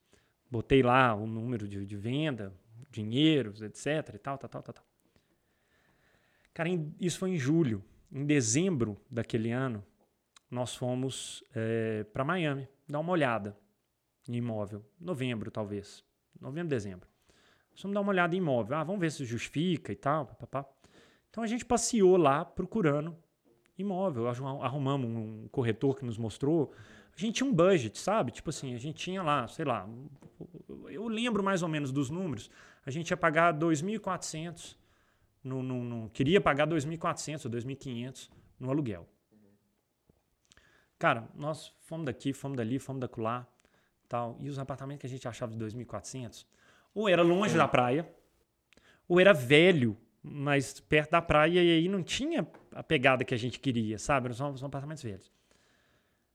[0.49, 2.53] botei lá o número de, de venda,
[2.89, 4.85] dinheiros, etc e tal, tal, tal, tal, tal.
[6.53, 7.83] Cara, em, isso foi em julho.
[8.09, 9.83] Em dezembro daquele ano,
[10.49, 13.57] nós fomos é, eh, para Miami dar uma olhada
[14.29, 14.85] em imóvel.
[14.97, 16.01] Novembro, talvez.
[16.39, 17.12] Novembro, dezembro.
[17.81, 18.77] Vamos dar uma olhada em imóvel.
[18.77, 20.25] Ah, vamos ver se justifica e tal.
[20.25, 20.65] Papapá.
[21.29, 23.15] Então a gente passeou lá procurando
[23.77, 24.27] imóvel.
[24.27, 26.71] Arrumamos um corretor que nos mostrou.
[27.15, 28.31] A gente tinha um budget, sabe?
[28.31, 29.87] Tipo assim, a gente tinha lá, sei lá,
[30.89, 32.49] eu lembro mais ou menos dos números.
[32.85, 34.75] A gente ia pagar 2.400,
[35.43, 38.29] no, no, no, queria pagar 2.400 ou 2.500
[38.59, 39.07] no aluguel.
[40.97, 43.47] Cara, nós fomos daqui, fomos dali, fomos da lá,
[44.07, 44.37] tal.
[44.39, 46.45] E os apartamentos que a gente achava de 2.400
[46.93, 48.07] ou era longe da praia,
[49.07, 53.37] ou era velho, mas perto da praia, e aí não tinha a pegada que a
[53.37, 54.33] gente queria, sabe?
[54.33, 55.31] São, são apartamentos velhos.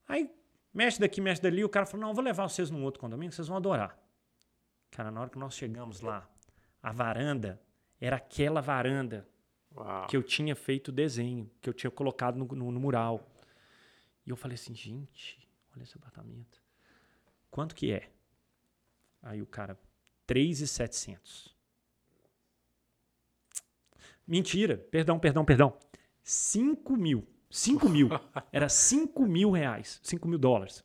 [0.07, 0.31] Aí,
[0.73, 3.49] mexe daqui, mexe dali, o cara falou: não, vou levar vocês num outro condomínio, vocês
[3.49, 3.99] vão adorar.
[4.91, 6.29] Cara, na hora que nós chegamos lá,
[6.83, 7.61] a varanda
[8.01, 9.29] era aquela varanda
[9.75, 10.07] Uau.
[10.07, 13.29] que eu tinha feito o desenho, que eu tinha colocado no, no, no mural.
[14.25, 16.63] E eu falei assim, gente, olha esse apartamento.
[17.51, 18.11] Quanto que é?
[19.23, 19.79] Aí o cara,
[20.29, 21.57] 3,700.
[24.27, 25.79] Mentira, perdão, perdão, perdão.
[26.23, 27.27] 5 mil.
[27.51, 28.11] 5 mil.
[28.53, 29.99] Era 5 mil reais.
[30.03, 30.85] 5 mil dólares.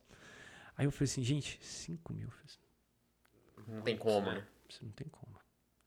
[0.74, 2.32] Aí eu falei assim, gente, 5 mil.
[2.42, 2.58] Assim,
[3.68, 4.46] não tem como, né?
[4.80, 5.38] Não tem como.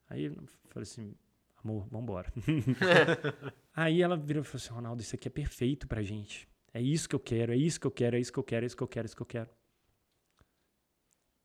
[0.07, 0.35] Aí eu
[0.69, 1.15] falei assim,
[1.63, 2.31] amor, vambora.
[3.75, 6.47] Aí ela virou e falou assim, Ronaldo, isso aqui é perfeito pra gente.
[6.71, 8.65] É isso que eu quero, é isso que eu quero, é isso que eu quero,
[8.65, 9.49] é isso que eu quero, é isso que eu quero.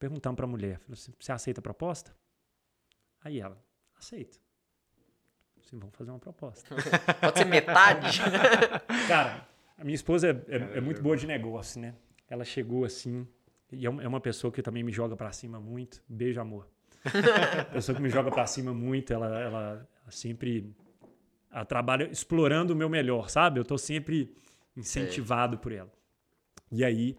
[0.03, 2.13] Perguntamos para a mulher, assim, você aceita a proposta?
[3.23, 3.57] Aí ela,
[3.97, 4.41] aceito.
[5.61, 6.75] Assim, vamos fazer uma proposta.
[7.23, 8.19] Pode ser metade?
[9.07, 9.47] Cara,
[9.79, 11.95] a minha esposa é, é, é, muito boa de negócio, né?
[12.29, 13.29] Ela chegou assim,
[13.71, 16.03] e é, é uma pessoa que também me joga para cima muito.
[16.09, 16.67] Beijo, amor.
[17.73, 20.75] pessoa que me joga para cima muito, ela, ela, ela sempre
[21.49, 23.61] ela trabalha explorando o meu melhor, sabe?
[23.61, 24.35] Eu tô sempre
[24.77, 25.93] incentivado por ela.
[26.73, 27.17] E aí,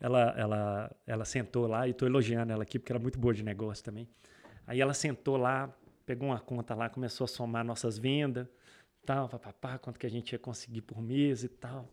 [0.00, 3.32] ela, ela, ela sentou lá, e estou elogiando ela aqui, porque ela é muito boa
[3.32, 4.08] de negócio também.
[4.66, 5.74] Aí ela sentou lá,
[6.04, 8.46] pegou uma conta lá, começou a somar nossas vendas,
[9.04, 11.88] tal, papapá, quanto que a gente ia conseguir por mês e tal.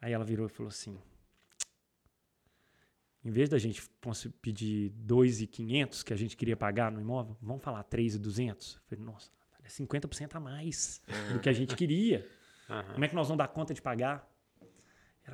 [0.00, 0.98] Aí ela virou e falou assim:
[3.24, 3.82] em vez da gente
[4.40, 8.76] pedir 2.500 que a gente queria pagar no imóvel, vamos falar 3.200.
[8.76, 9.30] Eu falei, nossa,
[9.62, 11.02] é 50% a mais
[11.32, 12.26] do que a gente queria.
[12.70, 12.92] Uhum.
[12.92, 14.29] Como é que nós vamos dar conta de pagar?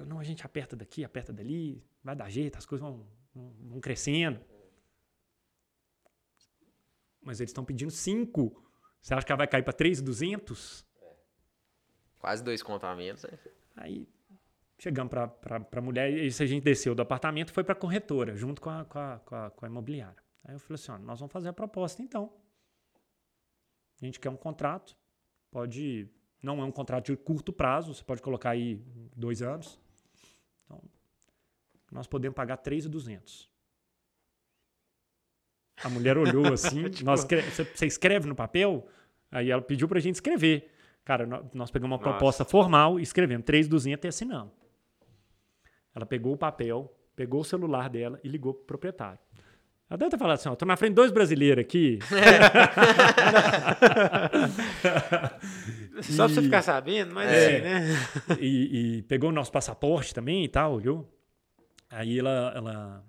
[0.04, 3.80] Não, a gente aperta daqui, aperta dali, vai dar jeito, as coisas vão, vão, vão
[3.80, 4.40] crescendo.
[7.22, 8.62] Mas eles estão pedindo 5.
[9.00, 10.84] Você acha que ela vai cair para 3.200?
[11.00, 11.16] É.
[12.18, 12.62] Quase dois
[12.96, 13.22] menos.
[13.22, 13.38] Né?
[13.76, 14.08] Aí
[14.78, 18.36] chegamos para a mulher, e isso a gente desceu do apartamento foi para a corretora,
[18.36, 20.22] junto com a, com, a, com, a, com a imobiliária.
[20.44, 22.32] Aí eu falei assim: ó, nós vamos fazer a proposta então.
[24.00, 24.96] A gente quer um contrato,
[25.50, 26.08] pode.
[26.42, 28.76] Não é um contrato de curto prazo, você pode colocar aí
[29.16, 29.80] dois anos.
[31.96, 33.48] Nós podemos pagar 3,200.
[35.82, 37.06] A mulher olhou assim, tipo...
[37.06, 37.26] nós,
[37.74, 38.86] você escreve no papel?
[39.30, 40.70] Aí ela pediu para a gente escrever.
[41.02, 42.10] Cara, nós pegamos uma Nossa.
[42.10, 44.52] proposta formal, escrevemos 3,200 e assinamos.
[45.94, 49.18] Ela pegou o papel, pegou o celular dela e ligou pro proprietário.
[49.88, 51.98] Ela deve ter falado assim: ó, tô na frente de dois brasileiros aqui.
[56.02, 57.86] Só pra você ficar sabendo, mas é, assim, né?
[58.38, 61.15] E, e, pegou o nosso passaporte também e tal, olhou.
[61.90, 63.04] Aí ela, ela,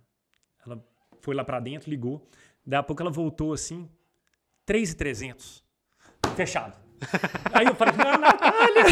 [0.65, 0.85] ela
[1.21, 2.27] foi lá para dentro, ligou.
[2.65, 3.89] Daí a pouco ela voltou assim,
[4.65, 5.63] 3,300.
[6.35, 6.77] Fechado.
[7.53, 8.83] Aí eu falei, não, Natália!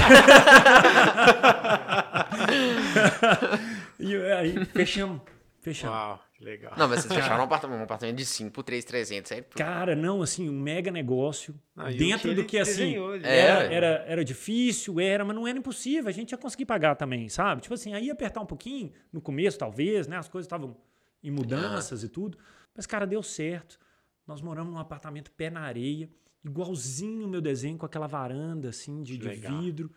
[3.99, 5.21] e aí fechamos.
[5.61, 5.95] Fechamos.
[5.95, 6.73] Uau, legal.
[6.77, 9.31] Não, mas vocês fecharam um apartamento, um apartamento de 5 por 3,300.
[9.31, 9.41] É...
[9.41, 11.59] Cara, não, assim, um mega negócio.
[11.75, 16.09] Ah, dentro que do que, assim, era, era, era difícil, era, mas não era impossível.
[16.09, 17.61] A gente ia conseguir pagar também, sabe?
[17.61, 20.17] Tipo assim, aí ia apertar um pouquinho, no começo talvez, né?
[20.17, 20.77] As coisas estavam
[21.23, 22.05] em mudanças ah.
[22.05, 22.37] e tudo.
[22.75, 23.79] Mas, cara, deu certo.
[24.27, 26.09] Nós moramos num apartamento pé na areia
[26.45, 29.91] igualzinho o meu desenho, com aquela varanda, assim, de, de vidro,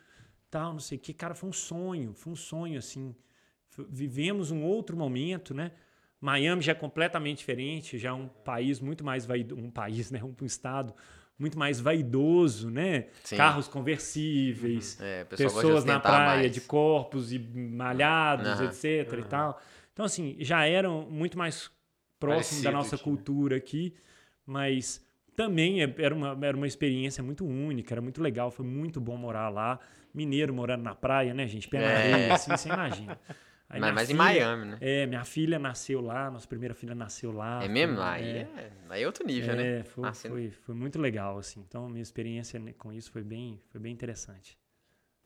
[0.50, 1.12] tal, não sei o que.
[1.12, 3.14] Cara, foi um sonho, foi um sonho, assim.
[3.90, 5.72] Vivemos um outro momento, né?
[6.20, 10.22] Miami já é completamente diferente, já é um país muito mais vaidoso, um país, né?
[10.22, 10.94] Um, um estado
[11.38, 13.06] muito mais vaidoso, né?
[13.22, 13.36] Sim.
[13.36, 15.06] Carros conversíveis, uhum.
[15.06, 16.52] é, pessoas na praia mais.
[16.52, 18.66] de corpos e malhados, uhum.
[18.66, 19.18] etc uhum.
[19.20, 19.62] e tal.
[19.92, 21.70] Então, assim, já eram muito mais
[22.18, 23.94] próximos da nossa cultura aqui,
[24.44, 25.04] mas
[25.36, 29.16] também é, era uma, era uma experiência muito única, era muito legal, foi muito bom
[29.16, 29.78] morar lá.
[30.12, 31.68] Mineiro morando na praia, né, gente?
[31.68, 32.32] Pé na é.
[32.32, 33.18] assim, você imagina.
[33.70, 34.78] Aí mas, mas filha, em Miami, né?
[34.80, 37.62] É, minha filha nasceu lá, nossa primeira filha nasceu lá.
[37.62, 38.00] É mesmo?
[38.00, 39.84] Aí é, é, aí é outro nível, é, né?
[39.84, 41.60] Foi, foi, foi, muito legal, assim.
[41.60, 44.58] Então, minha experiência com isso foi bem, foi bem interessante.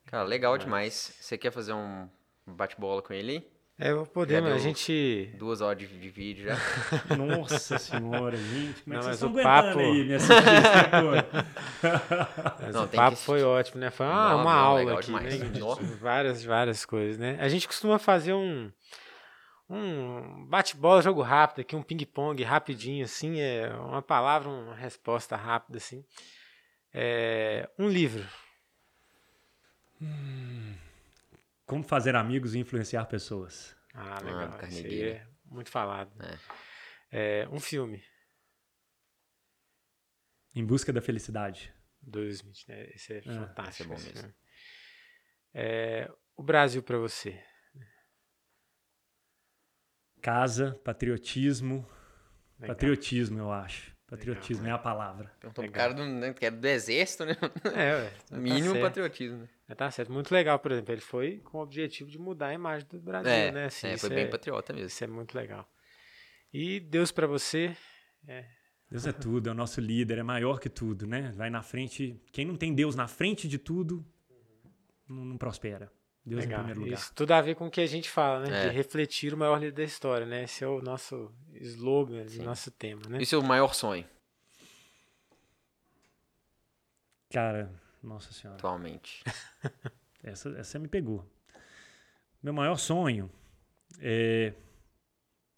[0.06, 1.16] Cara, legal demais.
[1.20, 2.08] Você quer fazer um
[2.44, 3.48] bate-bola com ele?
[3.84, 5.34] É, podemos, a gente.
[5.36, 6.56] Duas horas de, de vídeo já.
[7.18, 8.80] Nossa senhora, gente.
[8.82, 9.80] Como é que vocês estão papo...
[9.80, 10.18] aí, minha
[12.72, 13.24] Não, o papo que...
[13.24, 13.90] foi ótimo, né?
[13.90, 15.30] Foi uma, não, uma não, aula aqui, né?
[16.00, 17.36] Várias, várias coisas, né?
[17.40, 18.70] A gente costuma fazer um.
[19.68, 25.78] Um bate-bola, jogo rápido aqui, um ping-pong rapidinho, assim, é uma palavra, uma resposta rápida,
[25.78, 26.04] assim.
[26.94, 28.24] É, um livro.
[30.00, 30.74] Hum.
[31.72, 33.74] Como fazer amigos e influenciar pessoas.
[33.94, 34.58] Ah, legal.
[34.60, 36.12] Ah, Isso aí é muito falado.
[37.10, 37.42] É.
[37.44, 38.04] É, um filme.
[40.54, 41.72] Em busca da felicidade.
[42.02, 42.90] 2020, né?
[42.94, 43.70] Esse é, é fantástico.
[43.70, 44.28] Esse é bom mesmo.
[44.28, 44.34] Né?
[45.54, 47.42] É, o Brasil para você.
[50.20, 51.88] Casa, patriotismo.
[52.58, 52.76] Legal.
[52.76, 53.96] Patriotismo, eu acho.
[54.06, 55.32] Patriotismo Legal, é a palavra.
[55.40, 57.34] Perguntou pro cara do, né, que é do exército, né?
[57.74, 58.12] É, ué.
[58.28, 59.38] Tá Mínimo patriotismo.
[59.38, 59.48] Né?
[59.72, 60.12] É, tá certo.
[60.12, 60.92] Muito legal, por exemplo.
[60.92, 63.64] Ele foi com o objetivo de mudar a imagem do Brasil, é, né?
[63.64, 64.88] Assim, é, foi bem é, patriota mesmo.
[64.88, 65.66] Isso é muito legal.
[66.52, 67.74] E Deus para você.
[68.28, 68.44] É.
[68.90, 71.32] Deus é tudo, é o nosso líder, é maior que tudo, né?
[71.34, 72.20] Vai na frente.
[72.30, 74.04] Quem não tem Deus na frente de tudo,
[75.08, 75.90] não, não prospera.
[76.24, 76.60] Deus Legal.
[76.60, 76.98] em primeiro lugar.
[76.98, 78.66] Isso tudo a ver com o que a gente fala, né?
[78.66, 78.68] É.
[78.68, 80.44] De refletir o maior líder da história, né?
[80.44, 83.22] Esse é o nosso slogan, o nosso tema, né?
[83.22, 84.04] Esse é o maior sonho.
[87.30, 88.58] Cara, nossa senhora.
[88.58, 89.22] Atualmente.
[90.22, 91.24] essa, essa me pegou.
[92.42, 93.30] Meu maior sonho
[94.00, 94.52] é.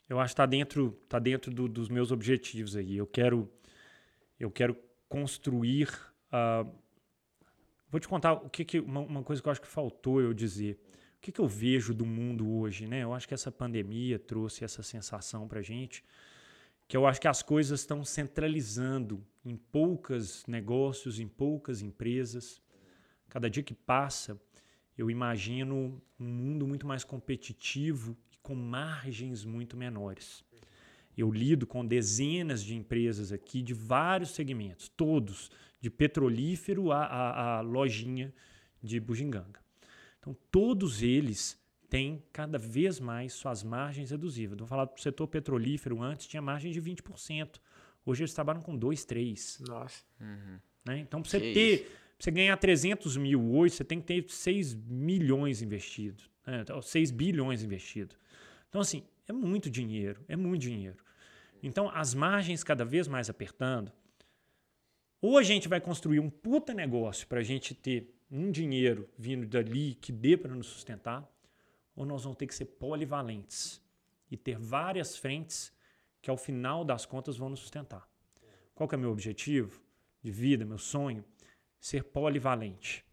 [0.06, 2.96] Eu acho que está dentro, tá dentro do, dos meus objetivos aí.
[2.96, 3.50] Eu quero,
[4.38, 4.76] eu quero
[5.08, 5.88] construir.
[6.26, 6.70] Uh,
[7.88, 10.34] vou te contar o que, que uma, uma, coisa que eu acho que faltou eu
[10.34, 10.78] dizer.
[11.16, 13.02] O que, que eu vejo do mundo hoje, né?
[13.02, 16.04] Eu acho que essa pandemia trouxe essa sensação para gente
[16.86, 22.60] que eu acho que as coisas estão centralizando em poucos negócios, em poucas empresas.
[23.28, 24.40] Cada dia que passa,
[24.96, 30.44] eu imagino um mundo muito mais competitivo e com margens muito menores.
[31.16, 35.50] Eu lido com dezenas de empresas aqui de vários segmentos, todos,
[35.80, 38.34] de petrolífero a lojinha
[38.82, 39.60] de bugiganga.
[40.18, 41.62] Então, todos eles
[41.94, 44.58] tem cada vez mais suas margens reduzidas.
[44.58, 47.60] Vou falar do setor petrolífero, antes tinha margem de 20%.
[48.04, 49.62] Hoje eles trabalham com 2, 3.
[49.68, 50.02] Nossa.
[50.20, 50.58] Uhum.
[50.84, 50.98] Né?
[50.98, 51.84] Então, para você Que ter, isso.
[51.84, 56.28] pra você ganhar 300 mil hoje, você tem que ter 6 milhões investidos.
[56.44, 56.62] Né?
[56.62, 58.16] Então, 6 bilhões investidos.
[58.68, 60.96] Então, assim, é muito dinheiro, é muito dinheiro.
[61.62, 63.92] Então, as margens cada vez mais apertando,
[65.22, 69.46] ou a gente vai construir um puta negócio para a gente ter um dinheiro vindo
[69.46, 71.32] dali que dê para nos sustentar,
[71.94, 73.82] ou nós vamos ter que ser polivalentes
[74.30, 75.72] e ter várias frentes
[76.20, 78.08] que ao final das contas vão nos sustentar.
[78.74, 79.80] Qual que é o meu objetivo
[80.22, 81.24] de vida, meu sonho?
[81.78, 83.04] Ser polivalente.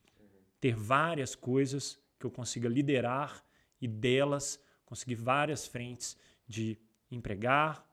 [0.59, 3.43] Ter várias coisas que eu consiga liderar
[3.79, 6.17] e delas conseguir várias frentes
[6.47, 6.77] de
[7.09, 7.85] empregar,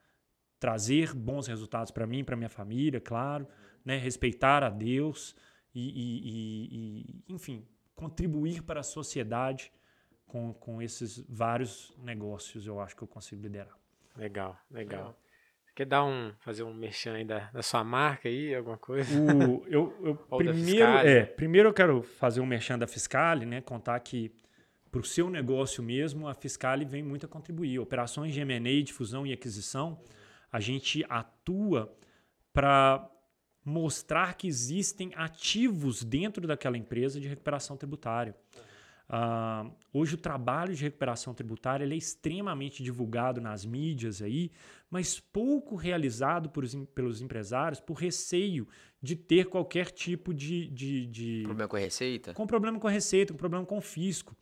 [0.58, 3.46] trazer bons resultados para mim, para minha família, claro,
[3.84, 3.96] né?
[3.96, 5.34] respeitar a Deus
[5.74, 9.72] e, e- e- e, enfim, contribuir para a sociedade
[10.28, 13.76] com, com esses vários negócios, eu acho que eu consigo liderar.
[14.16, 15.18] Legal, legal.
[15.64, 19.10] Você quer dar um, fazer um merchan aí da, da sua marca aí, alguma coisa?
[19.20, 23.60] O- eu, eu primeiro, é, primeiro eu quero fazer um merchan da Fiscale, né?
[23.60, 24.30] Contar que
[24.90, 27.78] para o seu negócio mesmo, a Fiscale vem muito a contribuir.
[27.78, 30.00] Operações de M&A, de fusão e aquisição,
[30.50, 31.94] a gente atua
[32.52, 33.08] para
[33.64, 38.34] mostrar que existem ativos dentro daquela empresa de recuperação tributária.
[39.10, 44.50] Ah, hoje o trabalho de recuperação tributária é extremamente divulgado nas mídias aí,
[44.90, 46.64] mas pouco realizado por
[46.94, 48.68] pelos empresários por receio
[49.00, 52.34] de ter qualquer tipo de, de, de- Problema com a receita?
[52.34, 54.36] com problema com a receita, com problema com o fisco.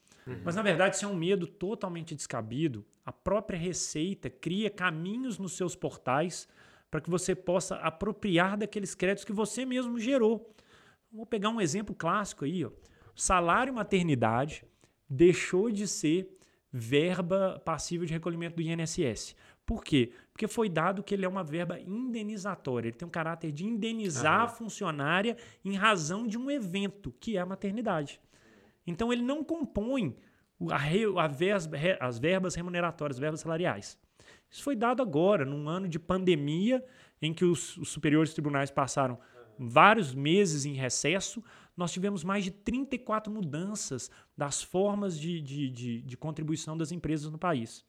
[0.44, 2.84] Mas na verdade isso é um medo totalmente descabido.
[3.04, 6.48] A própria Receita cria caminhos nos seus portais
[6.90, 10.52] para que você possa apropriar daqueles créditos que você mesmo gerou.
[11.12, 12.64] Vou pegar um exemplo clássico aí.
[12.64, 12.70] Ó.
[13.16, 14.64] Salário maternidade
[15.08, 16.38] deixou de ser
[16.72, 19.34] verba passível de recolhimento do INSS.
[19.64, 20.12] Por quê?
[20.32, 22.88] Porque foi dado que ele é uma verba indenizatória.
[22.88, 27.40] Ele tem um caráter de indenizar a funcionária em razão de um evento, que é
[27.40, 28.20] a maternidade.
[28.86, 30.14] Então ele não compõe
[30.70, 30.76] a
[31.24, 31.68] a vers-
[31.98, 33.98] as verbas remuneratórias, as verbas salariais.
[34.50, 36.84] Isso foi dado agora, num ano de pandemia,
[37.20, 39.18] em que os, os superiores tribunais passaram
[39.58, 41.42] vários meses em recesso.
[41.76, 47.30] Nós tivemos mais de 34 mudanças das formas de, de, de, de contribuição das empresas
[47.30, 47.84] no país.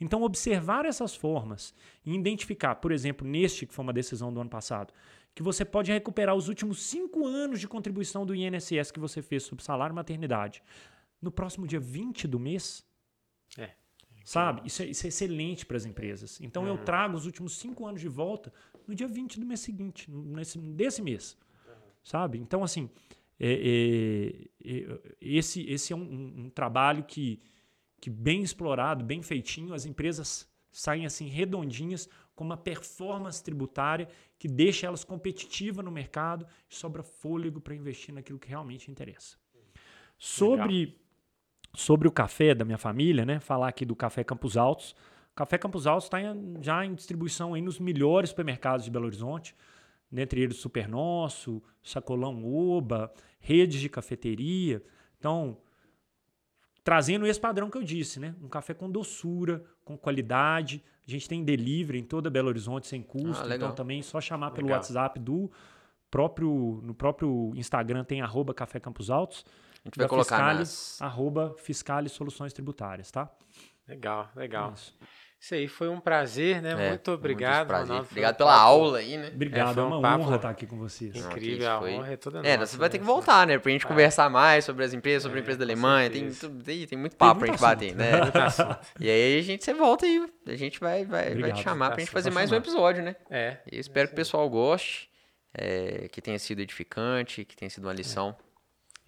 [0.00, 4.50] Então, observar essas formas e identificar, por exemplo, neste, que foi uma decisão do ano
[4.50, 4.92] passado,
[5.34, 9.42] que você pode recuperar os últimos cinco anos de contribuição do INSS que você fez
[9.42, 10.62] sobre salário e maternidade
[11.20, 12.84] no próximo dia 20 do mês.
[13.58, 13.70] É.
[14.24, 14.62] Sabe?
[14.66, 16.40] Isso é, isso é excelente para as empresas.
[16.40, 18.52] Então, eu trago os últimos cinco anos de volta
[18.86, 21.36] no dia 20 do mês seguinte, nesse, desse mês.
[22.02, 22.38] Sabe?
[22.38, 22.88] Então, assim,
[23.40, 27.40] é- é- é- esse, esse é um, um- um trabalho que,
[28.00, 34.08] que, bem explorado, bem feitinho, as empresas saem assim redondinhas com uma performance tributária
[34.38, 39.36] que deixa elas competitivas no mercado e sobra fôlego para investir naquilo que realmente interessa.
[40.18, 40.96] Sobre,
[41.74, 43.40] sobre o café da minha família, né?
[43.40, 44.92] Falar aqui do Café Campos Altos.
[45.32, 46.18] O Café Campos Altos está
[46.60, 49.54] já em distribuição aí nos melhores supermercados de Belo Horizonte,
[50.10, 54.82] dentre eles Super Nosso, Sacolão Oba, redes de cafeteria.
[55.18, 55.58] Então,
[56.82, 58.34] trazendo esse padrão que eu disse, né?
[58.42, 60.82] Um café com doçura, com qualidade.
[61.06, 64.20] A gente tem delivery em toda Belo Horizonte sem custo, Ah, então também é só
[64.20, 64.80] chamar pelo Legal.
[64.80, 65.50] WhatsApp do
[66.10, 69.44] próprio no próprio Instagram tem arroba Café Campos Altos.
[69.84, 71.00] A gente vai colocar Fiscale, nas...
[71.00, 73.30] arroba Fiscale Soluções Tributárias, tá?
[73.88, 74.72] Legal, legal.
[74.72, 74.96] Isso.
[75.42, 76.72] Isso aí foi um prazer, né?
[76.72, 77.68] É, muito obrigado.
[77.68, 77.86] Ronaldo.
[77.94, 79.30] Foi Obrigado pela papo aula aí, né?
[79.34, 81.14] Obrigado, É, é, um uma papo honra estar aqui com vocês.
[81.14, 82.72] Não, Incrível, que a foi- honra é toda É, nossa.
[82.72, 83.10] você vai ter que né?
[83.10, 83.58] voltar, né?
[83.58, 86.10] Pra gente conversar mais sobre as empresas, sobre a É, empresa da com Alemanha.
[86.10, 87.98] Tem, tem, tem muito papo pra muito gente bater, assunto.
[87.98, 88.20] né?
[88.20, 88.78] Muito assunto.
[89.00, 91.94] E aí a gente, você volta e a gente vai, vai, vai te chamar Tá
[91.94, 93.16] pra gente fazer mais um episódio, né?
[93.30, 95.08] É, E eu espero que o pessoal goste,
[95.54, 98.36] é, que tenha sido edificante, que tenha sido uma lição.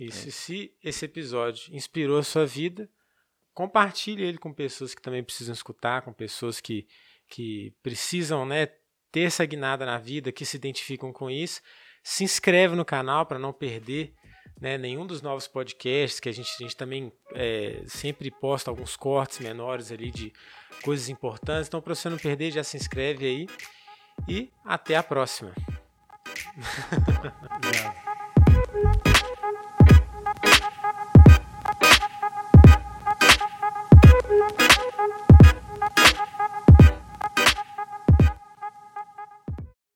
[0.00, 0.28] Isso.
[0.28, 2.88] E se esse episódio inspirou a sua vida,
[3.54, 6.86] compartilhe ele com pessoas que também precisam escutar, com pessoas que,
[7.28, 8.66] que precisam né,
[9.10, 11.60] ter essa guinada na vida, que se identificam com isso.
[12.02, 14.14] Se inscreve no canal para não perder
[14.60, 18.96] né, nenhum dos novos podcasts, que a gente, a gente também é, sempre posta alguns
[18.96, 20.32] cortes menores ali de
[20.82, 21.68] coisas importantes.
[21.68, 23.46] Então, para você não perder, já se inscreve aí.
[24.28, 25.52] E até a próxima.